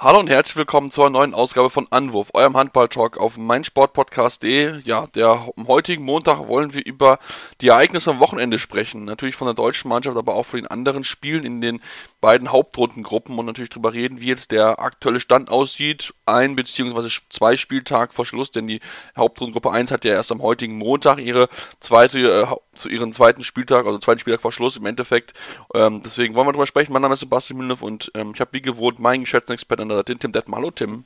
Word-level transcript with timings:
Hallo 0.00 0.20
und 0.20 0.30
herzlich 0.30 0.54
willkommen 0.54 0.92
zur 0.92 1.10
neuen 1.10 1.34
Ausgabe 1.34 1.70
von 1.70 1.88
Anwurf, 1.90 2.30
eurem 2.32 2.56
Handball-Talk 2.56 3.18
auf 3.18 3.36
meinsportpodcast.de. 3.36 4.78
Ja, 4.84 5.08
der 5.08 5.48
am 5.56 5.66
heutigen 5.66 6.04
Montag 6.04 6.46
wollen 6.46 6.72
wir 6.72 6.86
über 6.86 7.18
die 7.60 7.66
Ereignisse 7.66 8.12
am 8.12 8.20
Wochenende 8.20 8.60
sprechen. 8.60 9.04
Natürlich 9.06 9.34
von 9.34 9.48
der 9.48 9.56
deutschen 9.56 9.88
Mannschaft, 9.88 10.16
aber 10.16 10.36
auch 10.36 10.46
von 10.46 10.60
den 10.60 10.68
anderen 10.68 11.02
Spielen 11.02 11.44
in 11.44 11.60
den 11.60 11.80
beiden 12.20 12.50
Hauptrundengruppen 12.50 13.38
und 13.38 13.46
natürlich 13.46 13.70
darüber 13.70 13.92
reden, 13.92 14.20
wie 14.20 14.26
jetzt 14.26 14.50
der 14.50 14.80
aktuelle 14.80 15.20
Stand 15.20 15.50
aussieht. 15.50 16.14
Ein 16.26 16.56
bzw. 16.56 17.08
zwei 17.30 17.56
Spieltag 17.56 18.12
vor 18.12 18.26
Schluss, 18.26 18.50
denn 18.50 18.66
die 18.66 18.80
Hauptrundengruppe 19.16 19.70
1 19.70 19.90
hat 19.90 20.04
ja 20.04 20.12
erst 20.12 20.32
am 20.32 20.42
heutigen 20.42 20.78
Montag 20.78 21.20
ihre 21.20 21.48
zweite, 21.80 22.18
äh, 22.18 22.46
zu 22.74 22.88
ihren 22.88 23.12
zweiten 23.12 23.44
Spieltag, 23.44 23.86
also 23.86 23.98
zweiten 23.98 24.18
Spieltag 24.20 24.42
vor 24.42 24.52
Schluss 24.52 24.76
im 24.76 24.86
Endeffekt. 24.86 25.32
Ähm, 25.74 26.02
deswegen 26.04 26.34
wollen 26.34 26.48
wir 26.48 26.52
darüber 26.52 26.66
sprechen. 26.66 26.92
Mein 26.92 27.02
Name 27.02 27.14
ist 27.14 27.20
Sebastian 27.20 27.58
Mühlenhoff 27.58 27.82
und 27.82 28.10
ähm, 28.14 28.32
ich 28.34 28.40
habe 28.40 28.50
wie 28.52 28.62
gewohnt 28.62 28.98
meinen 28.98 29.20
geschätzten 29.20 29.54
Experten 29.54 29.82
an 29.82 29.88
der 29.88 29.98
Seite, 29.98 30.16
Tim 30.16 30.32
Detmer. 30.32 30.56
Hallo 30.56 30.70
Tim. 30.72 31.04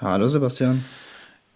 Hallo 0.00 0.28
Sebastian. 0.28 0.84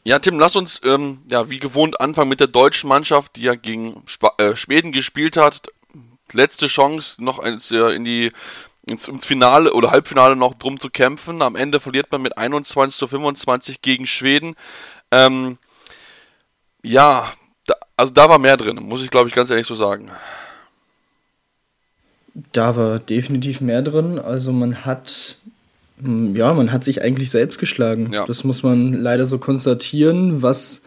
Ja, 0.05 0.19
Tim, 0.19 0.41
lass 0.41 0.57
uns 0.57 0.81
ähm, 0.83 1.23
ja 1.31 1.49
wie 1.49 1.59
gewohnt 1.59 2.01
anfangen 2.01 2.29
mit 2.29 2.41
der 2.41 2.49
deutschen 2.49 2.89
Mannschaft, 2.89 3.37
die 3.37 3.43
ja 3.43 3.55
gegen 3.55 4.03
Sp 4.11 4.35
äh, 4.39 4.57
Schweden 4.57 4.91
gespielt 4.91 5.37
hat. 5.37 5.69
Letzte 6.33 6.67
Chance 6.67 7.23
noch 7.23 7.39
ins, 7.39 7.71
äh, 7.71 7.95
in 7.95 8.05
die 8.05 8.33
ins, 8.87 9.09
ins 9.09 9.25
Finale 9.25 9.73
oder 9.73 9.91
Halbfinale 9.91 10.37
noch 10.37 10.55
drum 10.55 10.79
zu 10.81 10.91
kämpfen. 10.91 11.43
Am 11.43 11.57
Ende 11.57 11.81
verliert 11.81 12.11
man 12.11 12.23
mit 12.23 12.37
21 12.37 12.97
zu 12.97 13.07
25 13.07 13.83
gegen 13.83 14.07
Schweden. 14.07 14.55
Ähm, 15.11 15.59
ja, 16.83 17.33
da, 17.67 17.75
also 17.97 18.13
da 18.13 18.29
war 18.29 18.39
mehr 18.39 18.57
drin, 18.57 18.77
muss 18.83 19.03
ich 19.03 19.11
glaube 19.11 19.29
ich 19.29 19.35
ganz 19.35 19.51
ehrlich 19.51 19.67
so 19.67 19.75
sagen. 19.75 20.11
Da 22.53 22.77
war 22.77 22.99
definitiv 22.99 23.61
mehr 23.61 23.83
drin. 23.83 24.19
Also 24.19 24.53
man 24.53 24.85
hat, 24.85 25.37
hm, 26.01 26.35
ja, 26.35 26.53
man 26.55 26.73
hat 26.73 26.83
sich 26.83 27.03
eigentlich 27.03 27.31
selbst 27.31 27.59
geschlagen. 27.59 28.13
Ja. 28.13 28.25
Das 28.27 28.43
muss 28.43 28.63
man 28.63 28.95
leider 28.95 29.27
so 29.27 29.39
konstatieren, 29.39 30.41
was, 30.41 30.83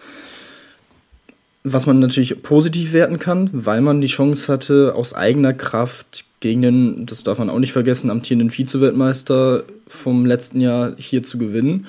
was 1.68 1.88
man 1.88 2.00
natürlich 2.00 2.44
positiv 2.44 2.94
werten 2.94 3.18
kann, 3.18 3.50
weil 3.52 3.82
man 3.82 4.00
die 4.00 4.08
Chance 4.08 4.54
hatte, 4.54 4.94
aus 4.96 5.16
eigener 5.16 5.52
Kraft 5.52 6.26
gegen 6.40 6.62
den, 6.62 7.06
das 7.08 7.24
darf 7.24 7.40
man 7.40 7.50
auch 7.50 7.58
nicht 7.58 7.74
vergessen, 7.74 8.12
amtierenden 8.12 8.52
Vize-Weltmeister 8.52 9.64
vom 9.88 10.28
letzten 10.28 10.62
Jahr 10.62 10.94
hier 10.98 11.24
zu 11.24 11.40
gewinnen. 11.40 11.88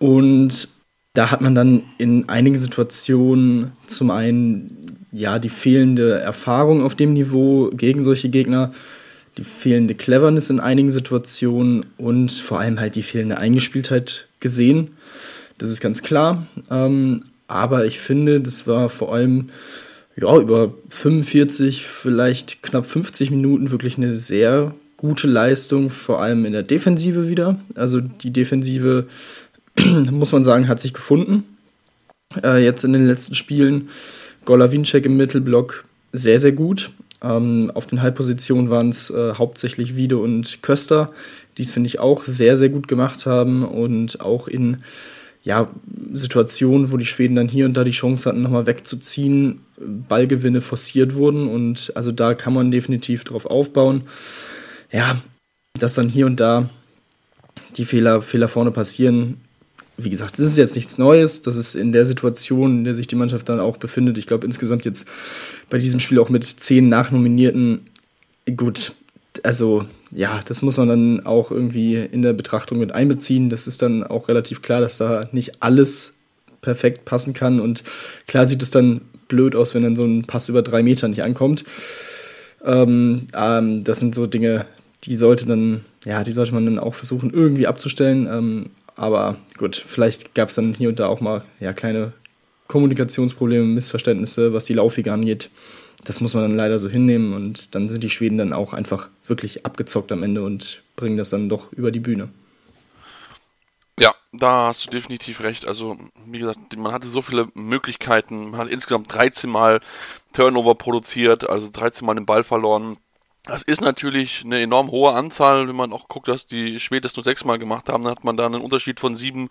Und 0.00 0.68
da 1.12 1.30
hat 1.30 1.40
man 1.40 1.54
dann 1.54 1.84
in 1.98 2.28
einigen 2.28 2.58
Situationen 2.58 3.70
zum 3.86 4.10
einen 4.10 4.76
ja 5.12 5.38
die 5.38 5.50
fehlende 5.50 6.18
Erfahrung 6.18 6.82
auf 6.82 6.96
dem 6.96 7.12
Niveau 7.12 7.70
gegen 7.72 8.02
solche 8.02 8.28
Gegner, 8.28 8.72
die 9.38 9.44
fehlende 9.44 9.94
Cleverness 9.94 10.50
in 10.50 10.58
einigen 10.58 10.90
Situationen 10.90 11.86
und 11.96 12.32
vor 12.32 12.58
allem 12.58 12.80
halt 12.80 12.96
die 12.96 13.04
fehlende 13.04 13.38
Eingespieltheit 13.38 14.26
gesehen. 14.40 14.96
Das 15.58 15.70
ist 15.70 15.80
ganz 15.80 16.02
klar. 16.02 16.48
Ähm, 16.70 17.22
aber 17.50 17.84
ich 17.84 17.98
finde, 17.98 18.40
das 18.40 18.66
war 18.66 18.88
vor 18.88 19.12
allem 19.12 19.50
ja, 20.16 20.36
über 20.38 20.72
45, 20.90 21.84
vielleicht 21.86 22.62
knapp 22.62 22.86
50 22.86 23.30
Minuten 23.30 23.70
wirklich 23.70 23.96
eine 23.96 24.14
sehr 24.14 24.74
gute 24.96 25.26
Leistung, 25.26 25.90
vor 25.90 26.20
allem 26.20 26.44
in 26.44 26.52
der 26.52 26.62
Defensive 26.62 27.28
wieder. 27.28 27.58
Also 27.74 28.00
die 28.00 28.32
Defensive, 28.32 29.06
muss 30.10 30.32
man 30.32 30.44
sagen, 30.44 30.68
hat 30.68 30.80
sich 30.80 30.92
gefunden. 30.92 31.44
Äh, 32.42 32.62
jetzt 32.62 32.84
in 32.84 32.92
den 32.92 33.06
letzten 33.06 33.34
Spielen. 33.34 33.88
Golavinczek 34.44 35.06
im 35.06 35.16
Mittelblock 35.16 35.84
sehr, 36.12 36.38
sehr 36.38 36.52
gut. 36.52 36.90
Ähm, 37.22 37.70
auf 37.74 37.86
den 37.86 38.02
Halbpositionen 38.02 38.70
waren 38.70 38.90
es 38.90 39.10
äh, 39.10 39.34
hauptsächlich 39.34 39.96
Wiede 39.96 40.18
und 40.18 40.62
Köster, 40.62 41.12
die 41.56 41.62
es, 41.62 41.72
finde 41.72 41.88
ich, 41.88 41.98
auch 41.98 42.24
sehr, 42.24 42.56
sehr 42.56 42.68
gut 42.68 42.88
gemacht 42.88 43.26
haben 43.26 43.64
und 43.64 44.20
auch 44.20 44.48
in 44.48 44.78
ja, 45.42 45.70
Situationen, 46.12 46.90
wo 46.90 46.96
die 46.96 47.06
Schweden 47.06 47.36
dann 47.36 47.48
hier 47.48 47.64
und 47.64 47.74
da 47.74 47.84
die 47.84 47.92
Chance 47.92 48.28
hatten, 48.28 48.42
nochmal 48.42 48.66
wegzuziehen, 48.66 49.60
Ballgewinne 49.78 50.60
forciert 50.60 51.14
wurden 51.14 51.48
und 51.48 51.92
also 51.94 52.12
da 52.12 52.34
kann 52.34 52.52
man 52.52 52.70
definitiv 52.70 53.24
drauf 53.24 53.46
aufbauen. 53.46 54.02
Ja, 54.92 55.20
dass 55.78 55.94
dann 55.94 56.08
hier 56.08 56.26
und 56.26 56.40
da 56.40 56.68
die 57.76 57.84
Fehler, 57.84 58.22
Fehler 58.22 58.48
vorne 58.48 58.70
passieren. 58.70 59.40
Wie 59.96 60.10
gesagt, 60.10 60.38
das 60.38 60.46
ist 60.46 60.56
jetzt 60.56 60.76
nichts 60.76 60.98
Neues. 60.98 61.42
Das 61.42 61.56
ist 61.56 61.74
in 61.74 61.92
der 61.92 62.06
Situation, 62.06 62.78
in 62.78 62.84
der 62.84 62.94
sich 62.94 63.06
die 63.06 63.16
Mannschaft 63.16 63.48
dann 63.48 63.60
auch 63.60 63.76
befindet. 63.76 64.18
Ich 64.18 64.26
glaube 64.26 64.46
insgesamt 64.46 64.84
jetzt 64.84 65.06
bei 65.68 65.78
diesem 65.78 66.00
Spiel 66.00 66.18
auch 66.18 66.30
mit 66.30 66.44
zehn 66.44 66.88
Nachnominierten. 66.88 67.86
Gut, 68.56 68.92
also 69.42 69.86
ja, 70.12 70.40
das 70.44 70.62
muss 70.62 70.76
man 70.76 70.88
dann 70.88 71.26
auch 71.26 71.50
irgendwie 71.50 71.96
in 71.96 72.22
der 72.22 72.32
Betrachtung 72.32 72.78
mit 72.78 72.92
einbeziehen. 72.92 73.50
Das 73.50 73.66
ist 73.66 73.82
dann 73.82 74.02
auch 74.02 74.28
relativ 74.28 74.62
klar, 74.62 74.80
dass 74.80 74.98
da 74.98 75.28
nicht 75.32 75.62
alles 75.62 76.14
perfekt 76.62 77.04
passen 77.04 77.32
kann. 77.32 77.60
Und 77.60 77.84
klar 78.26 78.46
sieht 78.46 78.62
es 78.62 78.70
dann 78.70 79.02
blöd 79.28 79.54
aus, 79.54 79.74
wenn 79.74 79.82
dann 79.82 79.96
so 79.96 80.04
ein 80.04 80.24
Pass 80.24 80.48
über 80.48 80.62
drei 80.62 80.82
Meter 80.82 81.08
nicht 81.08 81.22
ankommt. 81.22 81.64
Ähm, 82.64 83.28
ähm, 83.34 83.84
das 83.84 84.00
sind 84.00 84.14
so 84.14 84.26
Dinge, 84.26 84.66
die 85.04 85.14
sollte 85.14 85.46
dann, 85.46 85.84
ja, 86.04 86.24
die 86.24 86.32
sollte 86.32 86.52
man 86.52 86.66
dann 86.66 86.78
auch 86.78 86.94
versuchen, 86.94 87.32
irgendwie 87.32 87.66
abzustellen. 87.66 88.28
Ähm, 88.30 88.64
aber 88.96 89.36
gut, 89.56 89.82
vielleicht 89.86 90.34
gab 90.34 90.48
es 90.48 90.56
dann 90.56 90.74
hier 90.74 90.88
und 90.88 90.98
da 90.98 91.06
auch 91.06 91.20
mal 91.20 91.42
ja, 91.60 91.72
kleine 91.72 92.12
Kommunikationsprobleme, 92.66 93.64
Missverständnisse, 93.64 94.52
was 94.52 94.64
die 94.64 94.74
Laufwege 94.74 95.12
angeht 95.12 95.50
das 96.04 96.20
muss 96.20 96.34
man 96.34 96.42
dann 96.44 96.56
leider 96.56 96.78
so 96.78 96.88
hinnehmen 96.88 97.34
und 97.34 97.74
dann 97.74 97.88
sind 97.88 98.02
die 98.02 98.10
Schweden 98.10 98.38
dann 98.38 98.52
auch 98.52 98.72
einfach 98.72 99.08
wirklich 99.26 99.66
abgezockt 99.66 100.12
am 100.12 100.22
Ende 100.22 100.42
und 100.42 100.82
bringen 100.96 101.16
das 101.16 101.30
dann 101.30 101.48
doch 101.48 101.72
über 101.72 101.90
die 101.90 102.00
Bühne. 102.00 102.30
Ja, 103.98 104.14
da 104.32 104.68
hast 104.68 104.86
du 104.86 104.90
definitiv 104.90 105.42
recht. 105.42 105.66
Also, 105.66 105.98
wie 106.26 106.38
gesagt, 106.38 106.76
man 106.76 106.92
hatte 106.92 107.06
so 107.06 107.20
viele 107.20 107.48
Möglichkeiten. 107.54 108.52
Man 108.52 108.60
hat 108.60 108.68
insgesamt 108.68 109.12
13 109.12 109.50
Mal 109.50 109.80
Turnover 110.32 110.74
produziert, 110.74 111.48
also 111.48 111.68
13 111.70 112.06
Mal 112.06 112.14
den 112.14 112.24
Ball 112.24 112.44
verloren. 112.44 112.96
Das 113.44 113.62
ist 113.62 113.80
natürlich 113.80 114.42
eine 114.44 114.60
enorm 114.60 114.90
hohe 114.90 115.14
Anzahl, 115.14 115.66
wenn 115.66 115.74
man 115.74 115.94
auch 115.94 116.08
guckt, 116.08 116.28
dass 116.28 116.46
die 116.46 116.78
das 117.00 117.16
nur 117.16 117.24
sechsmal 117.24 117.58
gemacht 117.58 117.88
haben, 117.88 118.04
dann 118.04 118.12
hat 118.12 118.22
man 118.22 118.36
da 118.36 118.44
einen 118.44 118.60
Unterschied 118.60 119.00
von 119.00 119.14
sieben. 119.14 119.48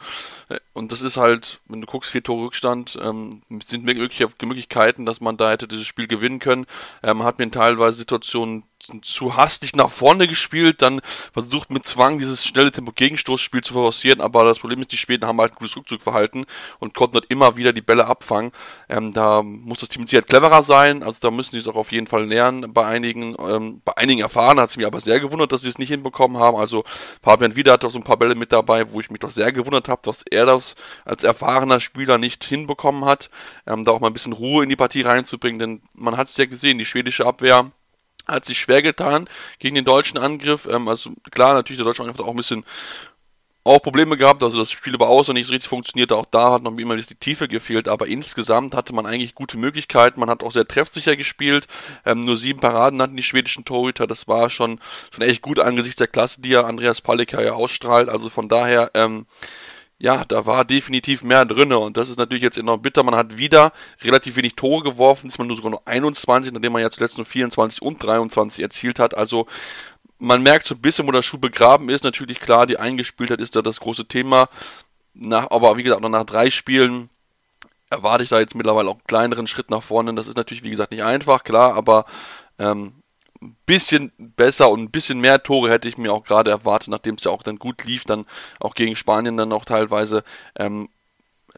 Äh, 0.50 0.60
und 0.74 0.92
das 0.92 1.02
ist 1.02 1.18
halt, 1.18 1.60
wenn 1.68 1.82
du 1.82 1.88
guckst, 1.88 2.12
vier 2.12 2.22
Tore 2.24 2.46
Rückstand, 2.46 3.00
ähm, 3.02 3.42
sind 3.64 3.84
mögliche 3.84 4.28
Möglichkeiten, 4.44 5.06
dass 5.08 5.22
man 5.22 5.38
da 5.38 5.50
hätte 5.50 5.68
dieses 5.68 5.88
Spiel 5.88 6.08
gewinnen 6.08 6.40
können. 6.40 6.68
Ähm, 7.02 7.18
man 7.18 7.28
hat 7.28 7.40
mir 7.40 7.50
teilweise 7.50 7.98
Situationen 7.98 8.64
zu 9.02 9.36
hastig 9.36 9.76
nach 9.76 9.90
vorne 9.90 10.28
gespielt, 10.28 10.82
dann 10.82 11.02
versucht 11.34 11.70
mit 11.70 11.86
Zwang 11.86 12.20
dieses 12.20 12.46
schnelle 12.46 12.72
Tempo-Gegenstoßspiel 12.72 13.62
zu 13.62 13.74
forcieren, 13.74 14.22
aber 14.22 14.44
das 14.46 14.60
Problem 14.60 14.82
ist, 14.82 14.92
die 14.92 14.98
Schweden 14.98 15.26
haben 15.28 15.40
halt 15.40 15.54
ein 15.54 15.56
gutes 15.56 15.76
Rückzugverhalten 15.76 16.46
und 16.80 16.94
konnten 16.94 17.14
dort 17.14 17.26
immer 17.30 17.58
wieder 17.58 17.74
die 17.74 17.82
Bälle 17.82 18.06
abfangen. 18.06 18.52
Ähm, 18.88 19.14
da 19.14 19.44
muss 19.44 19.80
das 19.80 19.90
Team 19.90 20.08
sicher 20.08 20.22
cleverer 20.22 20.64
sein, 20.64 21.04
also 21.04 21.20
da 21.22 21.32
müssen 21.32 21.52
sie 21.52 21.58
es 21.60 21.68
auch 21.68 21.76
auf 21.76 21.92
jeden 21.92 22.08
Fall 22.08 22.26
lernen. 22.26 22.74
Bei 22.74 22.86
einigen, 22.86 23.36
ähm, 23.40 23.82
bei 23.84 23.98
einigen 23.98 24.22
erfahren 24.22 24.60
hat 24.60 24.70
es 24.70 24.78
mich 24.78 24.86
aber 24.86 25.00
sehr 25.00 25.20
gewundert, 25.20 25.52
dass 25.52 25.62
sie 25.62 25.70
es 25.70 25.78
nicht 25.78 25.90
hinbekommen 25.90 26.38
haben. 26.38 26.58
Also 26.58 26.84
Fabian 27.22 27.56
Wieder 27.56 27.74
hat 27.74 27.86
auch 27.86 27.92
so 27.92 28.00
ein 28.00 28.04
paar 28.04 28.18
Bälle 28.18 28.36
mit 28.36 28.52
dabei, 28.52 28.92
wo 28.92 29.00
ich 29.00 29.10
mich 29.12 29.20
doch 29.20 29.32
sehr 29.32 29.52
gewundert 29.52 29.90
habe, 29.90 30.02
dass 30.04 30.24
er 30.24 30.46
das 30.46 30.76
als 31.06 31.24
erfahrener 31.24 31.80
Spieler 31.80 32.18
nicht 32.18 32.44
hinbekommen 32.44 33.06
hat, 33.06 33.30
ähm, 33.68 33.86
da 33.86 33.92
auch 33.92 34.00
mal 34.00 34.08
ein 34.08 34.14
bisschen 34.14 34.34
Ruhe 34.34 34.64
in 34.64 34.70
die 34.70 34.76
Partie 34.76 35.02
reinzubringen, 35.02 35.60
denn 35.60 35.82
man 35.94 36.18
hat 36.18 36.30
es 36.30 36.38
ja 36.38 36.46
gesehen, 36.46 36.78
die 36.78 36.86
schwedische 36.86 37.26
Abwehr 37.26 37.72
hat 38.30 38.46
sich 38.46 38.60
schwer 38.60 38.82
getan 38.82 39.28
gegen 39.60 39.76
den 39.76 39.86
deutschen 39.86 40.18
Angriff. 40.18 40.68
Ähm, 40.70 40.88
also 40.88 41.12
klar, 41.32 41.54
natürlich 41.54 41.78
der 41.78 41.86
deutsche 41.86 42.04
Angriff 42.04 42.18
hat 42.18 42.26
auch 42.26 42.32
ein 42.32 42.38
bisschen 42.38 42.66
auch 43.70 43.82
Probleme 43.82 44.18
gehabt, 44.18 44.42
also 44.42 44.58
das 44.58 44.72
Spiel 44.72 44.96
über 44.96 45.10
Außen 45.10 45.34
nicht 45.34 45.48
so 45.48 45.52
richtig 45.52 45.70
funktionierte, 45.70 46.16
auch 46.16 46.26
da 46.26 46.54
hat 46.54 46.64
noch 46.64 46.76
immer 46.78 46.96
die 46.96 47.04
Tiefe 47.16 47.48
gefehlt, 47.48 47.88
aber 47.88 48.08
insgesamt 48.08 48.74
hatte 48.74 48.94
man 48.94 49.06
eigentlich 49.06 49.36
gute 49.36 49.58
Möglichkeiten, 49.58 50.20
man 50.20 50.30
hat 50.30 50.44
auch 50.44 50.52
sehr 50.52 50.68
treffsicher 50.68 51.16
gespielt, 51.16 51.68
ähm, 52.06 52.26
nur 52.26 52.38
sieben 52.38 52.62
Paraden 52.62 53.02
hatten 53.02 53.18
die 53.18 53.24
schwedischen 53.24 53.66
Torhüter, 53.66 54.08
das 54.08 54.28
war 54.28 54.50
schon, 54.50 54.80
schon 55.12 55.24
echt 55.24 55.42
gut 55.42 55.60
angesichts 55.60 55.98
der 55.98 56.08
Klasse, 56.08 56.42
die 56.42 56.50
ja 56.50 56.64
Andreas 56.64 57.02
Palika 57.02 57.42
ja 57.42 57.54
ausstrahlt, 57.54 58.10
also 58.10 58.30
von 58.30 58.48
daher, 58.50 58.92
ähm, 58.94 59.28
ja, 60.00 60.24
da 60.24 60.46
war 60.46 60.64
definitiv 60.64 61.24
mehr 61.24 61.44
drinne 61.44 61.78
und 61.78 61.98
das 61.98 62.10
ist 62.10 62.18
natürlich 62.18 62.42
jetzt 62.42 62.58
enorm 62.58 62.82
bitter. 62.82 63.04
Man 63.04 63.16
hat 63.16 63.38
wieder 63.38 63.74
relativ 64.02 64.38
wenig 64.38 64.56
Tore 64.56 64.84
geworfen, 64.84 65.30
man 65.38 65.48
nur 65.48 65.58
sogar 65.58 65.72
nur 65.72 65.86
21, 65.86 66.54
nachdem 66.54 66.72
man 66.72 66.82
ja 66.82 66.90
zuletzt 66.90 67.18
nur 67.18 67.26
24 67.26 67.82
und 67.82 68.02
23 68.02 68.64
erzielt 68.64 68.98
hat. 68.98 69.16
Also 69.16 69.46
man 70.18 70.42
merkt 70.42 70.66
so 70.66 70.76
ein 70.76 70.82
bisschen, 70.82 71.06
wo 71.06 71.12
der 71.12 71.22
Schuh 71.22 71.38
begraben 71.38 71.90
ist. 71.90 72.06
Natürlich 72.06 72.40
klar, 72.40 72.66
die 72.66 72.80
Eingespieltheit 72.80 73.42
ist 73.42 73.58
da 73.58 73.62
das 73.62 73.82
große 73.82 74.06
Thema. 74.06 74.48
Nach, 75.14 75.52
aber 75.52 75.76
wie 75.76 75.84
gesagt, 75.84 76.02
noch 76.02 76.10
nach 76.10 76.26
drei 76.26 76.50
Spielen 76.50 77.10
erwarte 77.90 78.24
ich 78.24 78.30
da 78.30 78.40
jetzt 78.40 78.56
mittlerweile 78.56 78.90
auch 78.90 78.96
einen 78.96 79.08
kleineren 79.08 79.48
Schritt 79.48 79.70
nach 79.70 79.84
vorne. 79.84 80.14
Das 80.14 80.28
ist 80.28 80.38
natürlich, 80.38 80.64
wie 80.64 80.70
gesagt, 80.70 80.92
nicht 80.92 81.04
einfach, 81.04 81.44
klar, 81.44 81.74
aber 81.74 82.06
ähm, 82.58 82.99
ein 83.42 83.56
bisschen 83.66 84.12
besser 84.18 84.70
und 84.70 84.82
ein 84.82 84.92
bisschen 84.92 85.20
mehr 85.22 85.42
Tore 85.42 85.70
hätte 85.70 85.88
ich 85.88 85.98
mir 85.98 86.12
auch 86.14 86.24
gerade 86.24 86.52
erwartet, 86.52 86.90
nachdem 86.90 87.16
es 87.16 87.24
ja 87.24 87.32
auch 87.32 87.44
dann 87.44 87.58
gut 87.58 87.86
lief, 87.86 88.04
dann 88.04 88.26
auch 88.60 88.76
gegen 88.76 88.96
Spanien 88.96 89.38
dann 89.38 89.54
auch 89.54 89.66
teilweise. 89.66 90.24
Ähm, 90.58 90.90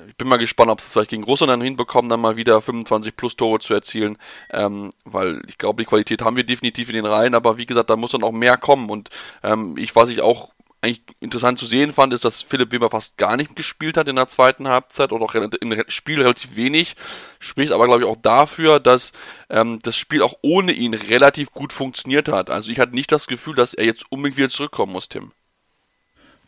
ich 0.07 0.15
bin 0.15 0.27
mal 0.27 0.37
gespannt, 0.37 0.71
ob 0.71 0.79
es 0.79 0.85
vielleicht 0.85 1.09
gegen 1.09 1.23
Russland 1.23 1.51
dann 1.51 1.61
hinbekommen, 1.61 2.09
dann 2.09 2.21
mal 2.21 2.35
wieder 2.35 2.61
25 2.61 3.15
plus 3.15 3.35
Tore 3.35 3.59
zu 3.59 3.73
erzielen, 3.73 4.17
ähm, 4.51 4.91
weil 5.05 5.41
ich 5.47 5.57
glaube, 5.57 5.81
die 5.81 5.87
Qualität 5.87 6.21
haben 6.21 6.35
wir 6.35 6.43
definitiv 6.43 6.89
in 6.89 6.95
den 6.95 7.05
Reihen, 7.05 7.35
aber 7.35 7.57
wie 7.57 7.65
gesagt, 7.65 7.89
da 7.89 7.95
muss 7.95 8.11
dann 8.11 8.23
auch 8.23 8.31
mehr 8.31 8.57
kommen 8.57 8.89
und 8.89 9.09
ähm, 9.43 9.75
ich, 9.77 9.95
was 9.95 10.09
ich 10.09 10.21
auch 10.21 10.51
eigentlich 10.81 11.01
interessant 11.19 11.59
zu 11.59 11.65
sehen 11.65 11.93
fand, 11.93 12.13
ist, 12.13 12.25
dass 12.25 12.41
Philipp 12.41 12.71
Weber 12.71 12.89
fast 12.89 13.17
gar 13.17 13.37
nicht 13.37 13.55
gespielt 13.55 13.97
hat 13.97 14.07
in 14.07 14.15
der 14.15 14.27
zweiten 14.27 14.67
Halbzeit 14.67 15.11
oder 15.11 15.25
auch 15.25 15.35
im 15.35 15.83
Spiel 15.87 16.21
relativ 16.21 16.55
wenig. 16.55 16.95
Spricht 17.39 17.71
aber, 17.71 17.85
glaube 17.85 18.01
ich, 18.01 18.07
auch 18.07 18.17
dafür, 18.19 18.79
dass 18.79 19.11
ähm, 19.49 19.79
das 19.83 19.95
Spiel 19.95 20.23
auch 20.23 20.35
ohne 20.41 20.71
ihn 20.71 20.95
relativ 20.95 21.51
gut 21.51 21.71
funktioniert 21.71 22.29
hat. 22.29 22.49
Also 22.49 22.71
ich 22.71 22.79
hatte 22.79 22.95
nicht 22.95 23.11
das 23.11 23.27
Gefühl, 23.27 23.55
dass 23.55 23.75
er 23.75 23.85
jetzt 23.85 24.05
unbedingt 24.09 24.37
wieder 24.37 24.49
zurückkommen 24.49 24.93
muss, 24.93 25.07
Tim. 25.07 25.31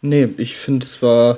Nee, 0.02 0.30
ich 0.38 0.58
finde, 0.58 0.86
es 0.86 1.02
war 1.02 1.38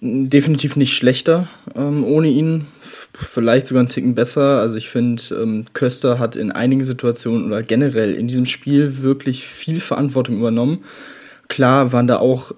definitiv 0.00 0.74
nicht 0.74 0.96
schlechter 0.96 1.48
ähm, 1.76 2.04
ohne 2.04 2.28
ihn. 2.28 2.66
Vielleicht 2.80 3.68
sogar 3.68 3.82
einen 3.82 3.88
Ticken 3.88 4.16
besser. 4.16 4.58
Also 4.58 4.76
ich 4.76 4.88
finde, 4.88 5.22
ähm, 5.40 5.66
Köster 5.72 6.18
hat 6.18 6.34
in 6.34 6.50
einigen 6.50 6.82
Situationen 6.82 7.46
oder 7.46 7.62
generell 7.62 8.14
in 8.14 8.26
diesem 8.26 8.46
Spiel 8.46 9.02
wirklich 9.02 9.46
viel 9.46 9.80
Verantwortung 9.80 10.38
übernommen. 10.38 10.84
Klar 11.52 11.92
waren 11.92 12.06
da 12.06 12.16
auch 12.16 12.52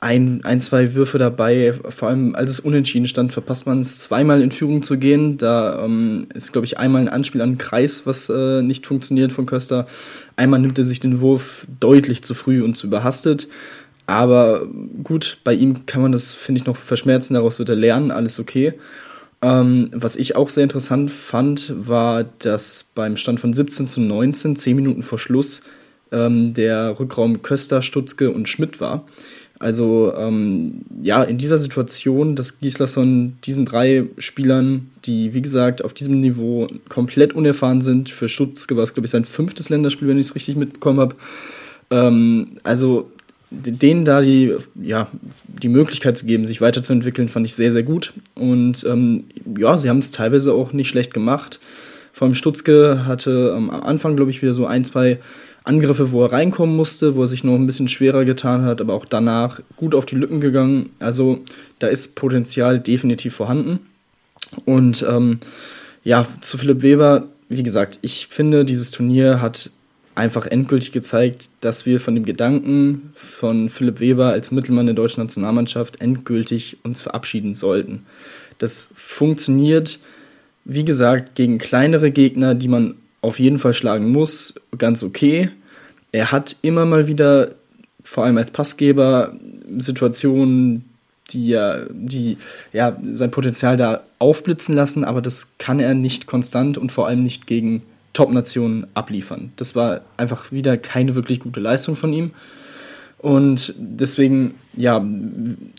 ein, 0.00 0.40
ein, 0.42 0.60
zwei 0.60 0.96
Würfe 0.96 1.18
dabei, 1.18 1.72
vor 1.72 2.08
allem 2.08 2.34
als 2.34 2.50
es 2.50 2.58
unentschieden 2.58 3.06
stand, 3.06 3.32
verpasst 3.32 3.64
man 3.68 3.78
es 3.78 4.00
zweimal 4.00 4.42
in 4.42 4.50
Führung 4.50 4.82
zu 4.82 4.98
gehen. 4.98 5.38
Da 5.38 5.84
ähm, 5.84 6.26
ist, 6.34 6.50
glaube 6.50 6.64
ich, 6.64 6.76
einmal 6.76 7.02
ein 7.02 7.08
Anspiel 7.08 7.42
an 7.42 7.52
den 7.52 7.58
Kreis, 7.58 8.06
was 8.06 8.28
äh, 8.28 8.60
nicht 8.60 8.88
funktioniert 8.88 9.30
von 9.30 9.46
Köster. 9.46 9.86
Einmal 10.34 10.58
nimmt 10.58 10.76
er 10.78 10.84
sich 10.84 10.98
den 10.98 11.20
Wurf 11.20 11.68
deutlich 11.78 12.24
zu 12.24 12.34
früh 12.34 12.60
und 12.64 12.76
zu 12.76 12.88
überhastet. 12.88 13.46
Aber 14.06 14.66
gut, 15.04 15.38
bei 15.44 15.54
ihm 15.54 15.86
kann 15.86 16.02
man 16.02 16.10
das, 16.10 16.34
finde 16.34 16.60
ich, 16.60 16.66
noch 16.66 16.76
verschmerzen, 16.76 17.34
daraus 17.34 17.60
wird 17.60 17.68
er 17.68 17.76
lernen, 17.76 18.10
alles 18.10 18.40
okay. 18.40 18.74
Ähm, 19.42 19.90
was 19.92 20.16
ich 20.16 20.34
auch 20.34 20.50
sehr 20.50 20.64
interessant 20.64 21.12
fand, 21.12 21.72
war, 21.76 22.24
dass 22.24 22.90
beim 22.96 23.16
Stand 23.16 23.38
von 23.38 23.52
17 23.52 23.86
zu 23.86 24.00
19, 24.00 24.56
10 24.56 24.74
Minuten 24.74 25.04
vor 25.04 25.20
Schluss, 25.20 25.62
ähm, 26.12 26.54
der 26.54 26.98
Rückraum 26.98 27.42
Köster, 27.42 27.82
Stutzke 27.82 28.30
und 28.30 28.48
Schmidt 28.48 28.80
war. 28.80 29.04
Also 29.60 30.14
ähm, 30.16 30.80
ja, 31.02 31.22
in 31.22 31.36
dieser 31.36 31.58
Situation, 31.58 32.34
dass 32.34 32.60
Gislason 32.60 33.36
diesen 33.44 33.66
drei 33.66 34.06
Spielern, 34.16 34.90
die 35.04 35.34
wie 35.34 35.42
gesagt 35.42 35.84
auf 35.84 35.92
diesem 35.92 36.20
Niveau 36.20 36.66
komplett 36.88 37.34
unerfahren 37.34 37.82
sind, 37.82 38.08
für 38.08 38.30
Stutzke 38.30 38.76
war 38.76 38.84
es 38.84 38.94
glaube 38.94 39.04
ich 39.04 39.10
sein 39.10 39.26
fünftes 39.26 39.68
Länderspiel, 39.68 40.08
wenn 40.08 40.18
ich 40.18 40.28
es 40.28 40.34
richtig 40.34 40.56
mitbekommen 40.56 41.00
habe. 41.00 41.16
Ähm, 41.90 42.52
also 42.62 43.10
denen 43.50 44.04
da 44.04 44.20
die, 44.20 44.56
ja, 44.80 45.08
die 45.46 45.68
Möglichkeit 45.68 46.16
zu 46.16 46.24
geben, 46.24 46.46
sich 46.46 46.60
weiterzuentwickeln, 46.60 47.28
fand 47.28 47.46
ich 47.46 47.54
sehr, 47.54 47.72
sehr 47.72 47.82
gut. 47.82 48.12
Und 48.36 48.84
ähm, 48.88 49.24
ja, 49.58 49.76
sie 49.76 49.90
haben 49.90 49.98
es 49.98 50.12
teilweise 50.12 50.54
auch 50.54 50.72
nicht 50.72 50.88
schlecht 50.88 51.12
gemacht. 51.12 51.58
Vor 52.12 52.26
allem 52.26 52.34
Stutzke 52.34 53.06
hatte 53.06 53.52
am 53.54 53.70
Anfang, 53.70 54.16
glaube 54.16 54.30
ich, 54.30 54.40
wieder 54.40 54.54
so 54.54 54.66
ein, 54.66 54.84
zwei 54.84 55.18
Angriffe, 55.64 56.10
wo 56.12 56.24
er 56.24 56.32
reinkommen 56.32 56.74
musste, 56.74 57.14
wo 57.14 57.22
er 57.22 57.26
sich 57.26 57.44
noch 57.44 57.54
ein 57.54 57.66
bisschen 57.66 57.88
schwerer 57.88 58.24
getan 58.24 58.64
hat, 58.64 58.80
aber 58.80 58.94
auch 58.94 59.04
danach 59.04 59.60
gut 59.76 59.94
auf 59.94 60.06
die 60.06 60.16
Lücken 60.16 60.40
gegangen. 60.40 60.90
Also 60.98 61.40
da 61.78 61.88
ist 61.88 62.14
Potenzial 62.16 62.80
definitiv 62.80 63.34
vorhanden. 63.34 63.80
Und 64.64 65.04
ähm, 65.08 65.38
ja, 66.02 66.26
zu 66.40 66.56
Philipp 66.58 66.82
Weber, 66.82 67.28
wie 67.48 67.62
gesagt, 67.62 67.98
ich 68.02 68.28
finde, 68.28 68.64
dieses 68.64 68.90
Turnier 68.90 69.40
hat 69.40 69.70
einfach 70.14 70.46
endgültig 70.46 70.92
gezeigt, 70.92 71.48
dass 71.60 71.86
wir 71.86 72.00
von 72.00 72.14
dem 72.14 72.24
Gedanken 72.24 73.12
von 73.14 73.68
Philipp 73.68 74.00
Weber 74.00 74.26
als 74.26 74.50
Mittelmann 74.50 74.86
der 74.86 74.94
deutschen 74.94 75.22
Nationalmannschaft 75.22 76.00
endgültig 76.00 76.78
uns 76.82 77.00
verabschieden 77.00 77.54
sollten. 77.54 78.06
Das 78.58 78.92
funktioniert, 78.94 79.98
wie 80.64 80.84
gesagt, 80.84 81.34
gegen 81.34 81.58
kleinere 81.58 82.10
Gegner, 82.10 82.54
die 82.54 82.68
man 82.68 82.96
auf 83.20 83.38
jeden 83.38 83.58
Fall 83.58 83.74
schlagen 83.74 84.10
muss, 84.10 84.54
ganz 84.78 85.02
okay. 85.02 85.50
Er 86.12 86.32
hat 86.32 86.56
immer 86.62 86.86
mal 86.86 87.06
wieder, 87.06 87.52
vor 88.02 88.24
allem 88.24 88.38
als 88.38 88.50
Passgeber, 88.50 89.34
Situationen, 89.78 90.84
die 91.32 91.56
die 91.90 92.38
ja 92.72 92.96
sein 93.10 93.30
Potenzial 93.30 93.76
da 93.76 94.02
aufblitzen 94.18 94.74
lassen, 94.74 95.04
aber 95.04 95.22
das 95.22 95.54
kann 95.58 95.80
er 95.80 95.94
nicht 95.94 96.26
konstant 96.26 96.76
und 96.76 96.90
vor 96.90 97.06
allem 97.06 97.22
nicht 97.22 97.46
gegen 97.46 97.82
Top-Nationen 98.12 98.86
abliefern. 98.94 99.52
Das 99.56 99.76
war 99.76 100.00
einfach 100.16 100.50
wieder 100.50 100.76
keine 100.76 101.14
wirklich 101.14 101.40
gute 101.40 101.60
Leistung 101.60 101.94
von 101.94 102.12
ihm. 102.12 102.32
Und 103.20 103.74
deswegen, 103.76 104.54
ja, 104.74 105.06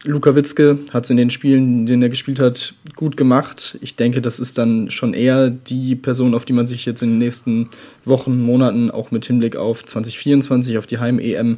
Luka 0.05 0.35
Witzke 0.35 0.77
hat 0.93 1.05
es 1.05 1.09
in 1.09 1.17
den 1.17 1.31
Spielen, 1.31 1.79
in 1.79 1.85
denen 1.88 2.03
er 2.03 2.09
gespielt 2.09 2.39
hat, 2.39 2.75
gut 2.95 3.17
gemacht. 3.17 3.79
Ich 3.81 3.95
denke, 3.95 4.21
das 4.21 4.39
ist 4.39 4.59
dann 4.59 4.91
schon 4.91 5.15
eher 5.15 5.49
die 5.49 5.95
Person, 5.95 6.35
auf 6.35 6.45
die 6.45 6.53
man 6.53 6.67
sich 6.67 6.85
jetzt 6.85 7.01
in 7.01 7.09
den 7.09 7.17
nächsten 7.17 7.69
Wochen, 8.05 8.39
Monaten, 8.39 8.91
auch 8.91 9.09
mit 9.09 9.25
Hinblick 9.25 9.55
auf 9.55 9.83
2024, 9.83 10.77
auf 10.77 10.85
die 10.85 10.99
Heim-EM, 10.99 11.57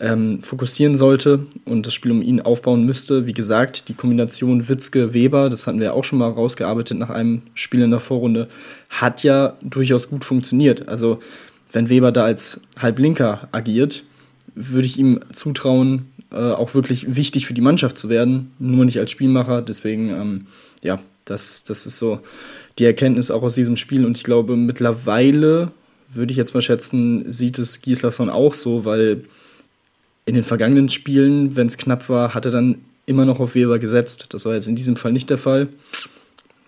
ähm, 0.00 0.42
fokussieren 0.42 0.96
sollte 0.96 1.40
und 1.66 1.86
das 1.86 1.92
Spiel 1.92 2.10
um 2.10 2.22
ihn 2.22 2.40
aufbauen 2.40 2.86
müsste. 2.86 3.26
Wie 3.26 3.34
gesagt, 3.34 3.88
die 3.88 3.94
Kombination 3.94 4.66
Witzke-Weber, 4.66 5.50
das 5.50 5.66
hatten 5.66 5.78
wir 5.78 5.92
auch 5.92 6.04
schon 6.04 6.20
mal 6.20 6.30
rausgearbeitet 6.30 6.96
nach 6.96 7.10
einem 7.10 7.42
Spiel 7.52 7.82
in 7.82 7.90
der 7.90 8.00
Vorrunde, 8.00 8.48
hat 8.88 9.22
ja 9.22 9.58
durchaus 9.60 10.08
gut 10.08 10.24
funktioniert. 10.24 10.88
Also 10.88 11.18
wenn 11.70 11.90
Weber 11.90 12.12
da 12.12 12.24
als 12.24 12.62
Halblinker 12.80 13.48
agiert, 13.52 14.04
würde 14.54 14.86
ich 14.86 14.98
ihm 14.98 15.20
zutrauen, 15.32 16.06
äh, 16.30 16.36
auch 16.36 16.74
wirklich 16.74 17.16
wichtig 17.16 17.46
für 17.46 17.54
die 17.54 17.60
Mannschaft 17.60 17.98
zu 17.98 18.08
werden, 18.08 18.50
nur 18.58 18.84
nicht 18.84 18.98
als 18.98 19.10
Spielmacher. 19.10 19.62
Deswegen, 19.62 20.08
ähm, 20.10 20.46
ja, 20.82 21.00
das, 21.24 21.64
das 21.64 21.86
ist 21.86 21.98
so 21.98 22.20
die 22.78 22.84
Erkenntnis 22.84 23.30
auch 23.30 23.42
aus 23.42 23.54
diesem 23.54 23.76
Spiel. 23.76 24.04
Und 24.04 24.16
ich 24.16 24.24
glaube, 24.24 24.56
mittlerweile 24.56 25.72
würde 26.12 26.30
ich 26.30 26.36
jetzt 26.36 26.54
mal 26.54 26.62
schätzen, 26.62 27.30
sieht 27.30 27.58
es 27.58 27.80
Gislason 27.80 28.28
auch 28.28 28.54
so, 28.54 28.84
weil 28.84 29.24
in 30.24 30.34
den 30.34 30.44
vergangenen 30.44 30.88
Spielen, 30.88 31.56
wenn 31.56 31.66
es 31.66 31.78
knapp 31.78 32.08
war, 32.08 32.34
hat 32.34 32.44
er 32.44 32.50
dann 32.50 32.76
immer 33.06 33.24
noch 33.24 33.40
auf 33.40 33.54
Weber 33.54 33.78
gesetzt. 33.78 34.26
Das 34.30 34.44
war 34.44 34.54
jetzt 34.54 34.68
in 34.68 34.76
diesem 34.76 34.96
Fall 34.96 35.12
nicht 35.12 35.30
der 35.30 35.38
Fall. 35.38 35.68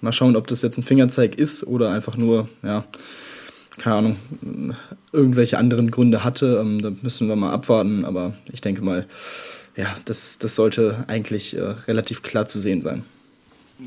Mal 0.01 0.13
schauen, 0.13 0.37
ob 0.37 0.47
das 0.49 0.63
jetzt 0.63 0.77
ein 0.77 0.83
Fingerzeig 0.83 1.37
ist 1.37 1.65
oder 1.65 1.91
einfach 1.91 2.17
nur, 2.17 2.49
ja, 2.63 2.85
keine 3.79 3.97
Ahnung, 3.97 4.17
irgendwelche 5.13 5.59
anderen 5.59 5.91
Gründe 5.91 6.25
hatte. 6.25 6.59
Ähm, 6.61 6.83
da 6.83 6.93
müssen 7.03 7.29
wir 7.29 7.37
mal 7.37 7.53
abwarten, 7.53 8.05
aber 8.05 8.35
ich 8.53 8.61
denke 8.61 8.83
mal, 8.83 9.07
ja, 9.77 9.95
das, 10.05 10.39
das 10.39 10.55
sollte 10.55 11.05
eigentlich 11.09 11.57
äh, 11.57 11.61
relativ 11.61 12.23
klar 12.23 12.47
zu 12.47 12.61
sehen 12.61 12.81
sein. 12.81 13.05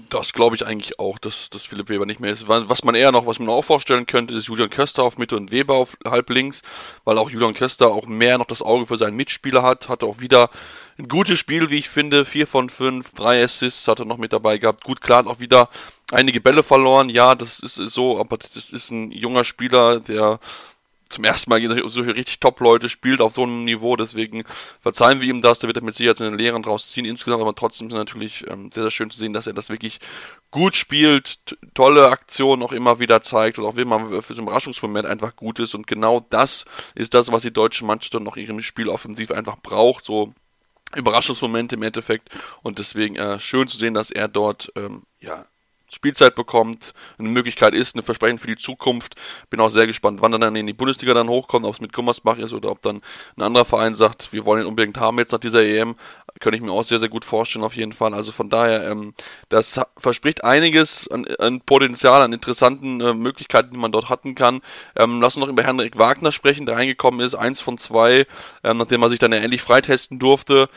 Das 0.10 0.34
glaube 0.34 0.56
ich 0.58 0.66
eigentlich 0.66 1.00
auch, 1.00 1.18
dass, 1.18 1.50
dass 1.50 1.66
Philipp 1.66 1.88
Weber 1.88 2.06
nicht 2.06 2.20
mehr 2.20 2.34
ist. 2.34 2.50
Was 2.50 2.84
man 2.84 2.94
eher 2.94 3.14
noch, 3.14 3.26
was 3.26 3.40
man 3.40 3.48
auch 3.48 3.64
vorstellen 3.64 4.06
könnte, 4.06 4.36
ist 4.36 4.48
Julian 4.48 4.70
Köster 4.70 5.02
auf 5.02 5.18
Mitte 5.18 5.38
und 5.38 5.50
Weber 5.50 5.76
auf 5.76 5.98
halb 6.06 6.30
links, 6.30 6.62
weil 7.06 7.18
auch 7.18 7.30
Julian 7.30 7.54
Köster 7.54 7.88
auch 7.88 8.06
mehr 8.06 8.38
noch 8.38 8.48
das 8.48 8.62
Auge 8.62 8.86
für 8.86 8.98
seinen 8.98 9.16
Mitspieler 9.16 9.64
hat, 9.64 9.88
hatte 9.88 10.06
auch 10.06 10.20
wieder 10.20 10.50
ein 10.98 11.08
gutes 11.08 11.40
Spiel, 11.40 11.70
wie 11.70 11.78
ich 11.78 11.88
finde, 11.88 12.26
vier 12.26 12.48
von 12.48 12.70
fünf, 12.70 13.14
drei 13.14 13.42
Assists 13.42 13.88
hat 13.88 14.00
er 14.00 14.06
noch 14.06 14.18
mit 14.18 14.34
dabei 14.34 14.58
gehabt. 14.58 14.84
Gut, 14.84 15.00
klar, 15.00 15.20
hat 15.20 15.28
auch 15.28 15.40
wieder 15.40 15.70
einige 16.12 16.42
Bälle 16.42 16.64
verloren, 16.64 17.10
ja, 17.10 17.36
das 17.36 17.60
ist 17.60 17.76
so, 17.76 18.20
aber 18.20 18.38
das 18.38 18.72
ist 18.72 18.92
ein 18.92 19.12
junger 19.12 19.44
Spieler, 19.44 20.00
der 20.00 20.40
zum 21.10 21.24
ersten 21.24 21.50
Mal 21.50 21.62
gegen 21.62 21.90
solche 21.90 22.16
richtig 22.16 22.40
Top-Leute 22.40 22.90
spielt 22.90 23.22
auf 23.22 23.34
so 23.34 23.44
einem 23.44 23.64
Niveau, 23.64 23.96
deswegen 23.96 24.44
verzeihen 24.82 25.22
wir 25.22 25.30
ihm 25.30 25.42
das, 25.42 25.60
da 25.60 25.68
wird 25.68 25.82
mit 25.82 25.96
Sicherheit 25.96 26.18
seine 26.18 26.36
Lehren 26.36 26.64
draus 26.64 26.90
ziehen 26.90 27.06
insgesamt, 27.06 27.42
aber 27.42 27.56
trotzdem 27.56 27.88
ist 27.88 27.94
es 27.94 27.98
natürlich 27.98 28.46
ähm, 28.48 28.72
sehr, 28.72 28.84
sehr 28.84 28.92
schön 28.92 29.10
zu 29.10 29.18
sehen, 29.18 29.34
dass 29.34 29.48
er 29.48 29.54
das 29.54 29.70
wirklich 29.70 30.00
gut 30.52 30.76
spielt, 30.76 31.40
tolle 31.74 32.10
Aktionen 32.10 32.64
auch 32.64 32.72
immer 32.72 33.00
wieder 33.00 33.22
zeigt 33.22 33.58
und 33.58 33.66
auch 33.66 33.74
man 33.74 34.22
für 34.22 34.34
so 34.34 34.42
Überraschungsmoment 34.42 35.08
einfach 35.08 35.36
gut 35.36 35.60
ist. 35.60 35.76
Und 35.76 35.88
genau 35.88 36.26
das 36.30 36.66
ist 36.96 37.14
das, 37.14 37.32
was 37.32 37.44
die 37.44 37.52
deutsche 37.52 37.86
Mannschaft 37.86 38.14
noch 38.22 38.38
in 38.38 38.44
ihrem 38.46 38.62
Spiel 38.62 38.90
offensiv 38.90 39.32
einfach 39.32 39.58
braucht, 39.62 40.06
so 40.06 40.34
Überraschungsmomente 40.96 41.76
im 41.76 41.84
Endeffekt. 41.84 42.30
Und 42.64 42.80
deswegen 42.80 43.16
äh, 43.18 43.40
schön 43.40 43.68
zu 43.68 43.78
sehen, 43.78 43.94
dass 43.94 44.10
er 44.10 44.28
dort 44.28 44.72
ähm, 44.76 45.04
ja 45.20 45.46
Spielzeit 45.90 46.36
bekommt, 46.36 46.94
eine 47.18 47.30
Möglichkeit 47.30 47.74
ist, 47.74 47.96
ein 47.96 48.04
Versprechen 48.04 48.40
für 48.40 48.48
die 48.48 48.58
Zukunft. 48.58 49.16
Bin 49.50 49.60
auch 49.60 49.70
sehr 49.70 49.88
gespannt, 49.88 50.22
wann 50.22 50.34
er 50.34 50.40
dann 50.40 50.56
in 50.56 50.68
die 50.68 50.74
Bundesliga 50.74 51.14
dann 51.14 51.30
hochkommt, 51.30 51.66
ob 51.66 51.74
es 51.74 51.82
mit 51.82 51.94
Gummersbach 51.94 52.38
ist 52.38 52.54
oder 52.54 52.72
ob 52.72 52.82
dann 52.82 53.02
ein 53.38 53.42
anderer 53.42 53.66
Verein 53.66 53.96
sagt, 53.96 54.34
wir 54.34 54.46
wollen 54.46 54.64
ihn 54.64 54.68
unbedingt 54.68 54.98
haben 54.98 55.18
jetzt 55.18 55.32
nach 55.32 55.40
dieser 55.40 55.64
EM. 55.64 55.96
Könnte 56.40 56.58
ich 56.58 56.64
mir 56.64 56.72
auch 56.72 56.84
sehr, 56.84 57.00
sehr 57.00 57.10
gut 57.10 57.26
vorstellen 57.26 57.64
auf 57.64 57.76
jeden 57.76 57.94
Fall. 57.94 58.14
Also 58.14 58.32
von 58.32 58.50
daher, 58.50 58.90
ähm, 58.90 59.14
das 59.50 59.80
verspricht 59.98 60.44
einiges 60.44 61.08
an, 61.08 61.26
an 61.40 61.62
Potenzial, 61.62 62.22
an 62.22 62.34
interessanten 62.34 63.02
äh, 63.02 63.14
Möglichkeiten, 63.14 63.72
die 63.72 63.78
man 63.78 63.92
dort 63.92 64.10
hatten 64.10 64.36
kann. 64.36 64.62
Ähm, 64.96 65.22
lass 65.22 65.36
uns 65.36 65.46
noch 65.46 65.52
über 65.52 65.64
Henrik 65.64 65.98
Wagner 65.98 66.32
sprechen, 66.32 66.66
der 66.66 66.76
reingekommen 66.76 67.22
ist, 67.22 67.34
eins 67.34 67.62
von 67.62 67.78
zwei, 67.78 68.28
ähm, 68.64 68.78
nachdem 68.78 69.02
er 69.04 69.10
sich 69.10 69.20
dann 69.20 69.32
ja 69.32 69.40
endlich 69.40 69.62
freitesten 69.62 70.20
durfte. 70.20 70.70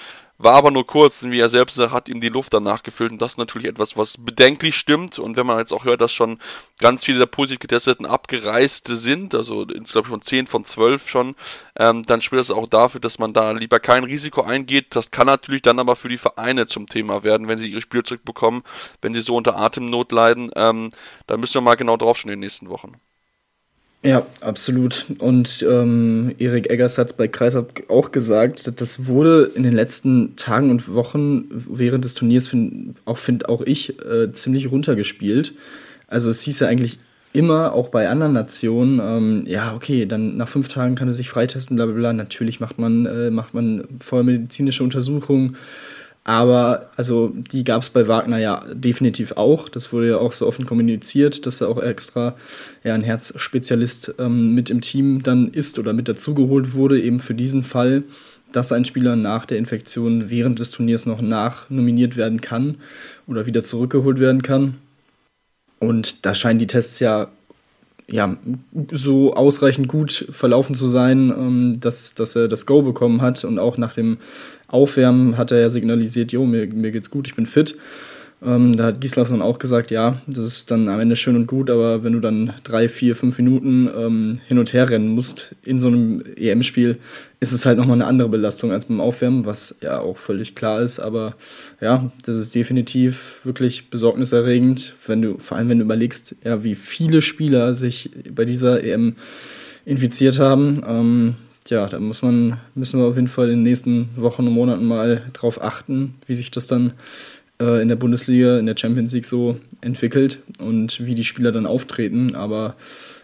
War 0.42 0.54
aber 0.54 0.70
nur 0.70 0.86
kurz, 0.86 1.20
denn 1.20 1.32
wie 1.32 1.38
er 1.38 1.50
selbst 1.50 1.74
sagt, 1.74 1.92
hat 1.92 2.08
ihm 2.08 2.18
die 2.22 2.30
Luft 2.30 2.54
danach 2.54 2.82
gefüllt 2.82 3.12
und 3.12 3.20
das 3.20 3.32
ist 3.32 3.38
natürlich 3.38 3.68
etwas, 3.68 3.98
was 3.98 4.16
bedenklich 4.16 4.74
stimmt. 4.74 5.18
Und 5.18 5.36
wenn 5.36 5.44
man 5.44 5.58
jetzt 5.58 5.70
auch 5.70 5.84
hört, 5.84 6.00
dass 6.00 6.14
schon 6.14 6.38
ganz 6.78 7.04
viele 7.04 7.18
der 7.18 7.26
positiv 7.26 7.58
getesteten 7.58 8.06
abgereist 8.06 8.86
sind, 8.86 9.34
also 9.34 9.64
insgesamt 9.64 10.06
von 10.06 10.22
10 10.22 10.46
von 10.46 10.64
12 10.64 11.10
schon, 11.10 11.34
ähm, 11.78 12.06
dann 12.06 12.22
spricht 12.22 12.40
das 12.40 12.50
auch 12.50 12.66
dafür, 12.68 13.02
dass 13.02 13.18
man 13.18 13.34
da 13.34 13.50
lieber 13.50 13.80
kein 13.80 14.02
Risiko 14.02 14.40
eingeht. 14.40 14.96
Das 14.96 15.10
kann 15.10 15.26
natürlich 15.26 15.60
dann 15.60 15.78
aber 15.78 15.94
für 15.94 16.08
die 16.08 16.16
Vereine 16.16 16.66
zum 16.66 16.86
Thema 16.86 17.22
werden, 17.22 17.46
wenn 17.46 17.58
sie 17.58 17.70
ihre 17.70 17.82
Spiele 17.82 18.04
zurückbekommen, 18.04 18.62
wenn 19.02 19.12
sie 19.12 19.20
so 19.20 19.36
unter 19.36 19.58
Atemnot 19.58 20.10
leiden. 20.10 20.50
Ähm, 20.56 20.90
da 21.26 21.36
müssen 21.36 21.56
wir 21.56 21.60
mal 21.60 21.74
genau 21.74 21.98
drauf 21.98 22.16
schauen 22.16 22.32
in 22.32 22.40
den 22.40 22.46
nächsten 22.46 22.70
Wochen. 22.70 22.94
Ja, 24.02 24.26
absolut. 24.40 25.04
Und 25.18 25.62
ähm, 25.68 26.34
Erik 26.38 26.70
Eggers 26.70 26.96
hat 26.96 27.08
es 27.08 27.12
bei 27.12 27.28
Kreisab 27.28 27.82
auch 27.88 28.12
gesagt, 28.12 28.80
das 28.80 29.06
wurde 29.06 29.50
in 29.54 29.62
den 29.62 29.74
letzten 29.74 30.36
Tagen 30.36 30.70
und 30.70 30.94
Wochen 30.94 31.44
während 31.50 32.06
des 32.06 32.14
Turniers, 32.14 32.48
find, 32.48 32.96
auch 33.04 33.18
finde 33.18 33.50
auch 33.50 33.60
ich, 33.60 33.98
äh, 34.02 34.32
ziemlich 34.32 34.70
runtergespielt. 34.70 35.52
Also 36.06 36.30
es 36.30 36.40
hieß 36.42 36.60
ja 36.60 36.68
eigentlich 36.68 36.98
immer, 37.34 37.74
auch 37.74 37.88
bei 37.88 38.08
anderen 38.08 38.32
Nationen, 38.32 39.00
ähm, 39.02 39.44
ja, 39.46 39.74
okay, 39.74 40.06
dann 40.06 40.36
nach 40.38 40.48
fünf 40.48 40.68
Tagen 40.68 40.94
kann 40.94 41.08
er 41.08 41.14
sich 41.14 41.28
freitesten, 41.28 41.76
bla 41.76 41.84
bla 41.84 41.94
bla. 41.94 42.12
Natürlich 42.14 42.58
macht 42.58 42.78
man, 42.78 43.04
äh, 43.04 43.30
macht 43.30 43.52
man 43.52 43.84
vorher 44.00 44.24
medizinische 44.24 44.82
Untersuchungen 44.82 45.56
aber 46.24 46.90
also 46.96 47.32
die 47.34 47.64
gab 47.64 47.82
es 47.82 47.90
bei 47.90 48.06
Wagner 48.06 48.38
ja 48.38 48.64
definitiv 48.72 49.32
auch. 49.32 49.68
Das 49.68 49.92
wurde 49.92 50.08
ja 50.10 50.18
auch 50.18 50.32
so 50.32 50.46
offen 50.46 50.66
kommuniziert, 50.66 51.46
dass 51.46 51.60
er 51.60 51.68
auch 51.68 51.82
extra 51.82 52.36
ja, 52.84 52.94
ein 52.94 53.02
Herzspezialist 53.02 54.14
ähm, 54.18 54.54
mit 54.54 54.68
im 54.68 54.82
Team 54.82 55.22
dann 55.22 55.48
ist 55.48 55.78
oder 55.78 55.92
mit 55.92 56.08
dazugeholt 56.08 56.74
wurde, 56.74 57.00
eben 57.00 57.20
für 57.20 57.34
diesen 57.34 57.62
Fall, 57.62 58.04
dass 58.52 58.72
ein 58.72 58.84
Spieler 58.84 59.16
nach 59.16 59.46
der 59.46 59.58
Infektion 59.58 60.28
während 60.28 60.60
des 60.60 60.72
Turniers 60.72 61.06
noch 61.06 61.22
nachnominiert 61.22 62.16
werden 62.16 62.40
kann 62.40 62.76
oder 63.26 63.46
wieder 63.46 63.62
zurückgeholt 63.62 64.18
werden 64.18 64.42
kann. 64.42 64.76
Und 65.78 66.26
da 66.26 66.34
scheinen 66.34 66.58
die 66.58 66.66
Tests 66.66 67.00
ja 67.00 67.28
ja, 68.10 68.36
so 68.92 69.34
ausreichend 69.34 69.88
gut 69.88 70.26
verlaufen 70.30 70.74
zu 70.74 70.86
sein, 70.86 71.30
ähm, 71.30 71.80
dass, 71.80 72.14
dass 72.14 72.36
er 72.36 72.48
das 72.48 72.66
Go 72.66 72.82
bekommen 72.82 73.22
hat 73.22 73.44
und 73.44 73.58
auch 73.58 73.78
nach 73.78 73.94
dem 73.94 74.18
Aufwärmen 74.68 75.36
hat 75.36 75.50
er 75.50 75.60
ja 75.60 75.70
signalisiert, 75.70 76.32
jo, 76.32 76.46
mir, 76.46 76.66
mir 76.66 76.90
geht's 76.90 77.10
gut, 77.10 77.26
ich 77.26 77.34
bin 77.34 77.46
fit. 77.46 77.76
Ähm, 78.42 78.74
da 78.74 78.84
hat 78.86 79.00
Gislason 79.02 79.42
auch 79.42 79.58
gesagt, 79.58 79.90
ja, 79.90 80.16
das 80.26 80.46
ist 80.46 80.70
dann 80.70 80.88
am 80.88 80.98
Ende 80.98 81.14
schön 81.14 81.36
und 81.36 81.46
gut, 81.46 81.68
aber 81.68 82.02
wenn 82.02 82.14
du 82.14 82.20
dann 82.20 82.54
drei, 82.64 82.88
vier, 82.88 83.14
fünf 83.14 83.36
Minuten 83.36 83.88
ähm, 83.94 84.40
hin 84.48 84.58
und 84.58 84.72
her 84.72 84.88
rennen 84.88 85.08
musst 85.08 85.54
in 85.62 85.78
so 85.78 85.88
einem 85.88 86.22
EM-Spiel, 86.36 86.98
ist 87.40 87.52
es 87.52 87.66
halt 87.66 87.76
nochmal 87.76 87.96
eine 87.96 88.06
andere 88.06 88.30
Belastung 88.30 88.72
als 88.72 88.86
beim 88.86 89.00
Aufwärmen, 89.00 89.44
was 89.44 89.76
ja 89.82 90.00
auch 90.00 90.16
völlig 90.16 90.54
klar 90.54 90.80
ist. 90.80 91.00
Aber 91.00 91.34
ja, 91.82 92.10
das 92.24 92.36
ist 92.36 92.54
definitiv 92.54 93.40
wirklich 93.44 93.90
besorgniserregend, 93.90 94.94
wenn 95.06 95.20
du, 95.20 95.38
vor 95.38 95.58
allem 95.58 95.68
wenn 95.68 95.78
du 95.78 95.84
überlegst, 95.84 96.36
ja, 96.42 96.64
wie 96.64 96.74
viele 96.74 97.20
Spieler 97.20 97.74
sich 97.74 98.10
bei 98.34 98.46
dieser 98.46 98.82
EM 98.82 99.16
infiziert 99.84 100.38
haben. 100.38 100.82
Ähm, 100.86 101.34
ja, 101.68 101.86
da 101.86 102.00
muss 102.00 102.22
man, 102.22 102.58
müssen 102.74 103.00
wir 103.00 103.06
auf 103.06 103.16
jeden 103.16 103.28
Fall 103.28 103.50
in 103.50 103.58
den 103.58 103.62
nächsten 103.64 104.08
Wochen 104.16 104.46
und 104.46 104.54
Monaten 104.54 104.84
mal 104.84 105.22
drauf 105.32 105.62
achten, 105.62 106.14
wie 106.26 106.34
sich 106.34 106.50
das 106.50 106.66
dann 106.66 106.94
in 107.60 107.88
der 107.88 107.96
Bundesliga, 107.96 108.58
in 108.58 108.66
der 108.66 108.76
Champions 108.76 109.12
League 109.12 109.26
so 109.26 109.60
entwickelt 109.82 110.38
und 110.58 111.04
wie 111.04 111.14
die 111.14 111.24
Spieler 111.24 111.52
dann 111.52 111.66
auftreten. 111.66 112.34
Aber 112.34 112.76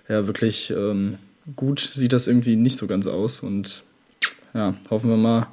ja, 0.08 0.26
wirklich 0.26 0.70
ähm, 0.70 1.16
gut 1.54 1.80
sieht 1.80 2.12
das 2.12 2.26
irgendwie 2.26 2.56
nicht 2.56 2.76
so 2.76 2.86
ganz 2.86 3.06
aus. 3.06 3.40
Und 3.40 3.82
ja, 4.52 4.74
hoffen 4.90 5.10
wir 5.10 5.16
mal, 5.16 5.48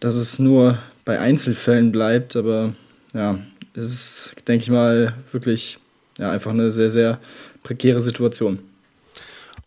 dass 0.00 0.16
es 0.16 0.38
nur 0.38 0.78
bei 1.04 1.20
Einzelfällen 1.20 1.92
bleibt. 1.92 2.34
Aber 2.34 2.74
ja, 3.14 3.38
es 3.74 3.92
ist, 3.92 4.34
denke 4.48 4.64
ich 4.64 4.70
mal, 4.70 5.14
wirklich 5.30 5.78
ja, 6.18 6.30
einfach 6.30 6.50
eine 6.50 6.70
sehr, 6.70 6.90
sehr 6.90 7.20
prekäre 7.62 8.00
Situation. 8.00 8.58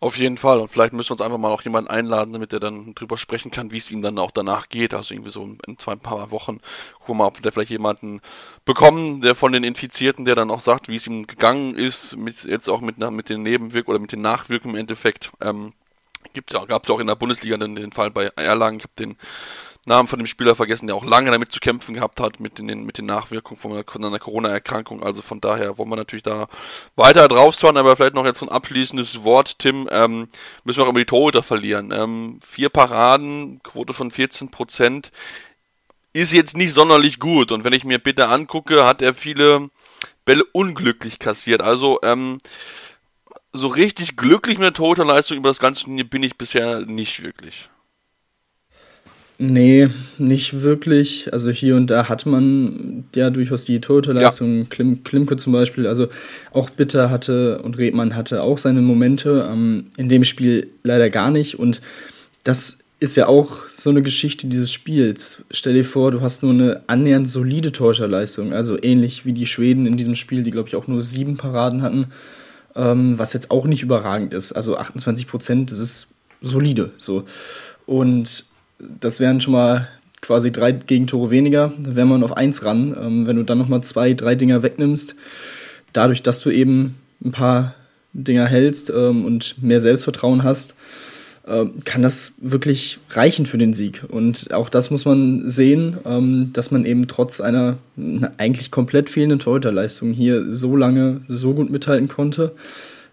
Auf 0.03 0.17
jeden 0.17 0.35
Fall. 0.35 0.59
Und 0.59 0.67
vielleicht 0.67 0.91
müssen 0.91 1.11
wir 1.11 1.13
uns 1.13 1.21
einfach 1.21 1.37
mal 1.37 1.49
auch 1.49 1.61
jemanden 1.61 1.89
einladen, 1.89 2.33
damit 2.33 2.51
er 2.51 2.59
dann 2.59 2.93
drüber 2.93 3.17
sprechen 3.17 3.51
kann, 3.51 3.71
wie 3.71 3.77
es 3.77 3.89
ihm 3.89 4.01
dann 4.01 4.19
auch 4.19 4.31
danach 4.31 4.67
geht. 4.67 4.93
Also 4.93 5.13
irgendwie 5.13 5.31
so 5.31 5.55
in 5.65 5.77
zwei, 5.77 5.95
paar 5.95 6.29
Wochen. 6.29 6.59
Gucken 6.99 7.07
wir 7.07 7.13
mal, 7.13 7.27
ob 7.27 7.41
wir 7.41 7.49
vielleicht 7.53 7.71
jemanden 7.71 8.19
bekommen, 8.65 9.21
der 9.21 9.33
von 9.33 9.53
den 9.53 9.63
Infizierten, 9.63 10.25
der 10.25 10.35
dann 10.35 10.51
auch 10.51 10.59
sagt, 10.59 10.89
wie 10.89 10.97
es 10.97 11.07
ihm 11.07 11.25
gegangen 11.25 11.75
ist, 11.75 12.17
mit, 12.17 12.43
jetzt 12.43 12.67
auch 12.67 12.81
mit, 12.81 12.97
mit 12.97 13.29
den 13.29 13.43
Nebenwirkungen 13.43 13.95
oder 13.95 14.01
mit 14.01 14.11
den 14.11 14.19
Nachwirkungen 14.19 14.75
im 14.75 14.81
Endeffekt. 14.81 15.31
Ähm, 15.39 15.71
ja, 16.51 16.65
gab 16.65 16.83
es 16.83 16.89
auch 16.89 16.99
in 16.99 17.07
der 17.07 17.15
Bundesliga 17.15 17.55
den, 17.55 17.77
den 17.77 17.93
Fall 17.93 18.11
bei 18.11 18.25
Erlangen. 18.35 18.79
Ich 18.79 18.83
habe 18.83 18.93
den 18.99 19.15
Namen 19.85 20.07
von 20.07 20.17
dem 20.17 20.27
Spieler 20.27 20.55
vergessen, 20.55 20.87
der 20.87 20.95
auch 20.95 21.03
lange 21.03 21.29
damit 21.29 21.51
zu 21.51 21.59
kämpfen 21.59 21.93
gehabt 21.93 22.19
hat, 22.21 22.39
mit 22.39 22.57
den, 22.57 22.85
mit 22.85 22.97
den 22.97 23.05
Nachwirkungen 23.05 23.59
von 23.59 23.71
einer, 23.73 24.07
einer 24.07 24.19
Corona-Erkrankung. 24.19 25.03
Also 25.03 25.21
von 25.21 25.41
daher 25.41 25.77
wollen 25.77 25.89
wir 25.89 25.97
natürlich 25.97 26.23
da 26.23 26.47
weiter 26.95 27.27
drauf 27.27 27.55
schauen, 27.55 27.75
aber 27.75 27.95
vielleicht 27.95 28.15
noch 28.15 28.25
jetzt 28.25 28.39
so 28.39 28.45
ein 28.45 28.51
abschließendes 28.51 29.23
Wort, 29.23 29.59
Tim. 29.59 29.89
Ähm, 29.91 30.27
müssen 30.63 30.79
wir 30.79 30.85
auch 30.85 30.89
über 30.89 31.01
die 31.01 31.05
Torhüter 31.05 31.43
verlieren. 31.43 31.91
Ähm, 31.91 32.39
vier 32.47 32.69
Paraden, 32.69 33.61
Quote 33.63 33.93
von 33.93 34.09
14 34.09 34.51
Prozent, 34.51 35.11
ist 36.13 36.31
jetzt 36.31 36.55
nicht 36.55 36.73
sonderlich 36.73 37.19
gut. 37.19 37.51
Und 37.51 37.65
wenn 37.65 37.73
ich 37.73 37.83
mir 37.83 37.99
bitte 37.99 38.29
angucke, 38.29 38.85
hat 38.85 39.01
er 39.01 39.13
viele 39.13 39.69
Bälle 40.23 40.45
unglücklich 40.53 41.19
kassiert. 41.19 41.61
Also, 41.61 41.99
ähm, 42.03 42.37
so 43.51 43.67
richtig 43.67 44.15
glücklich 44.15 44.57
mit 44.57 44.65
der 44.65 44.73
Torhüterleistung 44.73 45.37
über 45.37 45.49
das 45.49 45.59
ganze 45.59 45.83
Turnier 45.83 46.05
bin 46.05 46.23
ich 46.23 46.37
bisher 46.37 46.81
nicht 46.81 47.21
wirklich. 47.21 47.69
Nee, 49.45 49.89
nicht 50.17 50.61
wirklich. 50.61 51.33
Also 51.33 51.51
hier 51.51 51.75
und 51.75 51.87
da 51.87 52.07
hat 52.07 52.25
man 52.25 53.03
ja 53.13 53.29
durchaus 53.29 53.65
die 53.65 53.81
Torhüterleistung. 53.81 54.59
Ja. 54.59 54.63
Klim, 54.69 55.03
Klimke 55.03 55.35
zum 55.35 55.51
Beispiel, 55.51 55.85
also 55.85 56.07
auch 56.53 56.69
Bitter 56.69 57.09
hatte 57.09 57.61
und 57.61 57.77
Redmann 57.77 58.15
hatte 58.15 58.41
auch 58.41 58.57
seine 58.57 58.79
Momente. 58.79 59.45
Ähm, 59.51 59.87
in 59.97 60.07
dem 60.07 60.23
Spiel 60.23 60.69
leider 60.83 61.09
gar 61.09 61.29
nicht. 61.29 61.59
Und 61.59 61.81
das 62.45 62.79
ist 63.01 63.17
ja 63.17 63.27
auch 63.27 63.67
so 63.67 63.89
eine 63.89 64.01
Geschichte 64.01 64.47
dieses 64.47 64.71
Spiels. 64.71 65.43
Stell 65.51 65.73
dir 65.73 65.83
vor, 65.83 66.11
du 66.11 66.21
hast 66.21 66.41
nur 66.41 66.53
eine 66.53 66.81
annähernd 66.87 67.29
solide 67.29 67.73
Torhüterleistung. 67.73 68.53
Also 68.53 68.81
ähnlich 68.81 69.25
wie 69.25 69.33
die 69.33 69.45
Schweden 69.45 69.85
in 69.85 69.97
diesem 69.97 70.15
Spiel, 70.15 70.43
die 70.43 70.51
glaube 70.51 70.69
ich 70.69 70.77
auch 70.77 70.87
nur 70.87 71.03
sieben 71.03 71.35
Paraden 71.35 71.81
hatten. 71.81 72.05
Ähm, 72.77 73.19
was 73.19 73.33
jetzt 73.33 73.51
auch 73.51 73.65
nicht 73.65 73.83
überragend 73.83 74.33
ist. 74.33 74.53
Also 74.53 74.77
28 74.77 75.27
Prozent, 75.27 75.69
das 75.69 75.79
ist 75.79 76.13
solide. 76.41 76.91
So. 76.97 77.25
Und 77.85 78.45
das 78.99 79.19
wären 79.19 79.41
schon 79.41 79.53
mal 79.53 79.87
quasi 80.21 80.51
drei 80.51 80.71
Gegentore 80.71 81.31
weniger, 81.31 81.73
wäre 81.77 82.07
man 82.07 82.23
auf 82.23 82.35
eins 82.35 82.63
ran. 82.63 82.95
Ähm, 82.99 83.27
wenn 83.27 83.35
du 83.35 83.43
dann 83.43 83.57
nochmal 83.57 83.83
zwei, 83.83 84.13
drei 84.13 84.35
Dinger 84.35 84.63
wegnimmst, 84.63 85.15
dadurch, 85.91 86.23
dass 86.23 86.39
du 86.39 86.49
eben 86.49 86.95
ein 87.23 87.31
paar 87.31 87.75
Dinger 88.13 88.45
hältst 88.45 88.89
ähm, 88.89 89.25
und 89.25 89.61
mehr 89.61 89.81
Selbstvertrauen 89.81 90.43
hast, 90.43 90.75
äh, 91.45 91.65
kann 91.83 92.01
das 92.01 92.35
wirklich 92.41 92.99
reichen 93.09 93.45
für 93.45 93.57
den 93.57 93.73
Sieg. 93.73 94.03
Und 94.07 94.53
auch 94.53 94.69
das 94.69 94.91
muss 94.91 95.05
man 95.05 95.49
sehen, 95.49 95.97
ähm, 96.05 96.51
dass 96.53 96.71
man 96.71 96.85
eben 96.85 97.07
trotz 97.07 97.41
einer 97.41 97.77
eigentlich 98.37 98.71
komplett 98.71 99.09
fehlenden 99.09 99.39
Torhüterleistung 99.39 100.13
hier 100.13 100.53
so 100.53 100.75
lange 100.75 101.21
so 101.27 101.53
gut 101.53 101.69
mithalten 101.69 102.07
konnte. 102.07 102.53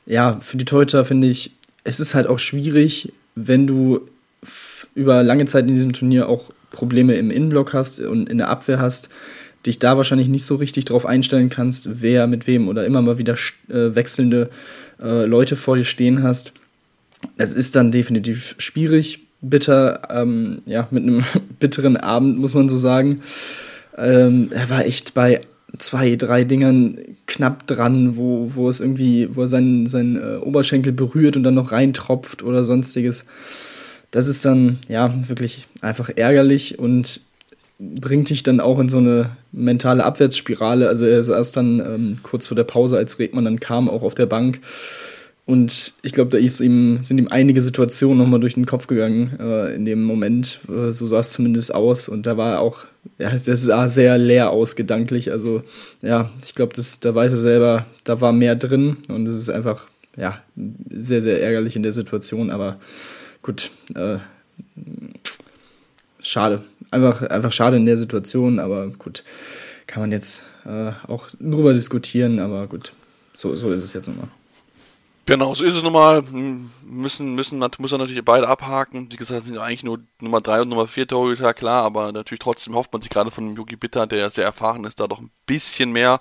Ja, 0.07 0.39
für 0.41 0.57
die 0.57 0.65
Torhüter 0.65 1.05
finde 1.05 1.29
ich, 1.29 1.53
es 1.83 1.99
ist 1.99 2.15
halt 2.15 2.27
auch 2.27 2.39
schwierig, 2.39 3.13
wenn 3.35 3.67
du 3.67 4.01
über 4.95 5.23
lange 5.23 5.47
Zeit 5.47 5.67
in 5.67 5.75
diesem 5.75 5.93
Turnier 5.93 6.29
auch 6.29 6.51
Probleme 6.71 7.15
im 7.15 7.31
Innenblock 7.31 7.73
hast 7.73 8.01
und 8.01 8.29
in 8.29 8.39
der 8.39 8.49
Abwehr 8.49 8.79
hast, 8.79 9.09
dich 9.67 9.79
da 9.79 9.97
wahrscheinlich 9.97 10.29
nicht 10.29 10.47
so 10.47 10.57
richtig 10.57 10.87
drauf 10.87 11.05
einstellen 11.05 11.51
kannst, 11.51 12.03
wer 12.03 12.27
mit 12.27 12.47
wem 12.47 12.69
oder 12.69 12.87
immer 12.87 13.03
mal 13.03 13.19
wieder 13.19 13.35
äh, 13.69 13.95
wechselnde 13.95 14.51
äh, 15.03 15.27
Leute 15.27 15.57
vor 15.57 15.77
dir 15.77 15.85
stehen 15.85 16.23
hast. 16.23 16.53
Es 17.37 17.55
ist 17.55 17.77
dann 17.77 17.93
definitiv 17.93 18.55
schwierig, 18.59 19.27
bitter, 19.43 20.03
ähm, 20.11 20.63
ja, 20.67 20.89
mit 20.91 21.03
einem 21.03 21.25
bitteren 21.59 21.97
Abend, 21.97 22.39
muss 22.39 22.55
man 22.55 22.69
so 22.69 22.77
sagen. 22.77 23.21
Ähm, 23.99 24.49
er 24.51 24.71
war 24.71 24.87
echt 24.87 25.13
bei 25.13 25.43
zwei, 25.79 26.17
drei 26.17 26.45
Dingern 26.45 26.99
knapp 27.27 27.67
dran, 27.67 28.17
wo, 28.17 28.53
wo 28.55 28.69
es 28.69 28.81
irgendwie, 28.81 29.29
wo 29.35 29.43
er 29.43 29.49
seinen, 29.49 29.87
seinen 29.87 30.17
äh, 30.17 30.37
Oberschenkel 30.37 30.93
berührt 30.93 31.37
und 31.37 31.43
dann 31.43 31.55
noch 31.55 31.73
reintropft 31.73 32.43
oder 32.43 32.65
sonstiges 32.65 33.27
das 34.11 34.29
ist 34.29 34.45
dann 34.45 34.79
ja 34.89 35.13
wirklich 35.29 35.67
einfach 35.81 36.11
ärgerlich 36.15 36.79
und 36.79 37.21
bringt 37.79 38.29
dich 38.29 38.43
dann 38.43 38.61
auch 38.61 38.79
in 38.79 38.89
so 38.89 38.99
eine 38.99 39.37
mentale 39.53 40.05
Abwärtsspirale. 40.05 40.89
Also 40.89 41.07
er 41.07 41.23
saß 41.23 41.53
dann 41.53 41.81
ähm, 41.81 42.19
kurz 42.23 42.47
vor 42.47 42.55
der 42.55 42.65
Pause, 42.65 42.97
als 42.97 43.19
Regmann 43.19 43.47
dann 43.47 43.61
kam, 43.61 43.89
auch 43.89 44.03
auf 44.03 44.15
der 44.15 44.27
Bank. 44.27 44.61
Und 45.47 45.95
ich 46.03 46.13
glaube, 46.13 46.31
da 46.31 46.39
ist 46.39 46.61
ihm, 46.61 46.99
sind 47.03 47.19
ihm 47.19 47.29
einige 47.29 47.61
Situationen 47.61 48.19
nochmal 48.19 48.39
durch 48.39 48.55
den 48.55 48.67
Kopf 48.67 48.87
gegangen 48.87 49.37
äh, 49.41 49.75
in 49.75 49.85
dem 49.85 50.05
Moment. 50.05 50.61
Äh, 50.69 50.93
so 50.93 51.07
sah 51.07 51.19
es 51.19 51.33
zumindest 51.33 51.75
aus. 51.75 52.09
Und 52.09 52.27
da 52.27 52.37
war 52.37 52.53
er 52.53 52.61
auch, 52.61 52.85
ja, 53.19 53.31
das 53.31 53.45
sah 53.45 53.89
sehr 53.89 54.17
leer 54.19 54.51
aus, 54.51 54.77
gedanklich. 54.77 55.33
Also, 55.33 55.65
ja, 56.03 56.31
ich 56.45 56.55
glaube, 56.55 56.75
da 57.01 57.15
weiß 57.15 57.33
er 57.33 57.39
selber, 57.39 57.87
da 58.05 58.21
war 58.21 58.33
mehr 58.33 58.55
drin. 58.55 58.99
Und 59.09 59.27
es 59.27 59.37
ist 59.37 59.51
einfach, 59.51 59.89
ja, 60.17 60.39
sehr, 60.91 61.23
sehr 61.23 61.43
ärgerlich 61.43 61.75
in 61.75 61.83
der 61.83 61.93
Situation. 61.93 62.51
Aber 62.51 62.79
gut, 63.43 63.71
äh, 63.95 64.19
schade. 66.21 66.65
Einfach, 66.91 67.23
einfach 67.23 67.53
schade 67.53 67.77
in 67.77 67.87
der 67.87 67.97
Situation, 67.97 68.59
aber 68.59 68.89
gut, 68.89 69.23
kann 69.87 70.03
man 70.03 70.13
jetzt 70.13 70.45
äh, 70.65 70.93
auch 71.07 71.29
drüber 71.39 71.73
diskutieren, 71.73 72.39
aber 72.39 72.67
gut, 72.67 72.93
so, 73.35 73.55
so 73.57 73.71
ist 73.73 73.85
es 73.85 73.93
jetzt 73.93 74.09
nochmal. 74.09 74.29
Genau, 75.27 75.55
so 75.55 75.65
ist 75.65 75.77
es 75.77 75.83
nun 75.83 75.93
mal. 75.93 76.23
Müssen, 76.83 77.35
müssen, 77.37 77.59
muss 77.59 77.93
er 77.93 77.99
natürlich 77.99 78.25
beide 78.25 78.49
abhaken. 78.49 79.13
Wie 79.13 79.17
gesagt, 79.17 79.45
sind 79.45 79.59
eigentlich 79.59 79.85
nur 79.85 80.01
Nummer 80.21 80.41
3 80.41 80.63
und 80.63 80.71
Nummer 80.71 80.89
4 80.89 81.07
Torhüter, 81.07 81.55
klar, 81.55 81.85
aber 81.85 82.11
natürlich 82.11 82.41
trotzdem 82.41 82.75
hofft 82.75 82.93
man 82.93 83.01
sich 83.01 83.11
gerade 83.11 83.31
von 83.31 83.55
Yugi 83.55 83.77
Bitter, 83.77 84.09
der 84.09 84.29
sehr 84.31 84.45
erfahren 84.45 84.85
ist, 84.85 84.99
da 84.99 85.07
doch 85.07 85.21
ein 85.21 85.31
bisschen 85.47 85.93
mehr. 85.93 86.21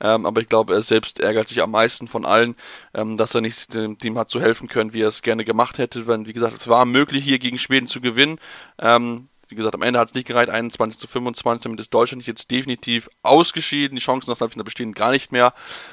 Ähm, 0.00 0.26
aber 0.26 0.42
ich 0.42 0.48
glaube, 0.48 0.74
er 0.74 0.82
selbst 0.82 1.20
ärgert 1.20 1.48
sich 1.48 1.62
am 1.62 1.70
meisten 1.70 2.06
von 2.06 2.26
allen, 2.26 2.54
ähm, 2.92 3.16
dass 3.16 3.34
er 3.34 3.40
nicht 3.40 3.72
dem 3.72 3.98
Team 3.98 4.18
hat 4.18 4.28
so 4.28 4.40
helfen 4.42 4.68
können, 4.68 4.92
wie 4.92 5.02
er 5.02 5.08
es 5.08 5.22
gerne 5.22 5.46
gemacht 5.46 5.78
hätte. 5.78 6.06
Wenn, 6.06 6.26
wie 6.26 6.34
gesagt, 6.34 6.54
es 6.54 6.68
war 6.68 6.84
möglich, 6.84 7.24
hier 7.24 7.38
gegen 7.38 7.56
Schweden 7.56 7.86
zu 7.86 8.02
gewinnen. 8.02 8.38
Ähm, 8.78 9.29
wie 9.50 9.56
gesagt, 9.56 9.74
am 9.74 9.82
Ende 9.82 9.98
hat 9.98 10.08
es 10.08 10.14
nicht 10.14 10.26
gereicht, 10.26 10.48
21 10.48 10.98
zu 11.00 11.08
25, 11.08 11.64
damit 11.64 11.80
ist 11.80 11.92
Deutschland 11.92 12.26
jetzt 12.26 12.50
definitiv 12.50 13.10
ausgeschieden. 13.22 13.96
Die 13.96 14.02
Chancen 14.02 14.30
auf 14.30 14.40
Halbfinale 14.40 14.64
bestehen 14.64 14.92
gar 14.92 15.10
nicht 15.10 15.32
mehr. 15.32 15.52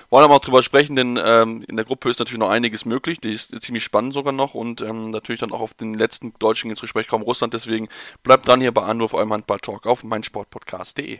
Wollen 0.09 0.25
aber 0.25 0.35
auch 0.35 0.41
drüber 0.41 0.63
sprechen, 0.63 0.95
denn 0.95 1.19
ähm, 1.23 1.63
in 1.67 1.75
der 1.75 1.85
Gruppe 1.85 2.09
ist 2.09 2.19
natürlich 2.19 2.39
noch 2.39 2.49
einiges 2.49 2.85
möglich. 2.85 3.19
Die 3.19 3.33
ist 3.33 3.59
ziemlich 3.61 3.83
spannend 3.83 4.13
sogar 4.13 4.33
noch 4.33 4.53
und 4.53 4.81
ähm, 4.81 5.09
natürlich 5.09 5.39
dann 5.39 5.51
auch 5.51 5.61
auf 5.61 5.73
den 5.73 5.93
letzten 5.93 6.33
Deutschen 6.39 6.75
zu 6.75 6.87
sprechen 6.87 7.09
kommen, 7.09 7.23
Russland. 7.23 7.53
Deswegen 7.53 7.89
bleibt 8.23 8.47
dran 8.47 8.61
hier 8.61 8.71
bei 8.71 8.83
Anruf 8.83 9.13
eurem 9.13 9.33
Handball-Talk 9.33 9.87
auf 9.87 10.03
meinsportpodcast.de. 10.03 11.19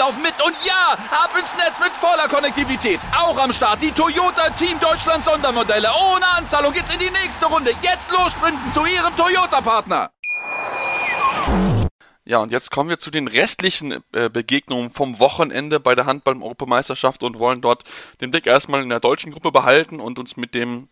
laufen 0.00 0.22
mit 0.22 0.34
und 0.42 0.56
ja, 0.64 0.96
ab 1.10 1.30
ins 1.38 1.54
Netz 1.56 1.78
mit 1.78 1.92
voller 1.92 2.26
Konnektivität. 2.26 3.00
Auch 3.14 3.36
am 3.36 3.52
Start 3.52 3.82
die 3.82 3.92
Toyota 3.92 4.48
Team 4.50 4.80
Deutschland 4.80 5.22
Sondermodelle. 5.22 5.88
Ohne 5.88 6.26
Anzahlung 6.38 6.72
geht's 6.72 6.92
in 6.92 6.98
die 6.98 7.10
nächste 7.10 7.44
Runde. 7.44 7.70
Jetzt 7.82 8.10
los 8.10 8.32
sprinten 8.32 8.72
zu 8.72 8.86
Ihrem 8.86 9.14
Toyota-Partner. 9.14 10.10
Ja, 12.24 12.38
und 12.38 12.50
jetzt 12.50 12.70
kommen 12.70 12.88
wir 12.88 12.98
zu 12.98 13.10
den 13.10 13.28
restlichen 13.28 14.02
äh, 14.12 14.30
Begegnungen 14.30 14.90
vom 14.90 15.18
Wochenende 15.18 15.80
bei 15.80 15.94
der 15.94 16.06
Handball-Europameisterschaft 16.06 17.22
und 17.22 17.38
wollen 17.38 17.60
dort 17.60 17.84
den 18.22 18.30
Blick 18.30 18.46
erstmal 18.46 18.82
in 18.82 18.88
der 18.88 19.00
deutschen 19.00 19.32
Gruppe 19.32 19.52
behalten 19.52 20.00
und 20.00 20.18
uns 20.18 20.38
mit 20.38 20.54
dem 20.54 20.88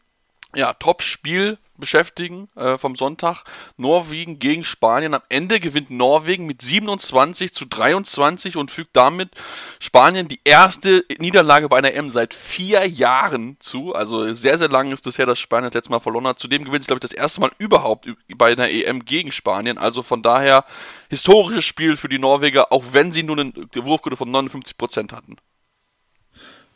ja, 0.54 0.72
Top-Spiel 0.74 1.58
beschäftigen 1.78 2.48
äh, 2.56 2.76
vom 2.76 2.96
Sonntag. 2.96 3.44
Norwegen 3.76 4.38
gegen 4.38 4.64
Spanien. 4.64 5.14
Am 5.14 5.22
Ende 5.28 5.60
gewinnt 5.60 5.90
Norwegen 5.90 6.46
mit 6.46 6.60
27 6.60 7.54
zu 7.54 7.66
23 7.66 8.56
und 8.56 8.70
fügt 8.70 8.96
damit 8.96 9.30
Spanien 9.78 10.28
die 10.28 10.40
erste 10.44 11.04
Niederlage 11.18 11.68
bei 11.68 11.78
einer 11.78 11.94
M 11.94 12.10
seit 12.10 12.34
vier 12.34 12.86
Jahren 12.86 13.56
zu. 13.60 13.94
Also 13.94 14.32
sehr, 14.34 14.58
sehr 14.58 14.68
lang 14.68 14.90
ist 14.90 15.06
das 15.06 15.18
her, 15.18 15.26
dass 15.26 15.38
Spanien 15.38 15.70
das 15.70 15.74
letzte 15.74 15.92
Mal 15.92 16.00
verloren 16.00 16.26
hat. 16.26 16.38
Zudem 16.38 16.64
gewinnt 16.64 16.82
es, 16.82 16.86
glaube 16.86 16.98
ich, 16.98 17.10
das 17.10 17.12
erste 17.12 17.40
Mal 17.40 17.52
überhaupt 17.58 18.08
bei 18.36 18.52
einer 18.52 18.68
EM 18.68 19.04
gegen 19.04 19.32
Spanien. 19.32 19.78
Also 19.78 20.02
von 20.02 20.22
daher 20.22 20.64
historisches 21.08 21.64
Spiel 21.64 21.96
für 21.96 22.08
die 22.08 22.18
Norweger, 22.18 22.72
auch 22.72 22.84
wenn 22.92 23.12
sie 23.12 23.22
nur 23.22 23.38
eine 23.38 23.52
Wurfquote 23.74 24.16
von 24.16 24.30
59% 24.30 25.12
hatten. 25.12 25.36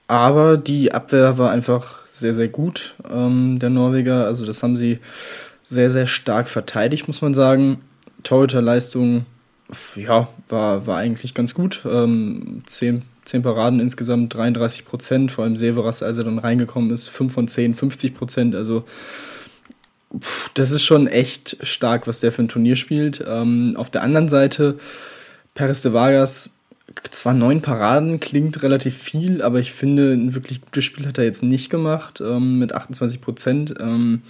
Aber 0.09 0.57
die 0.57 0.93
Abwehr 0.93 1.39
war 1.39 1.51
einfach 1.51 2.01
sehr, 2.09 2.35
sehr 2.35 2.49
gut, 2.49 2.95
ähm, 3.11 3.59
der 3.59 3.71
Norweger. 3.71 4.27
Also 4.27 4.45
das 4.45 4.63
haben 4.63 4.77
sie 4.77 4.99
sehr, 5.63 5.91
sehr 5.91 6.07
stark 6.07 6.49
verteidigt, 6.49 7.07
muss 7.07 7.23
man 7.23 7.35
sagen. 7.35 7.81
Torhüterleistung, 8.23 9.27
ja, 9.97 10.29
war, 10.49 10.87
war 10.87 10.99
eigentlich 10.99 11.35
ganz 11.35 11.55
gut. 11.55 11.83
Ähm, 11.87 12.63
zehn, 12.67 13.03
zehn 13.25 13.43
Paraden 13.43 13.81
insgesamt, 13.81 14.35
33 14.35 14.85
Prozent. 14.85 15.33
Vor 15.33 15.45
allem 15.45 15.57
Severas, 15.57 16.03
als 16.03 16.19
er 16.19 16.25
dann 16.25 16.39
reingekommen 16.39 16.91
ist, 16.91 17.09
5 17.09 17.33
von 17.33 17.49
10, 17.49 17.75
50 17.75 18.15
Prozent. 18.15 18.55
Also 18.55 18.85
das 20.55 20.71
ist 20.71 20.83
schon 20.83 21.07
echt 21.07 21.57
stark, 21.63 22.07
was 22.07 22.21
der 22.21 22.33
für 22.33 22.43
ein 22.43 22.49
Turnier 22.49 22.77
spielt. 22.77 23.25
Ähm, 23.27 23.75
auf 23.77 23.91
der 23.91 24.03
anderen 24.03 24.29
Seite, 24.29 24.77
Peres 25.55 25.83
de 25.83 25.93
Vargas 25.93 26.51
zwar 27.11 27.35
neun 27.35 27.63
Paraden 27.63 28.21
klingt 28.21 28.63
relativ 28.63 28.97
viel, 28.97 29.43
aber 29.43 29.61
ich 29.61 29.73
finde, 29.73 30.13
ein 30.13 30.35
wirklich 30.35 30.61
gutes 30.61 30.85
Spiel 30.85 31.07
hat 31.07 31.19
er 31.19 31.25
jetzt 31.25 31.43
nicht 31.43 31.71
gemacht 31.71 32.21
ähm, 32.25 32.59
mit 32.59 32.73
28 32.73 33.21
Prozent. 33.21 33.75
Ähm, 33.81 34.23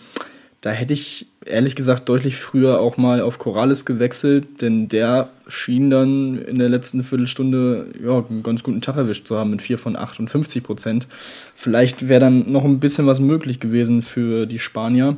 da 0.62 0.70
hätte 0.70 0.94
ich 0.94 1.26
ehrlich 1.44 1.74
gesagt 1.74 2.08
deutlich 2.08 2.36
früher 2.36 2.80
auch 2.80 2.96
mal 2.96 3.20
auf 3.20 3.38
Corrales 3.38 3.84
gewechselt, 3.84 4.62
denn 4.62 4.88
der 4.88 5.30
schien 5.48 5.90
dann 5.90 6.38
in 6.38 6.60
der 6.60 6.68
letzten 6.68 7.02
Viertelstunde 7.02 7.86
ja, 8.02 8.24
einen 8.24 8.44
ganz 8.44 8.62
guten 8.62 8.80
Tag 8.80 8.96
erwischt 8.96 9.26
zu 9.26 9.36
haben 9.36 9.50
mit 9.50 9.60
4 9.60 9.76
von 9.76 9.96
58 9.96 10.62
Prozent. 10.62 11.08
Vielleicht 11.56 12.08
wäre 12.08 12.20
dann 12.20 12.52
noch 12.52 12.64
ein 12.64 12.78
bisschen 12.78 13.06
was 13.08 13.18
möglich 13.18 13.58
gewesen 13.58 14.02
für 14.02 14.46
die 14.46 14.60
Spanier. 14.60 15.16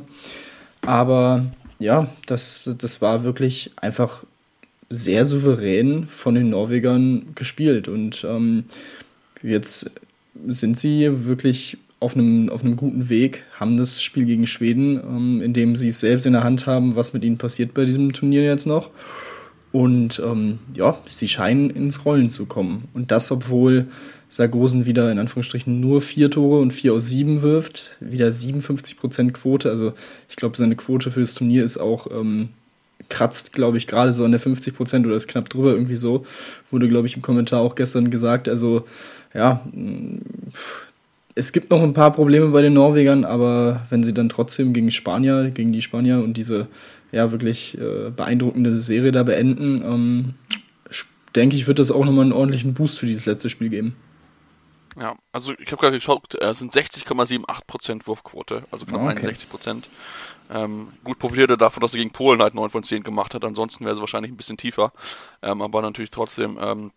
Aber 0.81 1.45
ja, 1.77 2.07
das, 2.25 2.75
das 2.79 3.01
war 3.01 3.23
wirklich 3.23 3.71
einfach 3.75 4.23
sehr 4.95 5.25
souverän 5.25 6.07
von 6.07 6.35
den 6.35 6.49
Norwegern 6.49 7.27
gespielt. 7.35 7.87
Und 7.87 8.25
ähm, 8.27 8.65
jetzt 9.41 9.91
sind 10.47 10.77
sie 10.77 11.25
wirklich 11.25 11.77
auf 11.99 12.15
einem, 12.15 12.49
auf 12.49 12.63
einem 12.63 12.75
guten 12.75 13.09
Weg, 13.09 13.43
haben 13.59 13.77
das 13.77 14.01
Spiel 14.01 14.25
gegen 14.25 14.47
Schweden, 14.47 14.99
ähm, 14.99 15.41
in 15.41 15.53
dem 15.53 15.75
sie 15.75 15.89
es 15.89 15.99
selbst 15.99 16.25
in 16.25 16.33
der 16.33 16.43
Hand 16.43 16.67
haben, 16.67 16.95
was 16.95 17.13
mit 17.13 17.23
ihnen 17.23 17.37
passiert 17.37 17.73
bei 17.73 17.85
diesem 17.85 18.13
Turnier 18.13 18.43
jetzt 18.43 18.67
noch. 18.67 18.91
Und 19.71 20.21
ähm, 20.23 20.59
ja, 20.73 20.97
sie 21.09 21.27
scheinen 21.27 21.69
ins 21.69 22.05
Rollen 22.05 22.29
zu 22.29 22.45
kommen. 22.45 22.85
Und 22.93 23.11
das, 23.11 23.31
obwohl 23.31 23.87
Sargosen 24.29 24.85
wieder 24.85 25.11
in 25.11 25.19
Anführungsstrichen 25.19 25.79
nur 25.79 26.01
vier 26.01 26.31
Tore 26.31 26.61
und 26.61 26.71
vier 26.71 26.93
aus 26.93 27.09
sieben 27.09 27.41
wirft, 27.41 27.91
wieder 27.99 28.27
57% 28.27 29.31
Quote. 29.31 29.69
Also 29.69 29.93
ich 30.29 30.35
glaube, 30.35 30.57
seine 30.57 30.75
Quote 30.75 31.11
für 31.11 31.21
das 31.21 31.33
Turnier 31.33 31.63
ist 31.63 31.77
auch 31.77 32.07
ähm, 32.11 32.49
kratzt, 33.09 33.53
glaube 33.53 33.77
ich, 33.77 33.87
gerade 33.87 34.11
so 34.11 34.25
an 34.25 34.31
der 34.31 34.39
50 34.39 34.75
Prozent 34.75 35.05
oder 35.05 35.15
ist 35.15 35.27
knapp 35.27 35.49
drüber 35.49 35.71
irgendwie 35.71 35.95
so. 35.95 36.25
Wurde, 36.71 36.89
glaube 36.89 37.07
ich, 37.07 37.15
im 37.15 37.21
Kommentar 37.21 37.61
auch 37.61 37.75
gestern 37.75 38.11
gesagt. 38.11 38.49
Also, 38.49 38.85
ja, 39.33 39.61
mm, 39.71 40.19
es 41.35 41.51
gibt 41.51 41.69
noch 41.69 41.83
ein 41.83 41.93
paar 41.93 42.11
Probleme 42.11 42.47
bei 42.47 42.61
den 42.61 42.73
Norwegern, 42.73 43.25
aber 43.25 43.85
wenn 43.89 44.03
sie 44.03 44.13
dann 44.13 44.29
trotzdem 44.29 44.73
gegen 44.73 44.89
Spanier, 44.89 45.51
gegen 45.51 45.73
die 45.73 45.81
Spanier 45.81 46.23
und 46.23 46.35
diese 46.37 46.67
ja 47.11 47.31
wirklich 47.31 47.77
äh, 47.77 48.09
beeindruckende 48.09 48.79
Serie 48.79 49.11
da 49.11 49.23
beenden, 49.23 49.81
ähm, 49.83 50.33
denke 51.35 51.55
ich, 51.55 51.67
wird 51.67 51.79
das 51.79 51.91
auch 51.91 52.05
nochmal 52.05 52.23
einen 52.23 52.33
ordentlichen 52.33 52.73
Boost 52.73 52.99
für 52.99 53.05
dieses 53.05 53.25
letzte 53.25 53.49
Spiel 53.49 53.69
geben. 53.69 53.95
Ja, 54.97 55.15
also 55.33 55.53
ich 55.59 55.71
habe 55.71 55.81
gerade 55.81 55.97
geschaut, 55.97 56.35
es 56.35 56.59
sind 56.59 56.73
60,78% 56.73 58.07
Wurfquote, 58.07 58.63
also 58.71 58.85
knapp 58.85 59.01
okay. 59.01 59.27
61%. 59.27 59.83
Ähm, 60.49 60.93
gut 61.03 61.19
profitiert 61.19 61.49
er 61.49 61.57
davon, 61.57 61.81
dass 61.81 61.93
er 61.93 61.99
gegen 61.99 62.11
Polen 62.11 62.41
halt 62.41 62.53
9 62.55 62.69
von 62.69 62.83
10 62.83 63.03
gemacht 63.03 63.33
hat. 63.33 63.43
Ansonsten 63.43 63.85
wäre 63.85 63.95
es 63.95 64.01
wahrscheinlich 64.01 64.31
ein 64.31 64.37
bisschen 64.37 64.57
tiefer. 64.57 64.93
Ähm, 65.41 65.61
aber 65.61 65.81
natürlich 65.81 66.11
trotzdem, 66.11 66.57
ähm, 66.61 66.91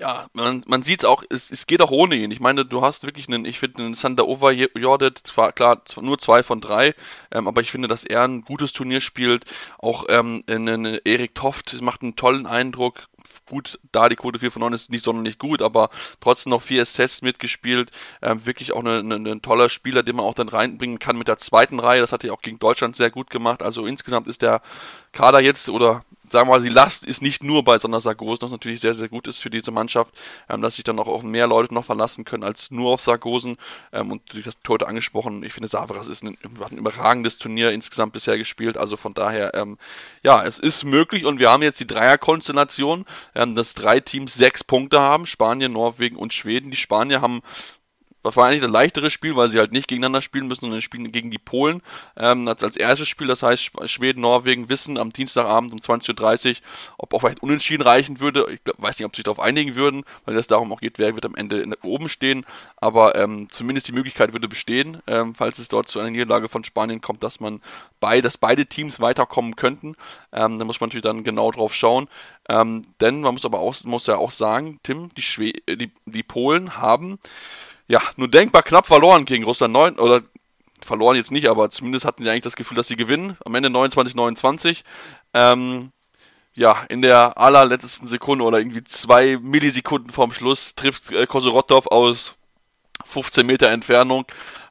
ja, 0.00 0.26
man, 0.32 0.64
man 0.66 0.82
sieht 0.82 1.00
es 1.00 1.04
auch, 1.04 1.22
es 1.28 1.66
geht 1.66 1.82
auch 1.82 1.90
ohne 1.90 2.16
ihn. 2.16 2.30
Ich 2.30 2.40
meine, 2.40 2.64
du 2.64 2.82
hast 2.82 3.04
wirklich 3.04 3.28
einen, 3.28 3.44
ich 3.44 3.58
finde, 3.58 3.82
einen 3.82 3.94
Sander 3.94 4.26
Overjordet, 4.26 5.20
zwar 5.24 5.52
klar, 5.52 5.82
nur 6.00 6.18
zwei 6.18 6.42
von 6.42 6.60
drei, 6.60 6.94
ähm, 7.30 7.46
aber 7.46 7.60
ich 7.60 7.70
finde, 7.70 7.88
dass 7.88 8.04
er 8.04 8.22
ein 8.22 8.42
gutes 8.42 8.72
Turnier 8.72 9.00
spielt. 9.00 9.44
Auch 9.78 10.06
ähm, 10.08 10.42
einen 10.48 10.84
Erik 11.04 11.34
Toft 11.34 11.80
macht 11.80 12.02
einen 12.02 12.16
tollen 12.16 12.46
Eindruck, 12.46 13.08
gut, 13.46 13.78
da 13.92 14.08
die 14.08 14.16
Quote 14.16 14.38
4 14.38 14.50
von 14.50 14.60
9 14.60 14.72
ist 14.72 14.90
nicht 14.90 15.04
sonderlich 15.04 15.38
gut, 15.38 15.62
aber 15.62 15.90
trotzdem 16.20 16.50
noch 16.50 16.62
vier 16.62 16.82
Assists 16.82 17.22
mitgespielt. 17.22 17.90
Ähm, 18.22 18.44
wirklich 18.46 18.72
auch 18.72 18.84
ein 18.84 19.06
ne, 19.06 19.18
ne 19.18 19.40
toller 19.42 19.68
Spieler, 19.68 20.02
den 20.02 20.16
man 20.16 20.24
auch 20.24 20.34
dann 20.34 20.48
reinbringen 20.48 20.98
kann 20.98 21.18
mit 21.18 21.28
der 21.28 21.38
zweiten 21.38 21.80
Reihe. 21.80 22.00
Das 22.00 22.12
hat 22.12 22.24
er 22.24 22.32
auch 22.32 22.42
gegen 22.42 22.58
Deutschland 22.58 22.96
sehr 22.96 23.10
gut 23.10 23.30
gemacht. 23.30 23.62
Also 23.62 23.86
insgesamt 23.86 24.28
ist 24.28 24.42
der 24.42 24.62
Kader 25.12 25.40
jetzt 25.40 25.68
oder 25.68 26.04
sagen 26.30 26.48
wir 26.48 26.54
mal, 26.56 26.62
die 26.62 26.68
Last 26.68 27.04
ist 27.04 27.22
nicht 27.22 27.42
nur 27.42 27.64
bei 27.64 27.78
Sander 27.78 28.00
was 28.04 28.50
natürlich 28.50 28.80
sehr, 28.80 28.94
sehr 28.94 29.08
gut 29.08 29.26
ist 29.28 29.38
für 29.38 29.50
diese 29.50 29.70
Mannschaft, 29.70 30.14
ähm, 30.48 30.62
dass 30.62 30.76
sich 30.76 30.84
dann 30.84 30.98
auch 30.98 31.22
mehr 31.22 31.46
Leute 31.46 31.74
noch 31.74 31.84
verlassen 31.84 32.24
können 32.24 32.44
als 32.44 32.70
nur 32.70 32.92
auf 32.92 33.00
Sargosen. 33.00 33.56
Ähm, 33.92 34.10
und 34.10 34.22
durch 34.32 34.44
das 34.44 34.56
heute 34.68 34.86
angesprochen, 34.86 35.42
ich 35.44 35.52
finde, 35.52 35.68
Savras 35.68 36.08
ist 36.08 36.22
ein, 36.22 36.36
ein, 36.42 36.78
überragendes 36.78 37.38
Turnier 37.38 37.72
insgesamt 37.72 38.12
bisher 38.12 38.38
gespielt. 38.38 38.76
Also 38.76 38.96
von 38.96 39.14
daher, 39.14 39.54
ähm, 39.54 39.78
ja, 40.22 40.44
es 40.44 40.58
ist 40.58 40.84
möglich 40.84 41.24
und 41.24 41.38
wir 41.38 41.50
haben 41.50 41.62
jetzt 41.62 41.80
die 41.80 41.86
Dreierkonstellation, 41.86 43.06
ähm, 43.34 43.54
dass 43.54 43.74
drei 43.74 44.00
Teams 44.00 44.34
sechs 44.34 44.64
Punkte 44.64 45.00
haben, 45.00 45.26
Spanien, 45.26 45.72
Norwegen 45.72 46.16
und 46.16 46.32
Schweden. 46.32 46.70
Die 46.70 46.76
Spanier 46.76 47.20
haben 47.20 47.42
das 48.24 48.36
war 48.36 48.46
eigentlich 48.46 48.62
das 48.62 48.70
leichtere 48.70 49.10
Spiel, 49.10 49.36
weil 49.36 49.48
sie 49.48 49.58
halt 49.58 49.72
nicht 49.72 49.86
gegeneinander 49.86 50.22
spielen 50.22 50.48
müssen, 50.48 50.62
sondern 50.62 50.80
spielen 50.80 51.12
gegen 51.12 51.30
die 51.30 51.38
Polen. 51.38 51.82
Ähm, 52.16 52.48
als, 52.48 52.64
als 52.64 52.76
erstes 52.76 53.06
Spiel, 53.06 53.26
das 53.26 53.42
heißt 53.42 53.70
Schweden, 53.84 54.22
Norwegen 54.22 54.70
wissen 54.70 54.96
am 54.96 55.10
Dienstagabend 55.10 55.72
um 55.72 55.78
20.30 55.78 56.48
Uhr, 56.48 56.56
ob 56.96 57.12
auch 57.12 57.20
vielleicht 57.20 57.42
unentschieden 57.42 57.82
reichen 57.82 58.20
würde. 58.20 58.46
Ich 58.50 58.64
glaub, 58.64 58.80
weiß 58.80 58.98
nicht, 58.98 59.04
ob 59.04 59.14
sie 59.14 59.18
sich 59.18 59.24
darauf 59.24 59.40
einigen 59.40 59.76
würden, 59.76 60.04
weil 60.24 60.36
es 60.38 60.46
darum 60.46 60.72
auch 60.72 60.80
geht, 60.80 60.98
wer 60.98 61.14
wird 61.14 61.26
am 61.26 61.34
Ende 61.34 61.60
in, 61.60 61.74
oben 61.82 62.08
stehen. 62.08 62.46
Aber 62.78 63.14
ähm, 63.14 63.48
zumindest 63.50 63.88
die 63.88 63.92
Möglichkeit 63.92 64.32
würde 64.32 64.48
bestehen, 64.48 65.02
ähm, 65.06 65.34
falls 65.34 65.58
es 65.58 65.68
dort 65.68 65.88
zu 65.88 66.00
einer 66.00 66.10
Niederlage 66.10 66.48
von 66.48 66.64
Spanien 66.64 67.02
kommt, 67.02 67.22
dass 67.22 67.40
man 67.40 67.60
bei, 68.00 68.22
dass 68.22 68.38
beide 68.38 68.64
Teams 68.64 69.00
weiterkommen 69.00 69.54
könnten. 69.54 69.96
Ähm, 70.32 70.58
da 70.58 70.64
muss 70.64 70.80
man 70.80 70.88
natürlich 70.88 71.04
dann 71.04 71.24
genau 71.24 71.50
drauf 71.50 71.74
schauen. 71.74 72.08
Ähm, 72.48 72.82
denn 73.00 73.20
man 73.20 73.34
muss 73.34 73.44
aber 73.44 73.60
auch, 73.60 73.74
muss 73.84 74.06
ja 74.06 74.16
auch 74.16 74.30
sagen, 74.30 74.80
Tim, 74.82 75.10
die, 75.14 75.22
Schwe 75.22 75.52
die, 75.68 75.90
die 76.06 76.22
Polen 76.22 76.78
haben 76.78 77.18
ja, 77.86 78.00
nur 78.16 78.28
denkbar 78.28 78.62
knapp 78.62 78.86
verloren 78.86 79.24
gegen 79.24 79.44
Russland 79.44 79.72
9 79.72 79.98
oder 79.98 80.22
verloren 80.84 81.16
jetzt 81.16 81.30
nicht, 81.30 81.48
aber 81.48 81.70
zumindest 81.70 82.04
hatten 82.04 82.22
sie 82.22 82.30
eigentlich 82.30 82.42
das 82.42 82.56
Gefühl, 82.56 82.76
dass 82.76 82.88
sie 82.88 82.96
gewinnen. 82.96 83.36
Am 83.44 83.54
Ende 83.54 83.68
29-29. 83.68 84.82
Ähm, 85.32 85.90
ja, 86.54 86.84
in 86.88 87.02
der 87.02 87.38
allerletzten 87.38 88.06
Sekunde 88.06 88.44
oder 88.44 88.58
irgendwie 88.58 88.84
zwei 88.84 89.38
Millisekunden 89.40 90.12
vorm 90.12 90.32
Schluss 90.32 90.74
trifft 90.74 91.10
äh, 91.10 91.26
Kosorotov 91.26 91.88
aus 91.88 92.34
15 93.06 93.44
Meter 93.44 93.70
Entfernung 93.70 94.24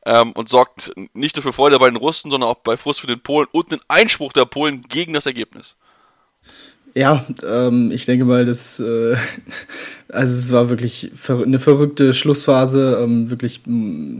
ähm, 0.05 0.31
und 0.31 0.49
sorgt 0.49 0.91
nicht 1.13 1.35
nur 1.35 1.43
für 1.43 1.53
Freude 1.53 1.79
bei 1.79 1.89
den 1.89 1.97
Russen, 1.97 2.31
sondern 2.31 2.49
auch 2.49 2.59
bei 2.59 2.77
Frust 2.77 3.01
für 3.01 3.07
den 3.07 3.21
Polen 3.21 3.47
und 3.51 3.71
einen 3.71 3.81
Einspruch 3.89 4.31
der 4.31 4.45
Polen 4.45 4.83
gegen 4.83 5.13
das 5.13 5.25
Ergebnis. 5.25 5.75
Ja, 6.95 7.25
ähm, 7.47 7.91
ich 7.91 8.05
denke 8.05 8.23
mal, 8.23 8.45
dass 8.45 8.79
äh, 8.79 9.15
also 10.09 10.33
es 10.33 10.51
war 10.51 10.69
wirklich 10.69 11.11
eine 11.27 11.59
verrückte 11.59 12.13
Schlussphase. 12.13 12.99
Ähm, 13.01 13.31
wirklich 13.31 13.61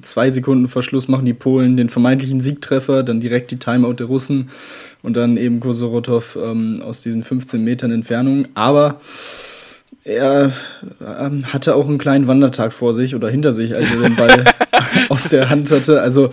zwei 0.01 0.29
Sekunden 0.31 0.67
vor 0.67 0.81
Schluss 0.81 1.07
machen 1.07 1.25
die 1.25 1.33
Polen 1.33 1.77
den 1.77 1.89
vermeintlichen 1.89 2.41
Siegtreffer, 2.41 3.03
dann 3.03 3.19
direkt 3.19 3.51
die 3.51 3.59
Timeout 3.59 3.93
der 3.93 4.07
Russen 4.07 4.49
und 5.03 5.15
dann 5.15 5.37
eben 5.37 5.59
Kosorotov 5.59 6.37
ähm, 6.41 6.81
aus 6.83 7.03
diesen 7.03 7.23
15 7.23 7.63
Metern 7.63 7.91
Entfernung. 7.91 8.47
Aber 8.55 8.99
er 10.03 10.51
ähm, 11.19 11.53
hatte 11.53 11.75
auch 11.75 11.87
einen 11.87 11.99
kleinen 11.99 12.25
Wandertag 12.25 12.73
vor 12.73 12.95
sich 12.95 13.13
oder 13.13 13.29
hinter 13.29 13.53
sich, 13.53 13.75
als 13.75 13.91
er 13.91 14.01
den 14.01 14.15
Ball 14.15 14.43
aus 15.09 15.29
der 15.29 15.51
Hand 15.51 15.69
hatte. 15.69 16.01
Also 16.01 16.31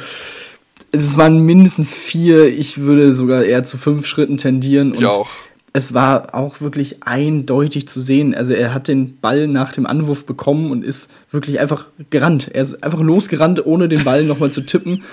es 0.90 1.18
waren 1.18 1.44
mindestens 1.44 1.92
vier, 1.92 2.46
ich 2.46 2.78
würde 2.78 3.12
sogar 3.12 3.44
eher 3.44 3.62
zu 3.62 3.76
fünf 3.76 4.06
Schritten 4.06 4.38
tendieren. 4.38 4.92
Und 4.92 5.02
ich 5.02 5.06
auch 5.06 5.28
es 5.72 5.94
war 5.94 6.34
auch 6.34 6.60
wirklich 6.60 7.02
eindeutig 7.02 7.86
zu 7.88 8.00
sehen. 8.00 8.34
Also 8.34 8.52
er 8.54 8.74
hat 8.74 8.88
den 8.88 9.18
Ball 9.20 9.46
nach 9.46 9.72
dem 9.72 9.86
Anwurf 9.86 10.26
bekommen 10.26 10.70
und 10.70 10.84
ist 10.84 11.10
wirklich 11.30 11.60
einfach 11.60 11.86
gerannt. 12.10 12.50
Er 12.52 12.62
ist 12.62 12.82
einfach 12.82 13.00
losgerannt, 13.00 13.64
ohne 13.64 13.88
den 13.88 14.04
Ball 14.04 14.24
nochmal 14.24 14.50
zu 14.50 14.62
tippen. 14.62 15.04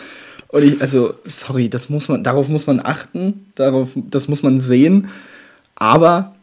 Und 0.47 0.63
ich, 0.63 0.81
also, 0.81 1.13
sorry, 1.25 1.69
das 1.69 1.89
muss 1.89 2.07
man, 2.07 2.23
darauf 2.23 2.47
muss 2.47 2.67
man 2.67 2.79
achten, 2.79 3.45
darauf, 3.55 3.89
das 3.95 4.27
muss 4.27 4.43
man 4.43 4.61
sehen. 4.61 5.09
Aber 5.75 6.33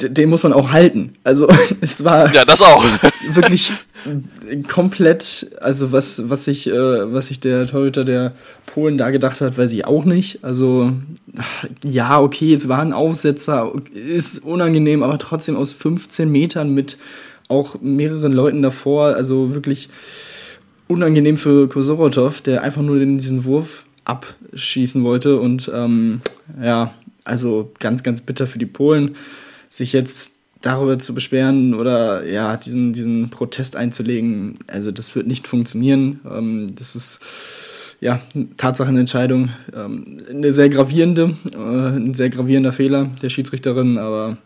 den 0.00 0.30
muss 0.30 0.42
man 0.42 0.52
auch 0.52 0.70
halten. 0.70 1.12
Also 1.24 1.48
es 1.80 2.04
war 2.04 2.32
ja 2.32 2.44
das 2.44 2.60
auch 2.60 2.84
wirklich 3.30 3.72
komplett, 4.68 5.50
also 5.60 5.92
was 5.92 6.28
was 6.28 6.44
sich 6.44 6.66
äh, 6.66 7.12
was 7.12 7.26
sich 7.26 7.40
der 7.40 7.66
Torhüter 7.66 8.04
der 8.04 8.32
Polen 8.66 8.98
da 8.98 9.10
gedacht 9.10 9.40
hat, 9.40 9.56
weiß 9.58 9.72
ich 9.72 9.84
auch 9.84 10.04
nicht. 10.04 10.42
Also 10.42 10.92
ja 11.82 12.20
okay, 12.20 12.54
es 12.54 12.68
war 12.68 12.80
ein 12.80 12.92
Aufsetzer, 12.92 13.72
ist 13.94 14.44
unangenehm, 14.44 15.02
aber 15.02 15.18
trotzdem 15.18 15.56
aus 15.56 15.72
15 15.72 16.30
Metern 16.30 16.74
mit 16.74 16.98
auch 17.48 17.80
mehreren 17.80 18.32
Leuten 18.32 18.62
davor, 18.62 19.14
also 19.14 19.54
wirklich 19.54 19.88
unangenehm 20.88 21.36
für 21.36 21.68
Kosorotov, 21.68 22.40
der 22.40 22.62
einfach 22.62 22.82
nur 22.82 22.98
diesen 22.98 23.44
Wurf 23.44 23.84
abschießen 24.04 25.04
wollte 25.04 25.38
und 25.38 25.70
ähm, 25.72 26.22
ja, 26.60 26.92
also 27.24 27.70
ganz 27.78 28.02
ganz 28.02 28.20
bitter 28.20 28.46
für 28.46 28.58
die 28.58 28.66
Polen 28.66 29.16
sich 29.72 29.92
jetzt 29.92 30.36
darüber 30.60 30.98
zu 30.98 31.14
beschweren 31.14 31.74
oder 31.74 32.24
ja, 32.24 32.56
diesen, 32.56 32.92
diesen 32.92 33.30
Protest 33.30 33.74
einzulegen, 33.74 34.56
also 34.66 34.92
das 34.92 35.16
wird 35.16 35.26
nicht 35.26 35.48
funktionieren. 35.48 36.20
Ähm, 36.30 36.68
das 36.76 36.94
ist 36.94 37.20
ja 38.00 38.20
Tatsachenentscheidung, 38.56 39.50
ähm, 39.74 40.18
eine 40.28 40.52
sehr 40.52 40.68
gravierende, 40.68 41.34
äh, 41.52 41.56
ein 41.56 42.14
sehr 42.14 42.30
gravierender 42.30 42.72
Fehler 42.72 43.10
der 43.22 43.30
Schiedsrichterin, 43.30 43.98
aber 43.98 44.36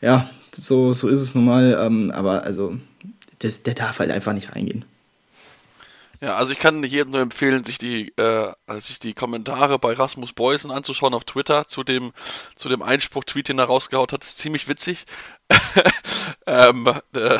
ja, 0.00 0.28
so, 0.56 0.92
so 0.92 1.08
ist 1.08 1.22
es 1.22 1.34
normal. 1.34 1.78
Ähm, 1.80 2.10
aber 2.10 2.44
also, 2.44 2.76
das, 3.38 3.62
der 3.62 3.74
darf 3.74 3.98
halt 3.98 4.10
einfach 4.10 4.32
nicht 4.32 4.54
reingehen. 4.54 4.84
Ja, 6.22 6.36
also 6.36 6.52
ich 6.52 6.60
kann 6.60 6.84
jedem 6.84 7.10
nur 7.10 7.20
empfehlen, 7.20 7.64
sich 7.64 7.78
die, 7.78 8.16
äh, 8.16 8.52
sich 8.78 9.00
die 9.00 9.12
Kommentare 9.12 9.80
bei 9.80 9.92
Rasmus 9.92 10.32
Beusen 10.32 10.70
anzuschauen 10.70 11.14
auf 11.14 11.24
Twitter 11.24 11.66
zu 11.66 11.82
dem, 11.82 12.12
zu 12.54 12.68
dem 12.68 12.80
Einspruch-Tweet, 12.80 13.48
den 13.48 13.58
er 13.58 13.64
rausgehaut 13.64 14.12
hat. 14.12 14.22
Das 14.22 14.28
ist 14.30 14.38
ziemlich 14.38 14.68
witzig. 14.68 15.04
ähm, 16.46 16.86
äh, 17.16 17.38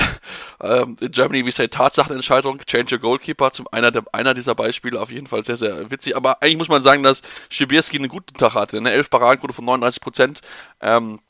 ähm, 0.61 0.97
in 1.01 1.12
Germany, 1.12 1.47
wie 1.47 1.53
say, 1.53 1.68
Tatsachenentscheidung, 1.68 2.59
change 2.66 2.97
your 2.97 3.01
goalkeeper, 3.01 3.53
zum 3.53 3.68
einer, 3.71 3.92
der, 3.92 4.03
einer 4.12 4.35
dieser 4.35 4.57
Beispiele 4.57 5.01
auf 5.01 5.12
jeden 5.12 5.29
Fall 5.29 5.45
sehr, 5.45 5.57
sehr 5.57 5.92
witzig. 5.92 6.16
Aber 6.16 6.42
eigentlich 6.42 6.59
muss 6.59 6.68
man 6.68 6.83
sagen, 6.83 7.05
dass 7.05 7.23
Schibierski 7.51 7.99
einen 7.99 8.09
guten 8.09 8.35
Tag 8.35 8.55
hatte. 8.55 8.79
Eine 8.79 8.90
11 8.90 9.11
Paradenquote 9.11 9.53
von 9.55 9.64
39 9.64 10.01
Prozent. 10.01 10.40
Ähm, 10.81 11.21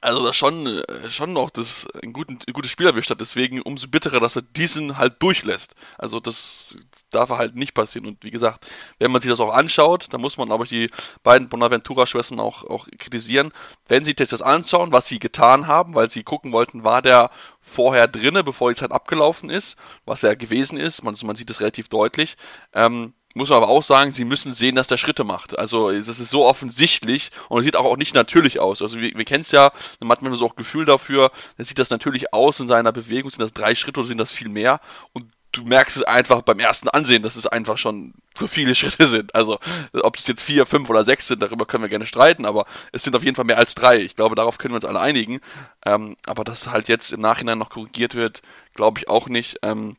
also 0.00 0.24
das 0.24 0.36
schon, 0.36 0.66
äh, 0.66 1.10
schon 1.10 1.32
noch 1.32 1.50
das 1.50 1.86
ein, 2.02 2.12
guten, 2.12 2.38
ein 2.46 2.52
gutes 2.52 2.70
Spiel 2.70 2.86
erwischt 2.86 3.10
hat, 3.10 3.20
deswegen 3.20 3.60
umso 3.62 3.88
bitterer, 3.88 4.20
dass 4.20 4.36
er 4.36 4.42
diesen 4.42 4.98
halt 4.98 5.22
durchlässt. 5.22 5.74
Also 5.96 6.20
das 6.20 6.76
darf 7.10 7.30
halt 7.30 7.56
nicht 7.56 7.74
passieren. 7.74 8.06
Und 8.06 8.22
wie 8.22 8.30
gesagt, 8.30 8.66
wenn 8.98 9.10
man 9.10 9.20
sich 9.20 9.30
das 9.30 9.40
auch 9.40 9.52
anschaut, 9.52 10.08
dann 10.12 10.20
muss 10.20 10.36
man, 10.36 10.50
ich, 10.62 10.68
die 10.68 10.90
beiden 11.22 11.48
Bonaventura-Schwestern 11.48 12.40
auch, 12.40 12.64
auch 12.64 12.86
kritisieren. 12.98 13.52
Wenn 13.86 14.04
sie 14.04 14.14
sich 14.16 14.28
das 14.28 14.42
anschauen, 14.42 14.92
was 14.92 15.06
sie 15.06 15.18
getan 15.18 15.66
haben, 15.66 15.94
weil 15.94 16.10
sie 16.10 16.22
gucken 16.22 16.52
wollten, 16.52 16.84
war 16.84 17.02
der 17.02 17.30
vorher 17.60 18.06
drinne, 18.06 18.44
bevor 18.44 18.70
die 18.70 18.78
Zeit 18.78 18.92
abgelaufen 18.92 19.50
ist, 19.50 19.76
was 20.04 20.22
er 20.22 20.36
gewesen 20.36 20.78
ist, 20.78 21.02
man, 21.02 21.16
man 21.22 21.36
sieht 21.36 21.50
es 21.50 21.60
relativ 21.60 21.88
deutlich, 21.88 22.36
ähm, 22.72 23.14
muss 23.38 23.48
man 23.48 23.58
aber 23.58 23.68
auch 23.68 23.82
sagen, 23.82 24.12
sie 24.12 24.24
müssen 24.24 24.52
sehen, 24.52 24.74
dass 24.74 24.88
der 24.88 24.96
Schritte 24.96 25.24
macht. 25.24 25.58
Also 25.58 25.90
es 25.90 26.08
ist 26.08 26.30
so 26.30 26.44
offensichtlich 26.44 27.30
und 27.48 27.60
es 27.60 27.64
sieht 27.64 27.76
auch, 27.76 27.84
auch 27.84 27.96
nicht 27.96 28.14
natürlich 28.14 28.60
aus. 28.60 28.82
Also 28.82 29.00
wir, 29.00 29.16
wir 29.16 29.24
kennen 29.24 29.42
es 29.42 29.52
ja, 29.52 29.72
dann 30.00 30.10
hat 30.10 30.22
man 30.22 30.34
so 30.34 30.46
auch 30.46 30.56
Gefühl 30.56 30.84
dafür, 30.84 31.30
dann 31.56 31.64
sieht 31.64 31.78
das 31.78 31.90
natürlich 31.90 32.34
aus 32.34 32.60
in 32.60 32.68
seiner 32.68 32.92
Bewegung, 32.92 33.30
sind 33.30 33.40
das 33.40 33.52
drei 33.52 33.74
Schritte 33.74 34.00
oder 34.00 34.08
sind 34.08 34.18
das 34.18 34.30
viel 34.30 34.48
mehr 34.48 34.80
und 35.12 35.32
du 35.52 35.64
merkst 35.64 35.96
es 35.96 36.02
einfach 36.02 36.42
beim 36.42 36.58
ersten 36.58 36.88
Ansehen, 36.88 37.22
dass 37.22 37.36
es 37.36 37.46
einfach 37.46 37.78
schon 37.78 38.14
zu 38.34 38.46
viele 38.46 38.74
Schritte 38.76 39.06
sind. 39.06 39.34
Also, 39.34 39.58
ob 39.92 40.18
es 40.18 40.26
jetzt 40.26 40.42
vier, 40.42 40.66
fünf 40.66 40.90
oder 40.90 41.04
sechs 41.04 41.28
sind, 41.28 41.40
darüber 41.42 41.66
können 41.66 41.84
wir 41.84 41.88
gerne 41.88 42.06
streiten, 42.06 42.44
aber 42.44 42.66
es 42.92 43.02
sind 43.02 43.16
auf 43.16 43.24
jeden 43.24 43.36
Fall 43.36 43.44
mehr 43.44 43.58
als 43.58 43.74
drei. 43.74 43.98
Ich 44.00 44.16
glaube, 44.16 44.34
darauf 44.34 44.58
können 44.58 44.72
wir 44.72 44.76
uns 44.76 44.84
alle 44.84 45.00
einigen. 45.00 45.40
Ähm, 45.86 46.16
aber 46.26 46.44
dass 46.44 46.68
halt 46.68 46.88
jetzt 46.88 47.12
im 47.12 47.20
Nachhinein 47.20 47.58
noch 47.58 47.70
korrigiert 47.70 48.14
wird, 48.14 48.42
glaube 48.74 49.00
ich 49.00 49.08
auch 49.08 49.28
nicht. 49.28 49.58
Ähm, 49.62 49.96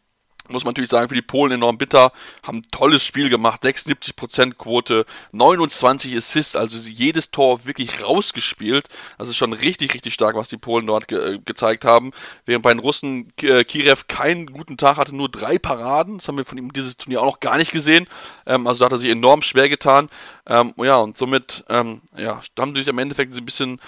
muss 0.50 0.64
man 0.64 0.72
natürlich 0.72 0.90
sagen, 0.90 1.10
für 1.10 1.16
die 1.16 1.22
Polen 1.22 1.54
enorm 1.54 1.78
bitter, 1.78 2.12
haben 2.44 2.60
ein 2.60 2.72
tolles 2.72 3.04
Spiel 3.04 3.30
gemacht, 3.30 3.64
76% 3.64 4.54
Quote, 4.54 5.06
29 5.32 6.16
Assists, 6.16 6.56
also 6.56 6.78
jedes 6.90 7.32
Tor 7.32 7.66
wirklich 7.66 8.04
rausgespielt. 8.04 8.88
Das 9.18 9.30
ist 9.30 9.38
schon 9.38 9.54
richtig, 9.54 9.94
richtig 9.94 10.14
stark, 10.14 10.36
was 10.36 10.50
die 10.50 10.58
Polen 10.58 10.88
dort 10.88 11.08
ge 11.08 11.36
äh, 11.36 11.40
gezeigt 11.40 11.86
haben. 11.86 12.12
Während 12.46 12.64
bei 12.64 12.72
den 12.72 12.80
Russen 12.80 13.34
äh, 13.42 13.64
Kirev 13.64 14.06
keinen 14.08 14.48
guten 14.48 14.78
Tag 14.78 14.98
hatte, 14.98 15.16
nur 15.16 15.30
drei 15.30 15.58
Paraden. 15.58 16.18
Das 16.18 16.28
haben 16.28 16.38
wir 16.38 16.46
von 16.46 16.58
ihm 16.58 16.74
dieses 16.74 16.98
Turnier 16.98 17.22
auch 17.22 17.26
noch 17.26 17.40
gar 17.40 17.58
nicht 17.58 17.72
gesehen. 17.72 18.08
Ähm, 18.46 18.68
also 18.68 18.80
da 18.80 18.86
hat 18.86 18.94
er 18.94 18.98
sich 18.98 19.12
enorm 19.12 19.42
schwer 19.42 19.70
getan. 19.70 20.10
Ähm, 20.48 20.74
ja, 20.78 20.98
und 20.98 21.18
somit 21.18 21.64
ähm, 21.70 22.02
ja, 22.18 22.42
haben 22.58 22.76
sie 22.76 22.82
sich 22.82 22.90
am 22.90 22.98
Endeffekt 22.98 23.36
ein 23.36 23.46
bisschen 23.46 23.80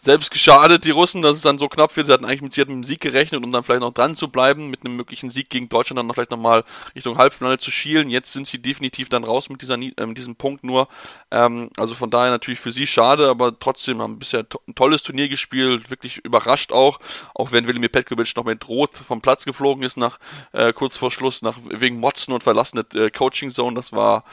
selbst 0.00 0.30
geschadet, 0.30 0.84
die 0.84 0.90
Russen, 0.90 1.22
dass 1.22 1.36
es 1.36 1.42
dann 1.42 1.58
so 1.58 1.68
knapp 1.68 1.96
wird. 1.96 2.06
Sie 2.06 2.12
hatten 2.12 2.24
eigentlich 2.24 2.42
mit, 2.42 2.52
sie 2.52 2.60
hatten 2.62 2.72
mit 2.72 2.84
dem 2.84 2.88
Sieg 2.88 3.00
gerechnet, 3.00 3.44
um 3.44 3.52
dann 3.52 3.64
vielleicht 3.64 3.82
noch 3.82 3.92
dran 3.92 4.16
zu 4.16 4.28
bleiben, 4.28 4.68
mit 4.68 4.84
einem 4.84 4.96
möglichen 4.96 5.30
Sieg 5.30 5.50
gegen 5.50 5.68
Deutschland 5.68 5.98
dann 5.98 6.12
vielleicht 6.12 6.30
nochmal 6.30 6.64
Richtung 6.94 7.18
Halbfinale 7.18 7.58
zu 7.58 7.70
schielen. 7.70 8.08
Jetzt 8.08 8.32
sind 8.32 8.46
sie 8.46 8.58
definitiv 8.58 9.08
dann 9.08 9.24
raus 9.24 9.48
mit, 9.50 9.60
dieser, 9.62 9.78
äh, 9.78 10.14
diesem 10.14 10.36
Punkt 10.36 10.64
nur. 10.64 10.88
Ähm, 11.30 11.70
also 11.76 11.94
von 11.94 12.10
daher 12.10 12.30
natürlich 12.30 12.60
für 12.60 12.72
sie 12.72 12.86
schade, 12.86 13.28
aber 13.28 13.58
trotzdem 13.58 14.00
haben 14.00 14.18
bisher 14.18 14.48
to 14.48 14.60
ein 14.66 14.74
tolles 14.74 15.02
Turnier 15.02 15.28
gespielt, 15.28 15.90
wirklich 15.90 16.18
überrascht 16.18 16.72
auch, 16.72 17.00
auch 17.34 17.52
wenn 17.52 17.66
Wilimir 17.66 17.88
Petkovic 17.88 18.34
noch 18.36 18.44
mit 18.44 18.68
Rot 18.68 18.90
vom 18.94 19.20
Platz 19.20 19.44
geflogen 19.44 19.82
ist 19.84 19.96
nach 19.96 20.18
äh, 20.52 20.72
kurz 20.72 20.96
vor 20.96 21.10
Schluss, 21.10 21.42
nach 21.42 21.58
wegen 21.68 21.98
Motzen 21.98 22.32
und 22.32 22.42
verlassene 22.42 22.84
äh, 22.94 23.10
Coaching 23.10 23.50
Zone. 23.50 23.74
Das 23.74 23.92
war 23.92 24.24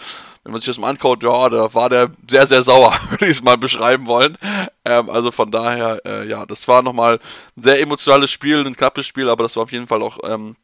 wenn 0.48 0.54
man 0.54 0.62
sich 0.62 0.68
das 0.68 0.78
mal 0.78 0.92
anguckt, 0.92 1.24
ja, 1.24 1.50
da 1.50 1.74
war 1.74 1.90
der 1.90 2.10
sehr, 2.26 2.48
sehr 2.48 2.64
sauer, 2.64 2.98
würde 3.10 3.26
ich 3.26 3.32
es 3.32 3.44
mal 3.44 3.58
beschreiben 3.58 4.08
wollen. 4.08 4.38
Ähm, 4.88 5.10
also 5.10 5.32
von 5.32 5.52
daher, 5.52 6.02
äh, 6.06 6.28
ja, 6.28 6.46
das 6.46 6.68
war 6.68 6.82
nochmal 6.82 7.20
ein 7.58 7.62
sehr 7.62 7.82
emotionales 7.82 8.32
Spiel, 8.32 8.66
ein 8.66 8.76
knappes 8.76 9.06
Spiel, 9.06 9.30
aber 9.30 9.44
das 9.44 9.56
war 9.58 9.64
auf 9.64 9.72
jeden 9.74 9.88
Fall 9.88 10.02
auch 10.02 10.18
ähm, 10.24 10.56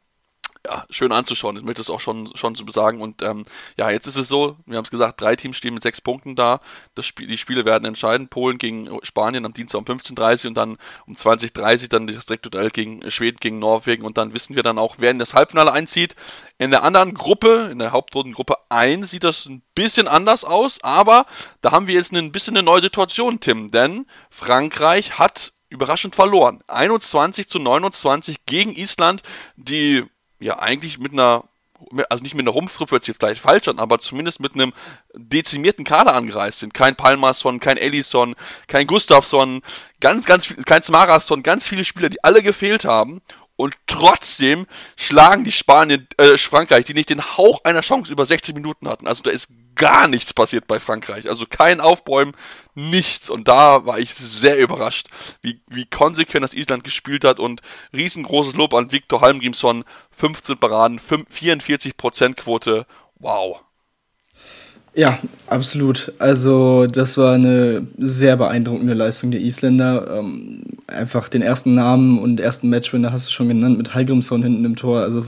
ja, 0.66 0.86
schön 0.88 1.12
anzuschauen. 1.12 1.56
Ich 1.56 1.62
möchte 1.62 1.82
es 1.82 1.90
auch 1.90 2.00
schon, 2.00 2.34
schon 2.36 2.54
zu 2.54 2.64
sagen. 2.70 3.02
Und 3.02 3.22
ähm, 3.22 3.44
ja, 3.76 3.90
jetzt 3.90 4.06
ist 4.06 4.16
es 4.16 4.28
so, 4.28 4.56
wir 4.64 4.78
haben 4.78 4.84
es 4.84 4.90
gesagt, 4.90 5.20
drei 5.20 5.36
Teams 5.36 5.56
stehen 5.56 5.74
mit 5.74 5.82
sechs 5.82 6.00
Punkten 6.00 6.36
da. 6.36 6.60
Das 6.94 7.04
Spiel, 7.04 7.26
die 7.26 7.36
Spiele 7.36 7.64
werden 7.64 7.84
entscheiden. 7.84 8.28
Polen 8.28 8.56
gegen 8.56 8.88
Spanien 9.02 9.44
am 9.44 9.52
Dienstag 9.52 9.78
um 9.78 9.84
15.30 9.84 10.44
Uhr 10.44 10.48
und 10.48 10.54
dann 10.54 10.78
um 11.06 11.14
20.30 11.14 11.82
Uhr 11.82 11.88
dann 11.88 12.06
das 12.06 12.24
Direktduell 12.24 12.70
gegen 12.70 13.10
Schweden 13.10 13.36
gegen 13.40 13.58
Norwegen. 13.58 14.04
Und 14.04 14.16
dann 14.16 14.32
wissen 14.32 14.56
wir 14.56 14.62
dann 14.62 14.78
auch, 14.78 14.96
wer 14.98 15.10
in 15.10 15.18
das 15.18 15.34
Halbfinale 15.34 15.72
einzieht. 15.72 16.16
In 16.56 16.70
der 16.70 16.82
anderen 16.82 17.14
Gruppe, 17.14 17.68
in 17.70 17.78
der 17.78 17.92
Hauptrundengruppe 17.92 18.56
1, 18.70 19.10
sieht 19.10 19.24
das 19.24 19.44
ein 19.46 19.62
bisschen 19.74 20.08
anders 20.08 20.44
aus. 20.44 20.82
Aber 20.82 21.26
da 21.60 21.72
haben 21.72 21.88
wir 21.88 21.94
jetzt 21.94 22.12
ein 22.12 22.32
bisschen 22.32 22.56
eine 22.56 22.64
neue 22.64 22.80
Situation, 22.80 23.40
Tim. 23.40 23.70
Denn 23.70 24.06
Frankreich 24.30 25.18
hat 25.18 25.52
überraschend 25.68 26.14
verloren. 26.14 26.62
21 26.68 27.48
zu 27.48 27.58
29 27.58 28.46
gegen 28.46 28.74
Island, 28.74 29.22
die 29.56 30.04
ja 30.44 30.58
eigentlich 30.58 30.98
mit 30.98 31.12
einer, 31.12 31.44
also 32.10 32.22
nicht 32.22 32.34
mit 32.34 32.44
einer 32.44 32.52
Rumpftruppe, 32.52 32.92
wird 32.92 33.02
es 33.02 33.08
jetzt 33.08 33.20
gleich 33.20 33.40
falsch 33.40 33.66
an, 33.66 33.78
aber 33.78 33.98
zumindest 33.98 34.40
mit 34.40 34.54
einem 34.54 34.72
dezimierten 35.14 35.84
Kader 35.84 36.14
angereist 36.14 36.58
sind. 36.58 36.74
Kein 36.74 36.96
Palmason, 36.96 37.60
kein 37.60 37.78
Ellison, 37.78 38.36
kein 38.68 38.86
Gustafsson, 38.86 39.62
ganz, 40.00 40.26
ganz 40.26 40.46
viel, 40.46 40.62
kein 40.64 40.82
Smarason, 40.82 41.42
ganz 41.42 41.66
viele 41.66 41.84
Spieler, 41.84 42.10
die 42.10 42.22
alle 42.22 42.42
gefehlt 42.42 42.84
haben. 42.84 43.22
Und 43.56 43.76
trotzdem 43.86 44.66
schlagen 44.96 45.44
die 45.44 45.52
Spanien, 45.52 46.08
äh, 46.16 46.36
Frankreich, 46.36 46.84
die 46.86 46.94
nicht 46.94 47.10
den 47.10 47.36
Hauch 47.36 47.62
einer 47.64 47.82
Chance 47.82 48.10
über 48.10 48.26
60 48.26 48.54
Minuten 48.54 48.88
hatten. 48.88 49.06
Also 49.06 49.22
da 49.22 49.30
ist 49.30 49.48
gar 49.76 50.08
nichts 50.08 50.32
passiert 50.32 50.66
bei 50.66 50.80
Frankreich. 50.80 51.28
Also 51.28 51.46
kein 51.46 51.80
Aufbäumen, 51.80 52.34
nichts. 52.74 53.30
Und 53.30 53.46
da 53.46 53.86
war 53.86 53.98
ich 53.98 54.14
sehr 54.14 54.58
überrascht, 54.58 55.08
wie, 55.42 55.60
wie 55.68 55.86
konsequent 55.86 56.42
das 56.42 56.54
Island 56.54 56.82
gespielt 56.82 57.24
hat. 57.24 57.38
Und 57.38 57.60
riesengroßes 57.92 58.54
Lob 58.54 58.74
an 58.74 58.92
Viktor 58.92 59.20
Halmgrimsson. 59.20 59.84
15 60.16 60.58
Paraden, 60.58 61.00
44% 61.00 62.34
Quote. 62.34 62.86
Wow. 63.16 63.60
Ja, 64.96 65.18
absolut. 65.48 66.12
Also 66.20 66.86
das 66.86 67.18
war 67.18 67.34
eine 67.34 67.86
sehr 67.98 68.36
beeindruckende 68.36 68.94
Leistung 68.94 69.32
der 69.32 69.40
Isländer. 69.40 70.18
Ähm, 70.20 70.62
einfach 70.86 71.28
den 71.28 71.42
ersten 71.42 71.74
Namen 71.74 72.20
und 72.20 72.38
ersten 72.38 72.70
Matchwinner 72.70 73.10
hast 73.10 73.26
du 73.26 73.32
schon 73.32 73.48
genannt 73.48 73.76
mit 73.76 73.94
Halgrimsson 73.94 74.44
hinten 74.44 74.64
im 74.64 74.76
Tor. 74.76 75.00
Also 75.00 75.26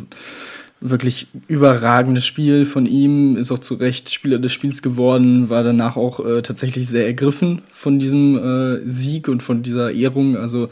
wirklich 0.81 1.27
überragendes 1.49 2.25
Spiel 2.25 2.65
von 2.65 2.87
ihm, 2.87 3.37
ist 3.37 3.51
auch 3.51 3.59
zu 3.59 3.75
Recht 3.75 4.11
Spieler 4.11 4.39
des 4.39 4.53
Spiels 4.53 4.83
geworden, 4.83 5.49
war 5.49 5.65
danach 5.65 5.97
auch 5.97 6.25
äh, 6.25 6.43
tatsächlich 6.43 6.87
sehr 6.89 7.07
ergriffen 7.07 7.63
von 7.71 7.99
diesem 7.99 8.37
äh, 8.39 8.89
Sieg 8.89 9.27
und 9.29 9.43
von 9.43 9.63
dieser 9.63 9.91
Ehrung. 9.91 10.37
Also 10.37 10.69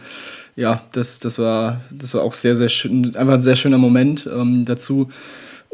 ja, 0.57 0.81
das, 0.93 1.19
das 1.19 1.39
war, 1.41 1.81
das 1.91 2.15
war 2.15 2.23
auch 2.23 2.35
sehr, 2.35 2.55
sehr 2.55 2.69
schön, 2.69 3.17
einfach 3.17 3.35
ein 3.35 3.41
sehr 3.41 3.57
schöner 3.57 3.79
Moment. 3.79 4.29
Ähm, 4.33 4.65
dazu 4.65 5.09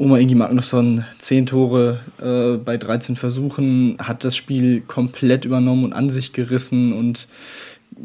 Oma 0.01 0.17
Ingi 0.17 0.35
Magnusson, 0.35 1.05
10 1.19 1.45
Tore 1.45 2.01
äh, 2.23 2.57
bei 2.57 2.79
13 2.79 3.17
Versuchen, 3.17 3.99
hat 3.99 4.25
das 4.25 4.35
Spiel 4.35 4.81
komplett 4.81 5.45
übernommen 5.45 5.85
und 5.85 5.93
an 5.93 6.09
sich 6.09 6.33
gerissen 6.33 6.95
und 6.95 7.29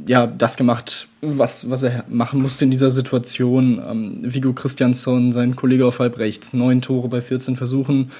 ja, 0.05 0.27
das 0.27 0.57
gemacht, 0.57 1.07
was, 1.21 1.69
was 1.69 1.83
er 1.83 2.03
machen 2.09 2.41
musste 2.41 2.65
in 2.65 2.71
dieser 2.71 2.91
Situation. 2.91 3.81
Ähm, 3.89 4.17
Vigo 4.21 4.51
Christiansson, 4.51 5.31
sein 5.31 5.55
Kollege 5.55 5.85
auf 5.85 5.99
halb 5.99 6.17
rechts, 6.17 6.51
neun 6.51 6.81
Tore 6.81 7.07
bei 7.07 7.21
14 7.21 7.55
Versuchen. 7.55 8.11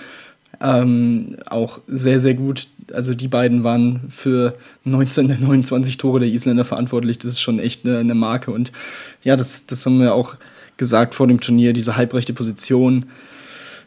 Ähm, 0.61 1.35
auch 1.45 1.81
sehr, 1.85 2.19
sehr 2.19 2.35
gut. 2.35 2.67
Also 2.93 3.13
die 3.13 3.27
beiden 3.27 3.65
waren 3.65 4.03
für 4.07 4.53
19 4.85 5.27
der 5.27 5.39
29 5.39 5.97
Tore 5.97 6.21
der 6.21 6.29
Isländer 6.29 6.63
verantwortlich. 6.63 7.19
Das 7.19 7.31
ist 7.31 7.41
schon 7.41 7.59
echt 7.59 7.85
eine, 7.85 7.97
eine 7.97 8.15
Marke. 8.15 8.51
Und 8.51 8.71
ja, 9.21 9.35
das, 9.35 9.65
das 9.65 9.85
haben 9.85 9.99
wir 9.99 10.13
auch 10.13 10.38
gesagt 10.77 11.13
vor 11.13 11.27
dem 11.27 11.41
Turnier. 11.41 11.73
Diese 11.73 11.97
halbrechte 11.97 12.31
Position 12.31 13.07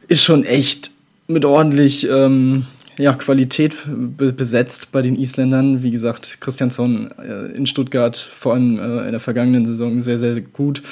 ist 0.09 0.25
schon 0.25 0.45
echt 0.45 0.91
mit 1.27 1.45
ordentlich 1.45 2.09
ähm, 2.11 2.65
ja, 2.97 3.15
Qualität 3.15 3.77
be 3.87 4.33
besetzt 4.33 4.91
bei 4.91 5.03
den 5.03 5.17
Isländern. 5.17 5.83
Wie 5.83 5.91
gesagt, 5.91 6.39
Christiansson 6.41 7.11
äh, 7.19 7.53
in 7.55 7.67
Stuttgart 7.67 8.17
vor 8.17 8.55
allem 8.55 8.79
äh, 8.79 9.07
in 9.07 9.13
der 9.13 9.21
vergangenen 9.21 9.67
Saison 9.67 10.01
sehr, 10.01 10.19
sehr 10.19 10.41
gut. 10.41 10.83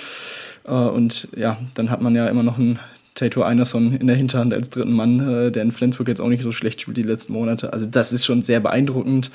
Äh, 0.64 0.72
und 0.72 1.28
ja, 1.36 1.58
dann 1.74 1.90
hat 1.90 2.02
man 2.02 2.14
ja 2.14 2.28
immer 2.28 2.42
noch 2.42 2.58
einen 2.58 2.78
Tato 3.14 3.42
Einerson 3.42 3.96
in 3.96 4.06
der 4.06 4.16
Hinterhand 4.16 4.54
als 4.54 4.70
dritten 4.70 4.92
Mann, 4.92 5.20
äh, 5.20 5.50
der 5.50 5.62
in 5.62 5.72
Flensburg 5.72 6.06
jetzt 6.08 6.20
auch 6.20 6.28
nicht 6.28 6.42
so 6.42 6.52
schlecht 6.52 6.82
spielt 6.82 6.98
die 6.98 7.02
letzten 7.02 7.32
Monate. 7.32 7.72
Also 7.72 7.86
das 7.86 8.12
ist 8.12 8.24
schon 8.24 8.42
sehr 8.42 8.60
beeindruckend. 8.60 9.30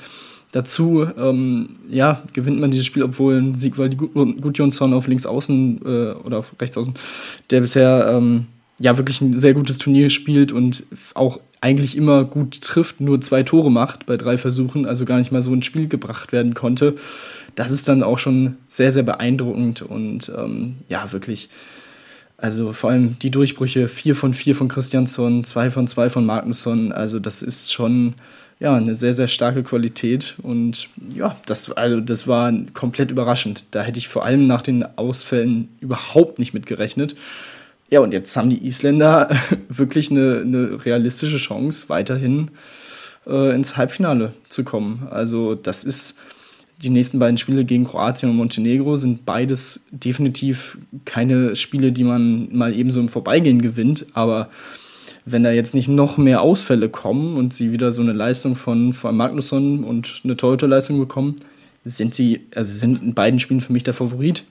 Dazu, 0.52 1.06
ähm, 1.18 1.70
ja, 1.90 2.22
gewinnt 2.34 2.60
man 2.60 2.70
dieses 2.70 2.86
Spiel, 2.86 3.02
obwohl 3.02 3.38
ein 3.38 3.54
Siegwald 3.54 3.96
Gudjonsson 3.96 4.92
auf 4.92 5.06
links 5.06 5.26
außen 5.26 5.80
äh, 5.84 6.12
oder 6.12 6.38
auf 6.38 6.52
rechts 6.60 6.76
außen, 6.76 6.94
der 7.50 7.60
bisher 7.60 8.06
ähm, 8.08 8.46
ja 8.82 8.96
wirklich 8.98 9.20
ein 9.20 9.34
sehr 9.34 9.54
gutes 9.54 9.78
Turnier 9.78 10.10
spielt 10.10 10.50
und 10.50 10.82
auch 11.14 11.38
eigentlich 11.60 11.96
immer 11.96 12.24
gut 12.24 12.60
trifft, 12.60 13.00
nur 13.00 13.20
zwei 13.20 13.44
Tore 13.44 13.70
macht 13.70 14.06
bei 14.06 14.16
drei 14.16 14.36
Versuchen, 14.36 14.86
also 14.86 15.04
gar 15.04 15.18
nicht 15.18 15.30
mal 15.30 15.40
so 15.40 15.54
ins 15.54 15.66
Spiel 15.66 15.86
gebracht 15.86 16.32
werden 16.32 16.54
konnte. 16.54 16.96
Das 17.54 17.70
ist 17.70 17.86
dann 17.86 18.02
auch 18.02 18.18
schon 18.18 18.56
sehr, 18.66 18.90
sehr 18.90 19.04
beeindruckend 19.04 19.82
und 19.82 20.32
ähm, 20.36 20.74
ja, 20.88 21.12
wirklich. 21.12 21.48
Also 22.38 22.72
vor 22.72 22.90
allem 22.90 23.16
die 23.20 23.30
Durchbrüche, 23.30 23.86
vier 23.86 24.16
von 24.16 24.34
vier 24.34 24.56
von 24.56 24.66
Christiansson, 24.66 25.44
zwei 25.44 25.70
von 25.70 25.86
zwei 25.86 26.10
von 26.10 26.26
Magnusson, 26.26 26.90
also 26.90 27.20
das 27.20 27.40
ist 27.40 27.72
schon 27.72 28.14
ja, 28.58 28.74
eine 28.74 28.96
sehr, 28.96 29.14
sehr 29.14 29.28
starke 29.28 29.62
Qualität 29.62 30.34
und 30.42 30.88
ja, 31.14 31.36
das, 31.46 31.70
also 31.70 32.00
das 32.00 32.26
war 32.26 32.52
komplett 32.74 33.12
überraschend. 33.12 33.64
Da 33.70 33.82
hätte 33.82 33.98
ich 33.98 34.08
vor 34.08 34.24
allem 34.24 34.48
nach 34.48 34.62
den 34.62 34.84
Ausfällen 34.98 35.68
überhaupt 35.80 36.40
nicht 36.40 36.52
mit 36.52 36.66
gerechnet. 36.66 37.14
Ja, 37.92 38.00
und 38.00 38.12
jetzt 38.12 38.34
haben 38.38 38.48
die 38.48 38.66
Isländer 38.66 39.28
wirklich 39.68 40.10
eine, 40.10 40.40
eine 40.40 40.82
realistische 40.82 41.36
Chance, 41.36 41.90
weiterhin 41.90 42.50
äh, 43.26 43.54
ins 43.54 43.76
Halbfinale 43.76 44.32
zu 44.48 44.64
kommen. 44.64 45.06
Also 45.10 45.54
das 45.54 45.84
ist 45.84 46.18
die 46.78 46.88
nächsten 46.88 47.18
beiden 47.18 47.36
Spiele 47.36 47.66
gegen 47.66 47.84
Kroatien 47.84 48.30
und 48.30 48.38
Montenegro 48.38 48.96
sind 48.96 49.26
beides 49.26 49.88
definitiv 49.90 50.78
keine 51.04 51.54
Spiele, 51.54 51.92
die 51.92 52.04
man 52.04 52.48
mal 52.56 52.72
ebenso 52.72 52.98
im 52.98 53.10
Vorbeigehen 53.10 53.60
gewinnt. 53.60 54.06
Aber 54.14 54.48
wenn 55.26 55.42
da 55.42 55.50
jetzt 55.50 55.74
nicht 55.74 55.88
noch 55.88 56.16
mehr 56.16 56.40
Ausfälle 56.40 56.88
kommen 56.88 57.36
und 57.36 57.52
sie 57.52 57.72
wieder 57.72 57.92
so 57.92 58.00
eine 58.00 58.14
Leistung 58.14 58.56
von, 58.56 58.94
von 58.94 59.14
Magnusson 59.14 59.84
und 59.84 60.22
eine 60.24 60.38
Torhüterleistung 60.38 60.98
bekommen, 60.98 61.36
sind 61.84 62.14
sie, 62.14 62.46
also 62.54 62.74
sind 62.74 63.02
in 63.02 63.12
beiden 63.12 63.38
Spielen 63.38 63.60
für 63.60 63.74
mich 63.74 63.84
der 63.84 63.92
Favorit. 63.92 64.44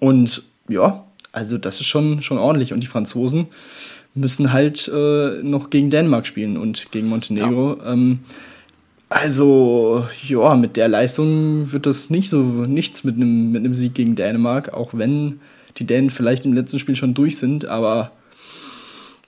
Und 0.00 0.42
ja, 0.68 1.04
also 1.32 1.58
das 1.58 1.80
ist 1.80 1.86
schon, 1.86 2.22
schon 2.22 2.38
ordentlich. 2.38 2.72
Und 2.72 2.80
die 2.80 2.86
Franzosen 2.86 3.46
müssen 4.14 4.52
halt 4.52 4.88
äh, 4.88 5.42
noch 5.42 5.70
gegen 5.70 5.90
Dänemark 5.90 6.26
spielen 6.26 6.56
und 6.56 6.92
gegen 6.92 7.08
Montenegro. 7.08 7.78
Ja. 7.78 7.92
Ähm, 7.92 8.20
also, 9.08 10.06
ja, 10.26 10.54
mit 10.54 10.76
der 10.76 10.88
Leistung 10.88 11.70
wird 11.72 11.84
das 11.84 12.08
nicht 12.08 12.30
so 12.30 12.38
nichts 12.42 13.04
mit 13.04 13.16
einem 13.16 13.52
mit 13.52 13.62
einem 13.62 13.74
Sieg 13.74 13.94
gegen 13.94 14.16
Dänemark, 14.16 14.72
auch 14.72 14.90
wenn 14.94 15.40
die 15.76 15.84
Dänen 15.84 16.10
vielleicht 16.10 16.44
im 16.46 16.54
letzten 16.54 16.78
Spiel 16.78 16.96
schon 16.96 17.14
durch 17.14 17.36
sind, 17.36 17.66
aber 17.66 18.12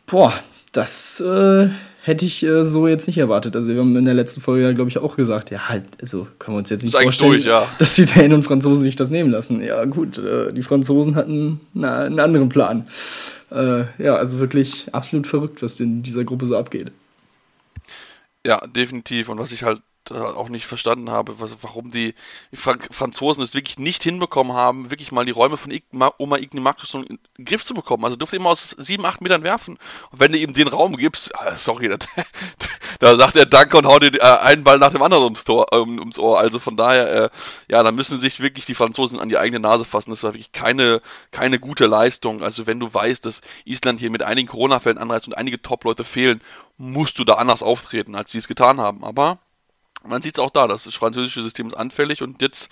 boah, 0.06 0.32
das 0.72 1.20
äh, 1.20 1.68
hätte 2.06 2.26
ich 2.26 2.42
äh, 2.42 2.66
so 2.66 2.86
jetzt 2.86 3.06
nicht 3.06 3.16
erwartet. 3.16 3.56
Also 3.56 3.72
wir 3.72 3.80
haben 3.80 3.96
in 3.96 4.04
der 4.04 4.12
letzten 4.12 4.42
Folge 4.42 4.64
ja, 4.64 4.72
glaube 4.72 4.90
ich, 4.90 4.98
auch 4.98 5.16
gesagt, 5.16 5.50
ja, 5.50 5.70
halt, 5.70 5.84
also 6.02 6.28
können 6.38 6.54
wir 6.54 6.58
uns 6.58 6.68
jetzt 6.68 6.84
nicht 6.84 6.96
vorstellen, 6.96 7.32
durch, 7.32 7.44
ja. 7.46 7.66
dass 7.78 7.94
die 7.94 8.04
Dänen 8.04 8.34
und 8.34 8.42
Franzosen 8.42 8.82
sich 8.82 8.94
das 8.94 9.08
nehmen 9.08 9.30
lassen. 9.30 9.62
Ja, 9.62 9.84
gut, 9.86 10.18
äh, 10.18 10.52
die 10.52 10.62
Franzosen 10.62 11.16
hatten 11.16 11.60
na, 11.72 12.02
einen 12.02 12.20
anderen 12.20 12.50
Plan. 12.50 12.86
Äh, 13.50 13.84
ja, 13.96 14.16
also 14.16 14.38
wirklich 14.38 14.92
absolut 14.92 15.26
verrückt, 15.26 15.62
was 15.62 15.80
in 15.80 16.02
dieser 16.02 16.24
Gruppe 16.24 16.44
so 16.44 16.58
abgeht. 16.58 16.92
Ja, 18.46 18.66
definitiv. 18.66 19.30
Und 19.30 19.38
was 19.38 19.52
ich 19.52 19.62
halt 19.62 19.80
auch 20.12 20.48
nicht 20.48 20.66
verstanden 20.66 21.10
habe, 21.10 21.40
was, 21.40 21.56
warum 21.62 21.90
die 21.90 22.14
Franzosen 22.52 23.42
es 23.42 23.54
wirklich 23.54 23.78
nicht 23.78 24.02
hinbekommen 24.02 24.52
haben, 24.52 24.90
wirklich 24.90 25.12
mal 25.12 25.24
die 25.24 25.32
Räume 25.32 25.56
von 25.56 25.70
Igma, 25.70 26.12
Oma 26.18 26.36
Igni 26.38 26.60
Markus 26.60 26.92
in 26.94 27.18
den 27.38 27.44
Griff 27.44 27.64
zu 27.64 27.74
bekommen. 27.74 28.04
Also 28.04 28.16
durfte 28.16 28.36
immer 28.36 28.50
aus 28.50 28.70
sieben, 28.78 29.06
acht 29.06 29.20
Metern 29.20 29.42
werfen. 29.42 29.78
Und 30.10 30.20
wenn 30.20 30.32
du 30.32 30.38
ihm 30.38 30.52
den 30.52 30.68
Raum 30.68 30.96
gibst, 30.96 31.34
ah, 31.38 31.54
sorry, 31.54 31.88
da, 31.88 31.96
da 33.00 33.16
sagt 33.16 33.36
er 33.36 33.46
Danke 33.46 33.78
und 33.78 33.86
haut 33.86 34.02
dir 34.02 34.14
äh, 34.14 34.20
einen 34.20 34.64
Ball 34.64 34.78
nach 34.78 34.90
dem 34.90 35.02
anderen 35.02 35.24
ums, 35.24 35.44
Tor, 35.44 35.68
ähm, 35.72 35.98
ums 35.98 36.18
Ohr. 36.18 36.38
Also 36.38 36.58
von 36.58 36.76
daher, 36.76 37.24
äh, 37.24 37.30
ja, 37.68 37.82
da 37.82 37.92
müssen 37.92 38.20
sich 38.20 38.40
wirklich 38.40 38.66
die 38.66 38.74
Franzosen 38.74 39.20
an 39.20 39.28
die 39.28 39.38
eigene 39.38 39.60
Nase 39.60 39.84
fassen. 39.84 40.10
Das 40.10 40.22
war 40.22 40.34
wirklich 40.34 40.52
keine, 40.52 41.00
keine 41.30 41.58
gute 41.58 41.86
Leistung. 41.86 42.42
Also 42.42 42.66
wenn 42.66 42.80
du 42.80 42.92
weißt, 42.92 43.24
dass 43.24 43.40
Island 43.64 44.00
hier 44.00 44.10
mit 44.10 44.22
einigen 44.22 44.48
Corona-Fällen 44.48 44.98
anreist 44.98 45.26
und 45.26 45.34
einige 45.34 45.62
Top-Leute 45.62 46.04
fehlen, 46.04 46.40
musst 46.76 47.18
du 47.18 47.24
da 47.24 47.34
anders 47.34 47.62
auftreten, 47.62 48.14
als 48.14 48.32
sie 48.32 48.38
es 48.38 48.48
getan 48.48 48.80
haben. 48.80 49.04
Aber 49.04 49.38
man 50.06 50.22
sieht 50.22 50.34
es 50.34 50.38
auch 50.38 50.50
da, 50.50 50.66
das 50.66 50.86
französische 50.94 51.42
System 51.42 51.66
ist 51.66 51.74
anfällig 51.74 52.22
und 52.22 52.42
jetzt 52.42 52.68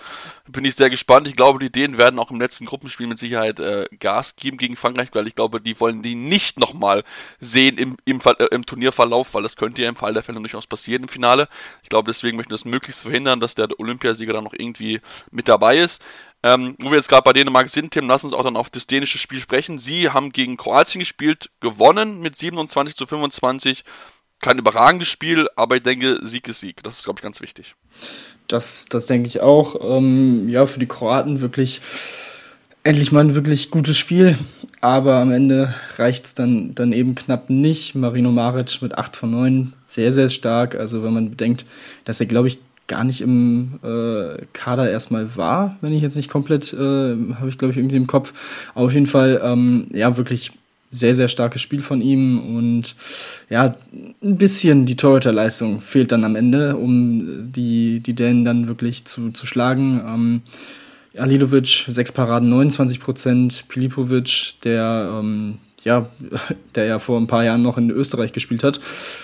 bin 0.47 0.65
ich 0.65 0.75
sehr 0.75 0.89
gespannt. 0.89 1.27
Ich 1.27 1.35
glaube, 1.35 1.59
die 1.59 1.71
Dänen 1.71 1.97
werden 1.97 2.19
auch 2.19 2.31
im 2.31 2.39
letzten 2.39 2.65
Gruppenspiel 2.65 3.07
mit 3.07 3.19
Sicherheit 3.19 3.59
äh, 3.59 3.87
Gas 3.99 4.35
geben 4.35 4.57
gegen 4.57 4.75
Frankreich, 4.75 5.09
weil 5.13 5.27
ich 5.27 5.35
glaube, 5.35 5.59
die 5.59 5.79
wollen 5.79 6.01
die 6.01 6.15
nicht 6.15 6.59
nochmal 6.59 7.03
sehen 7.39 7.77
im, 7.77 7.97
im, 8.05 8.21
äh, 8.25 8.45
im, 8.51 8.65
Turnierverlauf, 8.65 9.33
weil 9.33 9.43
das 9.43 9.55
könnte 9.55 9.81
ja 9.81 9.89
im 9.89 9.95
Fall 9.95 10.13
der 10.13 10.23
Fälle 10.23 10.39
durchaus 10.39 10.67
passieren 10.67 11.03
im 11.03 11.09
Finale. 11.09 11.47
Ich 11.81 11.89
glaube, 11.89 12.09
deswegen 12.09 12.37
möchten 12.37 12.51
wir 12.51 12.57
das 12.57 12.65
möglichst 12.65 13.01
verhindern, 13.01 13.39
dass 13.39 13.55
der 13.55 13.67
Olympiasieger 13.79 14.33
dann 14.33 14.43
noch 14.43 14.53
irgendwie 14.53 15.01
mit 15.31 15.47
dabei 15.47 15.77
ist. 15.77 16.01
Ähm, 16.45 16.75
wo 16.79 16.91
wir 16.91 16.97
jetzt 16.97 17.07
gerade 17.07 17.23
bei 17.23 17.31
Dänemark 17.31 17.69
sind, 17.69 17.91
Tim, 17.91 18.07
lass 18.09 18.25
uns 18.25 18.33
auch 18.33 18.43
dann 18.43 18.57
auf 18.57 18.69
das 18.69 18.85
dänische 18.85 19.17
Spiel 19.17 19.39
sprechen. 19.39 19.79
Sie 19.79 20.09
haben 20.09 20.33
gegen 20.33 20.57
Kroatien 20.57 20.99
gespielt, 20.99 21.49
gewonnen 21.61 22.19
mit 22.19 22.35
27 22.35 22.97
zu 22.97 23.05
25 23.05 23.85
kein 24.43 24.59
überragendes 24.59 25.07
Spiel, 25.07 25.47
aber 25.55 25.77
ich 25.77 25.83
denke, 25.83 26.19
Sieg 26.21 26.47
ist 26.47 26.59
Sieg. 26.59 26.83
Das 26.83 26.99
ist, 26.99 27.05
glaube 27.05 27.19
ich, 27.19 27.23
ganz 27.23 27.41
wichtig. 27.41 27.75
Das, 28.47 28.85
das 28.85 29.07
denke 29.07 29.27
ich 29.27 29.39
auch. 29.39 29.97
Ähm, 29.97 30.49
ja, 30.49 30.65
für 30.65 30.79
die 30.79 30.85
Kroaten 30.85 31.41
wirklich 31.41 31.81
endlich 32.83 33.11
mal 33.11 33.23
ein 33.23 33.35
wirklich 33.35 33.71
gutes 33.71 33.97
Spiel. 33.97 34.37
Aber 34.81 35.15
am 35.15 35.31
Ende 35.31 35.73
reicht 35.95 36.25
es 36.25 36.35
dann, 36.35 36.75
dann 36.75 36.91
eben 36.91 37.15
knapp 37.15 37.49
nicht. 37.49 37.95
Marino 37.95 38.31
Maric 38.31 38.81
mit 38.81 38.97
8 38.97 39.15
von 39.15 39.31
9, 39.31 39.73
sehr, 39.85 40.11
sehr 40.11 40.27
stark. 40.27 40.75
Also 40.75 41.03
wenn 41.03 41.13
man 41.13 41.29
bedenkt, 41.29 41.65
dass 42.03 42.19
er, 42.19 42.25
glaube 42.25 42.49
ich, 42.49 42.59
gar 42.87 43.05
nicht 43.05 43.21
im 43.21 43.79
äh, 43.81 44.43
Kader 44.51 44.91
erstmal 44.91 45.37
war, 45.37 45.77
wenn 45.79 45.93
ich 45.93 46.01
jetzt 46.01 46.17
nicht 46.17 46.29
komplett, 46.29 46.73
äh, 46.73 46.77
habe 46.77 47.47
ich 47.47 47.57
glaube 47.57 47.71
ich 47.71 47.77
irgendwie 47.77 47.95
im 47.95 48.07
Kopf. 48.07 48.33
Aber 48.75 48.87
auf 48.87 48.93
jeden 48.93 49.07
Fall, 49.07 49.39
ähm, 49.41 49.87
ja, 49.93 50.17
wirklich 50.17 50.51
sehr, 50.93 51.15
sehr 51.15 51.27
starkes 51.27 51.61
Spiel 51.61 51.81
von 51.81 52.01
ihm 52.01 52.39
und 52.55 52.95
ja, 53.49 53.75
ein 54.21 54.37
bisschen 54.37 54.85
die 54.85 54.95
Torhüterleistung 54.95 55.81
fehlt 55.81 56.11
dann 56.11 56.23
am 56.23 56.35
Ende, 56.35 56.77
um 56.77 57.51
die, 57.51 57.99
die 57.99 58.13
Dänen 58.13 58.45
dann 58.45 58.67
wirklich 58.67 59.05
zu, 59.05 59.31
zu 59.31 59.47
schlagen. 59.47 60.01
Ähm, 60.05 60.41
Alilovic, 61.17 61.85
sechs 61.87 62.11
Paraden, 62.11 62.49
29 62.49 62.99
Prozent. 62.99 63.65
Pilipovic, 63.69 64.53
der, 64.63 65.19
ähm, 65.19 65.57
ja, 65.83 66.09
der 66.75 66.85
ja 66.85 66.99
vor 66.99 67.19
ein 67.19 67.27
paar 67.27 67.43
Jahren 67.43 67.63
noch 67.63 67.77
in 67.77 67.89
Österreich 67.89 68.31
gespielt 68.31 68.63
hat, 68.63 68.79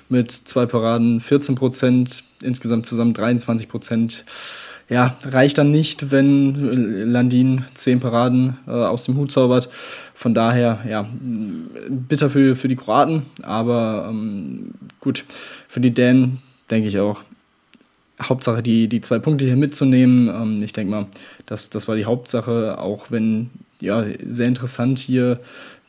mit 0.09 0.31
zwei 0.31 0.65
Paraden, 0.65 1.19
14 1.19 1.53
Prozent, 1.53 2.23
insgesamt 2.41 2.87
zusammen 2.87 3.13
23 3.13 3.69
Prozent 3.69 4.25
ja, 4.89 5.17
reicht 5.23 5.59
dann 5.59 5.69
nicht, 5.69 6.11
wenn 6.11 6.55
Landin 7.11 7.65
zehn 7.75 7.99
Paraden 7.99 8.57
äh, 8.67 8.71
aus 8.71 9.03
dem 9.03 9.17
Hut 9.17 9.31
zaubert. 9.31 9.69
Von 10.15 10.33
daher, 10.33 10.79
ja, 10.87 11.07
bitter 11.89 12.29
für, 12.29 12.55
für 12.55 12.67
die 12.67 12.75
Kroaten, 12.75 13.23
aber 13.43 14.07
ähm, 14.09 14.71
gut, 14.99 15.25
für 15.67 15.79
die 15.79 15.93
Dänen 15.93 16.39
denke 16.69 16.89
ich 16.89 16.99
auch. 16.99 17.23
Hauptsache 18.21 18.61
die, 18.61 18.89
die 18.89 18.99
zwei 18.99 19.19
Punkte 19.19 19.45
hier 19.45 19.55
mitzunehmen. 19.55 20.27
Ähm, 20.27 20.63
ich 20.63 20.73
denke 20.73 20.91
mal, 20.91 21.07
das, 21.45 21.69
das 21.69 21.87
war 21.87 21.95
die 21.95 22.05
Hauptsache, 22.05 22.77
auch 22.79 23.11
wenn, 23.11 23.49
ja, 23.79 24.03
sehr 24.27 24.47
interessant 24.47 24.99
hier 24.99 25.39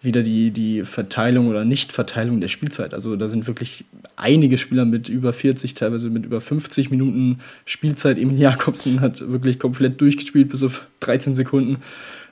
wieder 0.03 0.23
die, 0.23 0.51
die 0.51 0.85
Verteilung 0.85 1.49
oder 1.49 1.65
Nichtverteilung 1.65 2.41
der 2.41 2.49
Spielzeit. 2.49 2.95
Also 2.95 3.17
da 3.17 3.29
sind 3.29 3.47
wirklich 3.47 3.85
einige 4.17 4.57
Spieler 4.57 4.85
mit 4.87 5.09
über 5.09 5.33
40, 5.33 5.75
teilweise 5.75 6.09
mit 6.09 6.25
über 6.25 6.41
50 6.41 6.91
Minuten 6.91 7.41
Spielzeit. 7.67 8.17
Emil 8.17 8.39
Jakobsen 8.39 9.01
hat 9.01 9.21
wirklich 9.31 9.59
komplett 9.59 10.01
durchgespielt 10.01 10.49
bis 10.49 10.63
auf 10.63 10.87
13 11.01 11.35
Sekunden. 11.35 11.79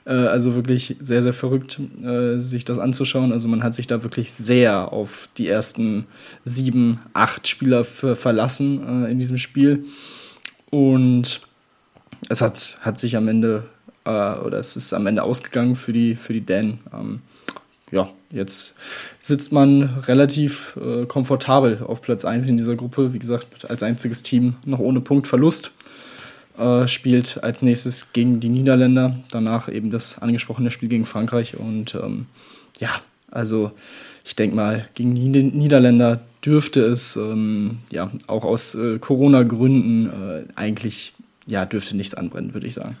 Äh, 0.05 0.13
also 0.13 0.55
wirklich 0.55 0.95
sehr, 0.99 1.21
sehr 1.21 1.33
verrückt, 1.33 1.79
äh, 2.03 2.39
sich 2.39 2.65
das 2.65 2.79
anzuschauen. 2.79 3.31
Also 3.31 3.47
man 3.47 3.63
hat 3.63 3.75
sich 3.75 3.85
da 3.85 4.01
wirklich 4.01 4.33
sehr 4.33 4.91
auf 4.91 5.29
die 5.37 5.47
ersten 5.47 6.05
sieben, 6.43 6.99
acht 7.13 7.47
Spieler 7.47 7.83
verlassen 7.83 9.05
äh, 9.05 9.11
in 9.11 9.19
diesem 9.19 9.37
Spiel. 9.37 9.85
Und 10.71 11.41
es 12.29 12.41
hat, 12.41 12.77
hat 12.81 12.97
sich 12.97 13.15
am 13.15 13.27
Ende 13.27 13.65
oder 14.05 14.57
es 14.57 14.75
ist 14.75 14.93
am 14.93 15.05
Ende 15.05 15.21
ausgegangen 15.21 15.75
für 15.75 15.93
die, 15.93 16.15
für 16.15 16.33
die 16.33 16.41
Dänen. 16.41 16.79
Ähm, 16.91 17.21
ja, 17.91 18.09
jetzt 18.31 18.75
sitzt 19.19 19.51
man 19.51 19.83
relativ 20.07 20.77
äh, 20.77 21.05
komfortabel 21.05 21.83
auf 21.85 22.01
Platz 22.01 22.25
1 22.25 22.47
in 22.47 22.57
dieser 22.57 22.75
Gruppe. 22.75 23.13
Wie 23.13 23.19
gesagt, 23.19 23.69
als 23.69 23.83
einziges 23.83 24.23
Team 24.23 24.55
noch 24.65 24.79
ohne 24.79 25.01
Punktverlust. 25.01 25.71
Äh, 26.57 26.87
spielt 26.89 27.41
als 27.41 27.61
nächstes 27.61 28.11
gegen 28.11 28.41
die 28.41 28.49
Niederländer. 28.49 29.15
Danach 29.31 29.69
eben 29.69 29.91
das 29.91 30.19
angesprochene 30.19 30.71
Spiel 30.71 30.89
gegen 30.89 31.05
Frankreich. 31.05 31.57
Und 31.57 31.95
ähm, 31.95 32.25
ja, 32.79 32.89
also 33.31 33.71
ich 34.25 34.35
denke 34.35 34.57
mal, 34.57 34.89
gegen 34.93 35.15
die 35.15 35.29
Niederländer 35.29 36.19
dürfte 36.43 36.81
es 36.81 37.15
ähm, 37.15 37.79
ja 37.91 38.11
auch 38.27 38.43
aus 38.43 38.75
äh, 38.75 38.99
Corona-Gründen 38.99 40.07
äh, 40.07 40.43
eigentlich 40.55 41.13
ja 41.45 41.65
dürfte 41.65 41.95
nichts 41.95 42.13
anbrennen, 42.13 42.53
würde 42.53 42.67
ich 42.67 42.73
sagen. 42.73 42.97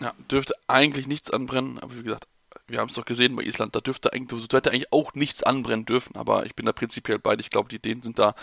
Ja, 0.00 0.12
dürfte 0.30 0.54
eigentlich 0.66 1.06
nichts 1.06 1.30
anbrennen, 1.30 1.78
aber 1.78 1.96
wie 1.96 2.02
gesagt, 2.02 2.26
wir 2.66 2.78
haben 2.78 2.88
es 2.88 2.94
doch 2.94 3.04
gesehen 3.04 3.36
bei 3.36 3.42
Island, 3.42 3.76
da 3.76 3.80
dürfte 3.80 4.12
eigentlich, 4.12 4.48
da 4.48 4.56
hätte 4.56 4.70
eigentlich 4.70 4.90
auch 4.90 5.12
nichts 5.14 5.42
anbrennen 5.42 5.84
dürfen, 5.84 6.16
aber 6.16 6.46
ich 6.46 6.54
bin 6.54 6.64
da 6.64 6.72
prinzipiell 6.72 7.18
beide. 7.18 7.42
Ich 7.42 7.50
glaube, 7.50 7.68
die 7.68 7.78
Dänen 7.78 8.02
sind 8.02 8.18
da 8.18 8.34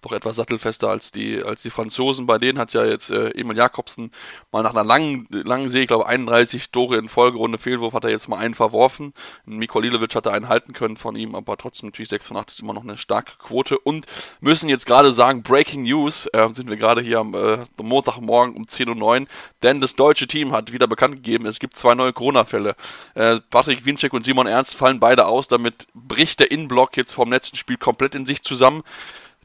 doch 0.00 0.10
etwas 0.12 0.36
sattelfester 0.36 0.88
als 0.88 1.12
die, 1.12 1.42
als 1.42 1.62
die 1.62 1.70
Franzosen. 1.70 2.26
Bei 2.26 2.38
denen 2.38 2.58
hat 2.58 2.72
ja 2.72 2.84
jetzt 2.84 3.10
äh, 3.10 3.30
Emil 3.30 3.56
Jakobsen 3.56 4.10
mal 4.50 4.62
nach 4.64 4.70
einer 4.70 4.82
langen, 4.82 5.26
langen 5.30 5.68
Serie, 5.68 5.82
ich 5.82 5.88
glaube 5.88 6.06
31 6.06 6.70
Tore 6.70 6.96
in 6.96 7.08
Folgerunde 7.08 7.58
Fehlwurf, 7.58 7.94
hat 7.94 8.04
er 8.04 8.10
jetzt 8.10 8.28
mal 8.28 8.38
einen 8.38 8.54
verworfen. 8.54 9.12
Mikko 9.44 9.78
Lilovic 9.78 10.14
hatte 10.14 10.32
einen 10.32 10.48
halten 10.48 10.72
können 10.72 10.96
von 10.96 11.14
ihm, 11.14 11.36
aber 11.36 11.56
trotzdem 11.56 11.88
natürlich 11.88 12.08
6 12.08 12.28
von 12.28 12.36
8 12.36 12.50
ist 12.50 12.60
immer 12.60 12.74
noch 12.74 12.82
eine 12.82 12.96
starke 12.96 13.32
Quote 13.38 13.78
und 13.78 14.06
müssen 14.40 14.68
jetzt 14.68 14.86
gerade 14.86 15.12
sagen, 15.12 15.44
Breaking 15.44 15.84
News, 15.84 16.26
äh, 16.32 16.48
sind 16.52 16.68
wir 16.68 16.76
gerade 16.76 17.00
hier 17.00 17.20
am 17.20 17.34
äh, 17.34 17.58
Montagmorgen 17.80 18.56
um 18.56 18.64
10.09 18.64 19.20
Uhr, 19.20 19.26
denn 19.62 19.80
das 19.80 19.94
deutsche 19.94 20.26
Team 20.26 20.50
hat 20.50 20.72
wieder 20.72 20.88
bekannt 20.88 21.14
gegeben, 21.14 21.46
es 21.46 21.60
gibt 21.60 21.76
zwei 21.76 21.94
neue 21.94 22.12
Corona-Fälle. 22.12 22.74
Äh, 23.14 23.38
Patrick 23.68 23.84
Winczek 23.84 24.14
und 24.14 24.24
Simon 24.24 24.46
Ernst 24.46 24.76
fallen 24.76 24.98
beide 24.98 25.26
aus, 25.26 25.46
damit 25.46 25.88
bricht 25.92 26.40
der 26.40 26.50
Innenblock 26.50 26.96
jetzt 26.96 27.12
vom 27.12 27.30
letzten 27.30 27.58
Spiel 27.58 27.76
komplett 27.76 28.14
in 28.14 28.24
sich 28.24 28.40
zusammen. 28.40 28.82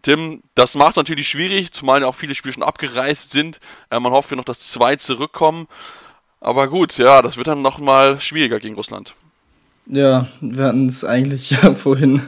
Tim, 0.01 0.43
das 0.55 0.75
macht 0.75 0.91
es 0.91 0.95
natürlich 0.95 1.27
schwierig, 1.27 1.73
zumal 1.73 2.05
auch 2.05 2.15
viele 2.15 2.33
Spiele 2.33 2.53
schon 2.53 2.63
abgereist 2.63 3.31
sind. 3.31 3.59
Äh, 3.89 3.99
man 3.99 4.13
hofft 4.13 4.31
ja 4.31 4.37
noch, 4.37 4.45
dass 4.45 4.71
zwei 4.71 4.95
zurückkommen. 4.95 5.67
Aber 6.39 6.69
gut, 6.69 6.97
ja, 6.97 7.21
das 7.21 7.35
wird 7.35 7.47
dann 7.47 7.61
nochmal 7.61 8.21
schwieriger 8.21 8.61
gegen 8.61 8.75
Russland. 8.75 9.13
Ja, 9.87 10.27
wir 10.39 10.63
hatten 10.67 10.87
es 10.87 11.03
eigentlich 11.03 11.49
ja 11.61 11.73
vorhin 11.73 12.21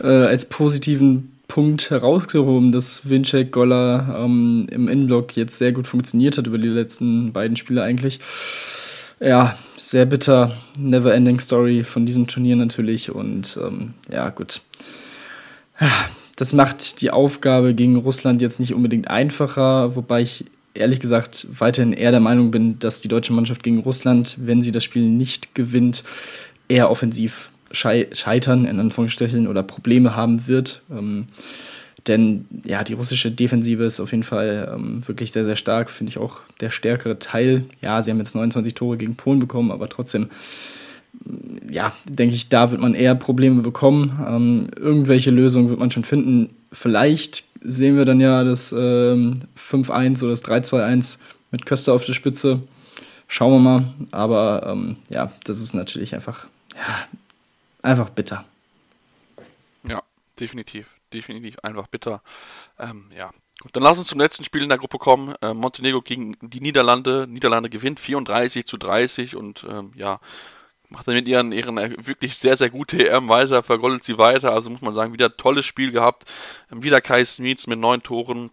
äh, 0.00 0.08
als 0.08 0.48
positiven 0.48 1.38
Punkt 1.46 1.90
herausgehoben, 1.90 2.72
dass 2.72 3.08
Winczek 3.08 3.52
Goller 3.52 4.16
ähm, 4.24 4.66
im 4.68 4.88
Innenblock 4.88 5.36
jetzt 5.36 5.58
sehr 5.58 5.70
gut 5.70 5.86
funktioniert 5.86 6.38
hat 6.38 6.48
über 6.48 6.58
die 6.58 6.66
letzten 6.66 7.32
beiden 7.32 7.56
Spiele 7.56 7.84
eigentlich. 7.84 8.18
Ja, 9.20 9.58
sehr 9.76 10.06
bitter, 10.06 10.56
never 10.78 11.12
ending 11.14 11.38
Story 11.40 11.84
von 11.84 12.06
diesem 12.06 12.26
Turnier 12.26 12.56
natürlich 12.56 13.14
und 13.14 13.58
ähm, 13.62 13.92
ja, 14.10 14.30
gut. 14.30 14.62
Das 16.36 16.54
macht 16.54 17.02
die 17.02 17.10
Aufgabe 17.10 17.74
gegen 17.74 17.96
Russland 17.96 18.40
jetzt 18.40 18.60
nicht 18.60 18.72
unbedingt 18.72 19.08
einfacher, 19.08 19.94
wobei 19.94 20.22
ich 20.22 20.46
ehrlich 20.72 21.00
gesagt 21.00 21.46
weiterhin 21.58 21.92
eher 21.92 22.12
der 22.12 22.20
Meinung 22.20 22.50
bin, 22.50 22.78
dass 22.78 23.02
die 23.02 23.08
deutsche 23.08 23.34
Mannschaft 23.34 23.62
gegen 23.62 23.80
Russland, 23.80 24.36
wenn 24.38 24.62
sie 24.62 24.72
das 24.72 24.84
Spiel 24.84 25.02
nicht 25.02 25.54
gewinnt, 25.54 26.02
eher 26.68 26.90
offensiv 26.90 27.50
scheitern, 27.72 28.64
in 28.64 28.80
Anführungsstrichen, 28.80 29.48
oder 29.48 29.62
Probleme 29.62 30.16
haben 30.16 30.46
wird. 30.46 30.80
Ähm, 30.90 31.26
denn 32.10 32.44
ja, 32.64 32.84
die 32.84 32.92
russische 32.92 33.30
Defensive 33.30 33.84
ist 33.84 34.00
auf 34.00 34.10
jeden 34.10 34.24
Fall 34.24 34.70
ähm, 34.74 35.06
wirklich 35.06 35.32
sehr, 35.32 35.44
sehr 35.44 35.56
stark. 35.56 35.90
Finde 35.90 36.10
ich 36.10 36.18
auch 36.18 36.40
der 36.60 36.70
stärkere 36.70 37.18
Teil. 37.18 37.64
Ja, 37.80 38.02
sie 38.02 38.10
haben 38.10 38.18
jetzt 38.18 38.34
29 38.34 38.74
Tore 38.74 38.98
gegen 38.98 39.14
Polen 39.14 39.40
bekommen, 39.40 39.70
aber 39.70 39.88
trotzdem 39.88 40.28
ja, 41.68 41.92
denke 42.08 42.34
ich, 42.34 42.48
da 42.48 42.70
wird 42.70 42.80
man 42.80 42.94
eher 42.94 43.14
Probleme 43.14 43.62
bekommen. 43.62 44.20
Ähm, 44.26 44.68
irgendwelche 44.76 45.30
Lösungen 45.30 45.68
wird 45.68 45.78
man 45.78 45.90
schon 45.90 46.04
finden. 46.04 46.54
Vielleicht 46.72 47.44
sehen 47.62 47.96
wir 47.96 48.04
dann 48.04 48.20
ja 48.20 48.44
das 48.44 48.72
ähm, 48.72 49.40
5-1 49.56 50.22
oder 50.22 50.30
das 50.30 50.44
3-2-1 50.44 51.18
mit 51.50 51.66
Köster 51.66 51.92
auf 51.92 52.04
der 52.04 52.14
Spitze. 52.14 52.62
Schauen 53.28 53.52
wir 53.52 53.58
mal. 53.58 53.84
Aber 54.12 54.66
ähm, 54.66 54.96
ja, 55.08 55.32
das 55.44 55.60
ist 55.60 55.74
natürlich 55.74 56.14
einfach, 56.14 56.48
ja, 56.74 57.06
einfach 57.82 58.10
bitter. 58.10 58.44
Ja, 59.86 60.02
definitiv. 60.38 60.86
Definitiv 61.12 61.58
einfach 61.60 61.86
bitter. 61.88 62.22
Ähm, 62.78 63.10
ja, 63.16 63.30
Gut, 63.60 63.76
dann 63.76 63.82
lass 63.82 63.98
uns 63.98 64.08
zum 64.08 64.18
letzten 64.18 64.42
Spiel 64.42 64.62
in 64.62 64.70
der 64.70 64.78
Gruppe 64.78 64.96
kommen. 64.96 65.34
Äh, 65.42 65.52
Montenegro 65.52 66.00
gegen 66.00 66.34
die 66.40 66.62
Niederlande. 66.62 67.26
Niederlande 67.28 67.68
gewinnt 67.68 68.00
34 68.00 68.64
zu 68.64 68.78
30 68.78 69.36
und 69.36 69.66
ähm, 69.68 69.92
ja, 69.96 70.18
macht 70.88 71.06
damit 71.06 71.28
ihren, 71.28 71.52
ihren 71.52 71.76
wirklich 72.06 72.38
sehr, 72.38 72.56
sehr 72.56 72.70
gute 72.70 73.06
EM 73.06 73.28
weiter, 73.28 73.62
vergoldet 73.62 74.04
sie 74.04 74.16
weiter. 74.16 74.52
Also 74.52 74.70
muss 74.70 74.80
man 74.80 74.94
sagen, 74.94 75.12
wieder 75.12 75.36
tolles 75.36 75.66
Spiel 75.66 75.92
gehabt. 75.92 76.24
Wieder 76.70 77.02
Kai 77.02 77.22
Smits 77.22 77.66
mit 77.66 77.78
neun 77.78 78.02
Toren 78.02 78.50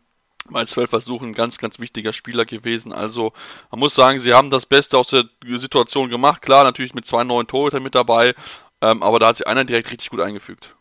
bei 0.50 0.66
zwölf 0.66 0.90
Versuchen 0.90 1.34
ganz, 1.34 1.58
ganz 1.58 1.80
wichtiger 1.80 2.14
Spieler 2.14 2.46
gewesen. 2.46 2.92
Also 2.92 3.34
man 3.72 3.80
muss 3.80 3.96
sagen, 3.96 4.20
sie 4.20 4.34
haben 4.34 4.50
das 4.50 4.66
Beste 4.66 4.98
aus 4.98 5.10
der 5.10 5.26
Situation 5.56 6.10
gemacht. 6.10 6.42
Klar, 6.42 6.64
natürlich 6.64 6.94
mit 6.94 7.06
zwei 7.06 7.24
neuen 7.24 7.48
Torhütern 7.48 7.84
mit 7.84 7.96
dabei, 7.96 8.36
ähm, 8.82 9.04
aber 9.04 9.20
da 9.20 9.28
hat 9.28 9.38
sich 9.38 9.48
einer 9.48 9.66
direkt 9.66 9.92
richtig 9.92 10.10
gut 10.10 10.22
eingefügt. 10.22 10.77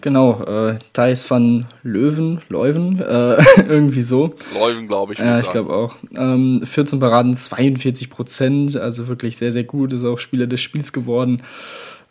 Genau, 0.00 0.42
äh, 0.44 0.78
Thijs 0.92 1.30
van 1.30 1.66
Löwen, 1.82 2.40
Leuven, 2.48 3.00
äh, 3.00 3.42
irgendwie 3.68 4.02
so. 4.02 4.34
Leuven, 4.58 4.88
glaube 4.88 5.12
ich. 5.12 5.18
Ja, 5.18 5.40
ich 5.40 5.50
glaube 5.50 5.72
auch. 5.72 5.96
Ähm, 6.14 6.62
14 6.64 7.00
Paraden, 7.00 7.36
42 7.36 8.10
Prozent, 8.10 8.76
also 8.76 9.08
wirklich 9.08 9.36
sehr, 9.36 9.52
sehr 9.52 9.64
gut. 9.64 9.92
Ist 9.92 10.04
auch 10.04 10.18
Spieler 10.18 10.46
des 10.46 10.60
Spiels 10.60 10.92
geworden. 10.92 11.42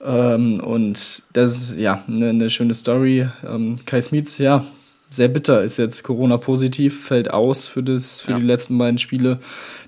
Ähm, 0.02 0.60
und 0.60 1.24
das 1.34 1.58
ist 1.58 1.78
ja 1.78 2.04
eine 2.08 2.34
ne 2.34 2.50
schöne 2.50 2.74
Story. 2.74 3.28
Ähm, 3.46 3.80
Kai 3.86 4.02
Smits, 4.02 4.38
ja, 4.38 4.66
sehr 5.10 5.28
bitter, 5.28 5.64
ist 5.64 5.78
jetzt 5.78 6.04
Corona-positiv, 6.04 7.06
fällt 7.06 7.32
aus 7.32 7.66
für, 7.66 7.82
das, 7.82 8.22
für 8.22 8.32
ja. 8.32 8.40
die 8.40 8.46
letzten 8.46 8.78
beiden 8.78 9.00
Spiele. 9.00 9.40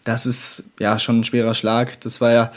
Das 0.03 0.25
ist 0.25 0.71
ja 0.79 0.97
schon 0.97 1.19
ein 1.19 1.23
schwerer 1.23 1.53
Schlag. 1.53 2.01
Das 2.01 2.19
war 2.21 2.31
ja 2.31 2.51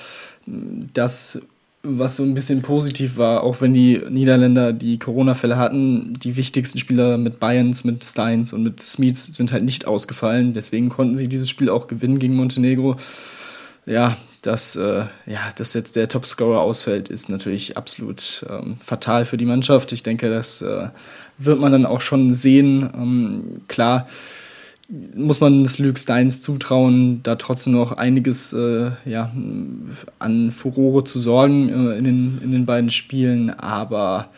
das 0.46 1.42
was 1.84 2.16
so 2.16 2.22
ein 2.22 2.34
bisschen 2.34 2.62
positiv 2.62 3.18
war, 3.18 3.42
auch 3.42 3.60
wenn 3.60 3.74
die 3.74 4.00
Niederländer 4.08 4.72
die 4.72 4.98
Corona-Fälle 4.98 5.56
hatten, 5.58 6.14
die 6.14 6.36
wichtigsten 6.36 6.78
Spieler 6.78 7.18
mit 7.18 7.38
Bayerns, 7.38 7.84
mit 7.84 8.04
Steins 8.04 8.52
und 8.52 8.62
mit 8.62 8.80
Smith 8.80 9.36
sind 9.36 9.52
halt 9.52 9.64
nicht 9.64 9.86
ausgefallen. 9.86 10.54
Deswegen 10.54 10.88
konnten 10.88 11.16
sie 11.16 11.28
dieses 11.28 11.50
Spiel 11.50 11.68
auch 11.68 11.86
gewinnen 11.86 12.18
gegen 12.18 12.34
Montenegro. 12.34 12.96
Ja, 13.86 14.16
dass, 14.40 14.76
äh, 14.76 15.04
ja, 15.26 15.40
dass 15.56 15.74
jetzt 15.74 15.96
der 15.96 16.08
Topscorer 16.08 16.60
ausfällt, 16.60 17.08
ist 17.08 17.28
natürlich 17.28 17.76
absolut 17.76 18.44
ähm, 18.48 18.76
fatal 18.80 19.24
für 19.26 19.36
die 19.36 19.44
Mannschaft. 19.44 19.92
Ich 19.92 20.02
denke, 20.02 20.30
das 20.30 20.62
äh, 20.62 20.88
wird 21.38 21.60
man 21.60 21.72
dann 21.72 21.86
auch 21.86 22.00
schon 22.00 22.32
sehen. 22.32 22.90
Ähm, 22.94 23.54
klar, 23.68 24.06
muss 24.88 25.40
man 25.40 25.62
es 25.62 25.78
Luke 25.78 25.98
Steins 25.98 26.42
zutrauen, 26.42 27.22
da 27.22 27.36
trotzdem 27.36 27.72
noch 27.72 27.92
einiges 27.92 28.52
äh, 28.52 28.90
ja, 29.06 29.32
an 30.18 30.52
Furore 30.52 31.04
zu 31.04 31.18
sorgen 31.18 31.68
äh, 31.68 31.96
in, 31.96 32.04
den, 32.04 32.40
in 32.42 32.52
den 32.52 32.66
beiden 32.66 32.90
Spielen. 32.90 33.50
Aber 33.50 34.28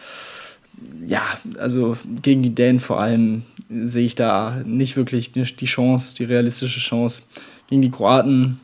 ja, 1.06 1.22
also 1.58 1.96
gegen 2.22 2.42
die 2.42 2.54
Dänen 2.54 2.80
vor 2.80 3.00
allem 3.00 3.42
sehe 3.68 4.06
ich 4.06 4.14
da 4.14 4.62
nicht 4.64 4.96
wirklich 4.96 5.32
die 5.32 5.44
Chance, 5.44 6.16
die 6.16 6.24
realistische 6.24 6.80
Chance. 6.80 7.24
Gegen 7.68 7.82
die 7.82 7.90
Kroaten, 7.90 8.60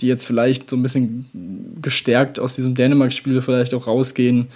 die 0.00 0.06
jetzt 0.06 0.24
vielleicht 0.24 0.70
so 0.70 0.76
ein 0.76 0.82
bisschen 0.82 1.76
gestärkt 1.82 2.40
aus 2.40 2.56
diesem 2.56 2.74
Dänemark-Spiel 2.74 3.42
vielleicht 3.42 3.74
auch 3.74 3.86
rausgehen, 3.86 4.48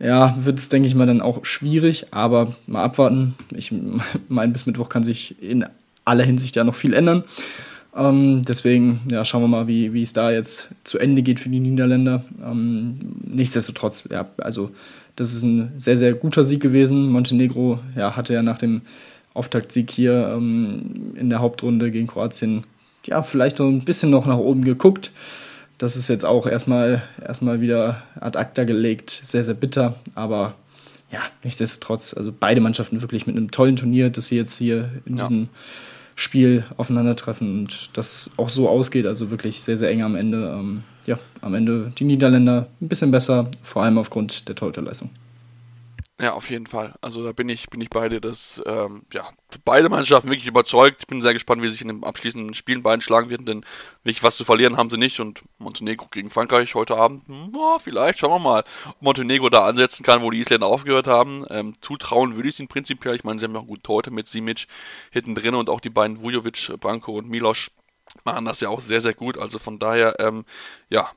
ja, 0.00 0.36
wird 0.38 0.58
es, 0.58 0.68
denke 0.68 0.86
ich 0.86 0.94
mal, 0.94 1.06
dann 1.06 1.20
auch 1.20 1.44
schwierig, 1.44 2.06
aber 2.12 2.54
mal 2.66 2.84
abwarten. 2.84 3.34
Ich 3.50 3.72
meine, 4.28 4.52
bis 4.52 4.66
Mittwoch 4.66 4.88
kann 4.88 5.04
sich 5.04 5.40
in 5.42 5.66
aller 6.04 6.24
Hinsicht 6.24 6.56
ja 6.56 6.64
noch 6.64 6.74
viel 6.74 6.94
ändern. 6.94 7.24
Ähm, 7.96 8.42
deswegen 8.46 9.00
ja, 9.10 9.24
schauen 9.24 9.42
wir 9.42 9.48
mal, 9.48 9.66
wie, 9.66 9.92
wie 9.92 10.02
es 10.02 10.12
da 10.12 10.30
jetzt 10.30 10.68
zu 10.84 10.98
Ende 10.98 11.22
geht 11.22 11.40
für 11.40 11.48
die 11.48 11.60
Niederländer. 11.60 12.24
Ähm, 12.44 12.98
nichtsdestotrotz, 13.24 14.04
ja, 14.10 14.28
also 14.38 14.70
das 15.16 15.32
ist 15.32 15.42
ein 15.42 15.72
sehr, 15.76 15.96
sehr 15.96 16.14
guter 16.14 16.44
Sieg 16.44 16.60
gewesen. 16.60 17.10
Montenegro 17.10 17.80
ja, 17.96 18.14
hatte 18.14 18.34
ja 18.34 18.42
nach 18.42 18.58
dem 18.58 18.82
Auftaktsieg 19.34 19.90
hier 19.90 20.32
ähm, 20.36 21.14
in 21.16 21.28
der 21.28 21.40
Hauptrunde 21.40 21.90
gegen 21.90 22.06
Kroatien 22.06 22.64
ja 23.04 23.22
vielleicht 23.22 23.56
so 23.56 23.66
ein 23.66 23.84
bisschen 23.84 24.10
noch 24.10 24.26
nach 24.26 24.36
oben 24.36 24.64
geguckt 24.64 25.10
das 25.78 25.96
ist 25.96 26.08
jetzt 26.08 26.24
auch 26.24 26.46
erstmal, 26.46 27.02
erstmal 27.24 27.60
wieder 27.60 28.02
ad 28.20 28.36
acta 28.36 28.64
gelegt. 28.64 29.10
Sehr, 29.10 29.44
sehr 29.44 29.54
bitter, 29.54 29.94
aber 30.14 30.54
ja, 31.10 31.20
nichtsdestotrotz, 31.42 32.14
also 32.14 32.32
beide 32.38 32.60
Mannschaften 32.60 33.00
wirklich 33.00 33.26
mit 33.26 33.36
einem 33.36 33.50
tollen 33.50 33.76
Turnier, 33.76 34.10
dass 34.10 34.28
sie 34.28 34.36
jetzt 34.36 34.56
hier 34.56 34.90
in 35.06 35.16
ja. 35.16 35.22
diesem 35.22 35.48
Spiel 36.16 36.64
aufeinandertreffen 36.76 37.60
und 37.60 37.90
das 37.92 38.32
auch 38.36 38.50
so 38.50 38.68
ausgeht, 38.68 39.06
also 39.06 39.30
wirklich 39.30 39.62
sehr, 39.62 39.76
sehr 39.76 39.90
eng 39.90 40.02
am 40.02 40.16
Ende. 40.16 40.52
Ähm, 40.58 40.82
ja, 41.06 41.18
am 41.40 41.54
Ende 41.54 41.92
die 41.98 42.04
Niederländer 42.04 42.66
ein 42.82 42.88
bisschen 42.88 43.10
besser, 43.10 43.50
vor 43.62 43.84
allem 43.84 43.96
aufgrund 43.96 44.48
der 44.48 44.56
Torhüterleistung. 44.56 45.10
Ja, 46.20 46.32
auf 46.32 46.50
jeden 46.50 46.66
Fall. 46.66 46.94
Also 47.00 47.22
da 47.22 47.30
bin 47.30 47.48
ich, 47.48 47.70
bin 47.70 47.80
ich 47.80 47.90
beide, 47.90 48.20
dass 48.20 48.60
ähm, 48.66 49.04
ja, 49.12 49.30
beide 49.64 49.88
Mannschaften 49.88 50.28
wirklich 50.28 50.48
überzeugt. 50.48 50.96
Ich 51.02 51.06
bin 51.06 51.20
sehr 51.20 51.32
gespannt, 51.32 51.62
wie 51.62 51.68
sich 51.68 51.80
in 51.80 51.86
den 51.86 52.02
abschließenden 52.02 52.54
Spielen 52.54 52.82
beiden 52.82 53.00
schlagen 53.00 53.30
werden, 53.30 53.46
denn 53.46 53.64
wirklich 54.02 54.24
was 54.24 54.36
zu 54.36 54.44
verlieren 54.44 54.76
haben 54.76 54.90
sie 54.90 54.96
nicht. 54.96 55.20
Und 55.20 55.42
Montenegro 55.58 56.08
gegen 56.10 56.30
Frankreich 56.30 56.74
heute 56.74 56.96
Abend, 56.96 57.22
oh, 57.54 57.78
vielleicht, 57.78 58.18
schauen 58.18 58.32
wir 58.32 58.40
mal, 58.40 58.64
ob 58.88 59.00
Montenegro 59.00 59.48
da 59.48 59.64
ansetzen 59.64 60.02
kann, 60.02 60.22
wo 60.22 60.32
die 60.32 60.40
Isländer 60.40 60.66
aufgehört 60.66 61.06
haben. 61.06 61.44
Ähm, 61.50 61.74
zutrauen 61.80 62.34
würde 62.34 62.48
ich 62.48 62.56
es 62.56 62.58
ihnen 62.58 62.68
prinzipiell. 62.68 63.14
Ich 63.14 63.22
meine, 63.22 63.38
sie 63.38 63.44
haben 63.44 63.54
ja 63.54 63.60
auch 63.60 63.66
gute 63.68 63.82
Torte 63.82 64.10
mit 64.10 64.26
Simic 64.26 64.66
hinten 65.12 65.36
drin 65.36 65.54
und 65.54 65.70
auch 65.70 65.80
die 65.80 65.90
beiden 65.90 66.20
Vujovic, 66.20 66.72
Branko 66.80 67.16
und 67.16 67.28
Milos 67.28 67.70
machen 68.24 68.44
das 68.44 68.60
ja 68.60 68.70
auch 68.70 68.80
sehr, 68.80 69.00
sehr 69.00 69.14
gut. 69.14 69.38
Also 69.38 69.60
von 69.60 69.78
daher, 69.78 70.18
ähm, 70.18 70.44
ja, 70.88 71.10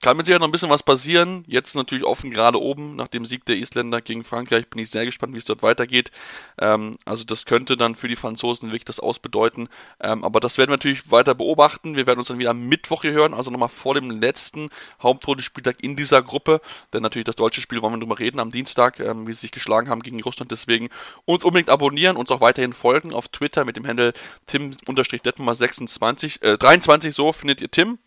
kann 0.00 0.16
mit 0.16 0.26
Sicherheit 0.26 0.40
noch 0.40 0.48
ein 0.48 0.52
bisschen 0.52 0.70
was 0.70 0.84
passieren. 0.84 1.44
Jetzt 1.48 1.74
natürlich 1.74 2.04
offen 2.04 2.30
gerade 2.30 2.60
oben. 2.60 2.94
Nach 2.94 3.08
dem 3.08 3.24
Sieg 3.24 3.44
der 3.46 3.56
Isländer 3.56 4.00
gegen 4.00 4.22
Frankreich 4.22 4.68
bin 4.68 4.80
ich 4.80 4.90
sehr 4.90 5.04
gespannt, 5.04 5.34
wie 5.34 5.38
es 5.38 5.44
dort 5.44 5.62
weitergeht. 5.62 6.12
Ähm, 6.60 6.96
also 7.04 7.24
das 7.24 7.46
könnte 7.46 7.76
dann 7.76 7.96
für 7.96 8.06
die 8.06 8.14
Franzosen 8.14 8.68
wirklich 8.68 8.84
das 8.84 9.00
ausbedeuten. 9.00 9.68
Ähm, 10.00 10.22
aber 10.22 10.38
das 10.38 10.56
werden 10.56 10.70
wir 10.70 10.76
natürlich 10.76 11.10
weiter 11.10 11.34
beobachten. 11.34 11.96
Wir 11.96 12.06
werden 12.06 12.20
uns 12.20 12.28
dann 12.28 12.38
wieder 12.38 12.50
am 12.50 12.68
Mittwoch 12.68 13.02
hier 13.02 13.10
hören, 13.12 13.34
also 13.34 13.50
nochmal 13.50 13.68
vor 13.68 13.94
dem 13.94 14.10
letzten 14.10 14.70
Hauptrundenspieltag 15.02 15.82
in 15.82 15.96
dieser 15.96 16.22
Gruppe. 16.22 16.60
Denn 16.92 17.02
natürlich 17.02 17.26
das 17.26 17.36
deutsche 17.36 17.60
Spiel 17.60 17.82
wollen 17.82 17.94
wir 17.94 18.00
drüber 18.00 18.20
reden 18.20 18.38
am 18.38 18.50
Dienstag, 18.50 19.00
ähm, 19.00 19.26
wie 19.26 19.32
sie 19.32 19.40
sich 19.40 19.52
geschlagen 19.52 19.88
haben 19.88 20.02
gegen 20.02 20.22
Russland. 20.22 20.52
Deswegen 20.52 20.90
uns 21.24 21.42
unbedingt 21.42 21.70
abonnieren, 21.70 22.16
uns 22.16 22.30
auch 22.30 22.40
weiterhin 22.40 22.72
folgen 22.72 23.12
auf 23.12 23.26
Twitter 23.28 23.64
mit 23.64 23.76
dem 23.76 23.86
Handle 23.86 24.12
tim-detmar26, 24.46 26.42
äh, 26.42 26.56
23 26.56 27.12
so 27.12 27.32
findet 27.32 27.60
ihr 27.60 27.70
Tim 27.70 27.98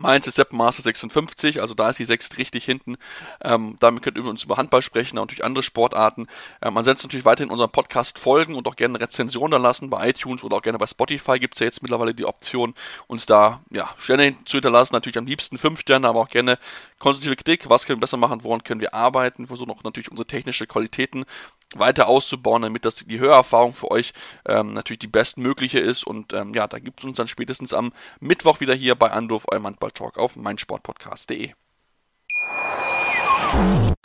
Mainz 0.00 0.26
ist 0.26 0.36
Sepp 0.36 0.52
Master 0.52 0.82
56, 0.82 1.60
also 1.60 1.74
da 1.74 1.90
ist 1.90 1.98
die 1.98 2.04
6 2.04 2.38
richtig 2.38 2.64
hinten. 2.64 2.96
Ähm, 3.42 3.76
damit 3.80 4.02
könnt 4.02 4.16
ihr 4.16 4.24
uns 4.24 4.44
über 4.44 4.56
Handball 4.56 4.82
sprechen 4.82 5.18
und 5.18 5.24
natürlich 5.24 5.44
andere 5.44 5.62
Sportarten. 5.62 6.26
Ähm, 6.62 6.76
ansonsten 6.76 7.06
natürlich 7.06 7.24
weiterhin 7.24 7.50
unseren 7.50 7.70
Podcast 7.70 8.18
folgen 8.18 8.54
und 8.54 8.66
auch 8.68 8.76
gerne 8.76 8.96
eine 8.96 9.04
Rezension 9.04 9.50
da 9.50 9.56
lassen 9.56 9.90
bei 9.90 10.08
iTunes 10.08 10.42
oder 10.42 10.56
auch 10.56 10.62
gerne 10.62 10.78
bei 10.78 10.86
Spotify 10.86 11.38
gibt 11.38 11.54
es 11.54 11.60
ja 11.60 11.66
jetzt 11.66 11.82
mittlerweile 11.82 12.14
die 12.14 12.24
Option, 12.24 12.74
uns 13.06 13.26
da 13.26 13.60
ja, 13.70 13.90
Sterne 13.98 14.34
zu 14.44 14.56
hinterlassen. 14.56 14.94
Natürlich 14.94 15.18
am 15.18 15.26
liebsten 15.26 15.58
5 15.58 15.80
Sterne, 15.80 16.08
aber 16.08 16.20
auch 16.20 16.28
gerne 16.28 16.58
konstruktive 16.98 17.36
Kritik. 17.36 17.68
Was 17.68 17.86
können 17.86 17.98
wir 17.98 18.02
besser 18.02 18.16
machen? 18.16 18.42
Woran 18.42 18.64
können 18.64 18.80
wir 18.80 18.94
arbeiten? 18.94 19.46
Versuchen 19.46 19.70
auch 19.70 19.84
natürlich 19.84 20.10
unsere 20.10 20.26
technische 20.26 20.66
Qualitäten 20.66 21.24
weiter 21.74 22.06
auszubauen, 22.06 22.62
damit 22.62 22.84
das 22.84 23.04
die 23.06 23.18
Hörerfahrung 23.18 23.72
für 23.72 23.90
euch 23.90 24.12
ähm, 24.46 24.72
natürlich 24.72 25.00
die 25.00 25.06
bestmögliche 25.06 25.78
ist. 25.78 26.06
Und 26.06 26.32
ähm, 26.32 26.52
ja, 26.54 26.66
da 26.66 26.78
gibt 26.78 27.00
es 27.00 27.04
uns 27.04 27.16
dann 27.16 27.28
spätestens 27.28 27.74
am 27.74 27.92
Mittwoch 28.20 28.60
wieder 28.60 28.74
hier 28.74 28.94
bei 28.94 29.10
Anruf, 29.10 29.44
eurem 29.50 29.66
Handball-Talk 29.66 30.18
auf 30.18 30.36
meinsportpodcast.de. 30.36 31.52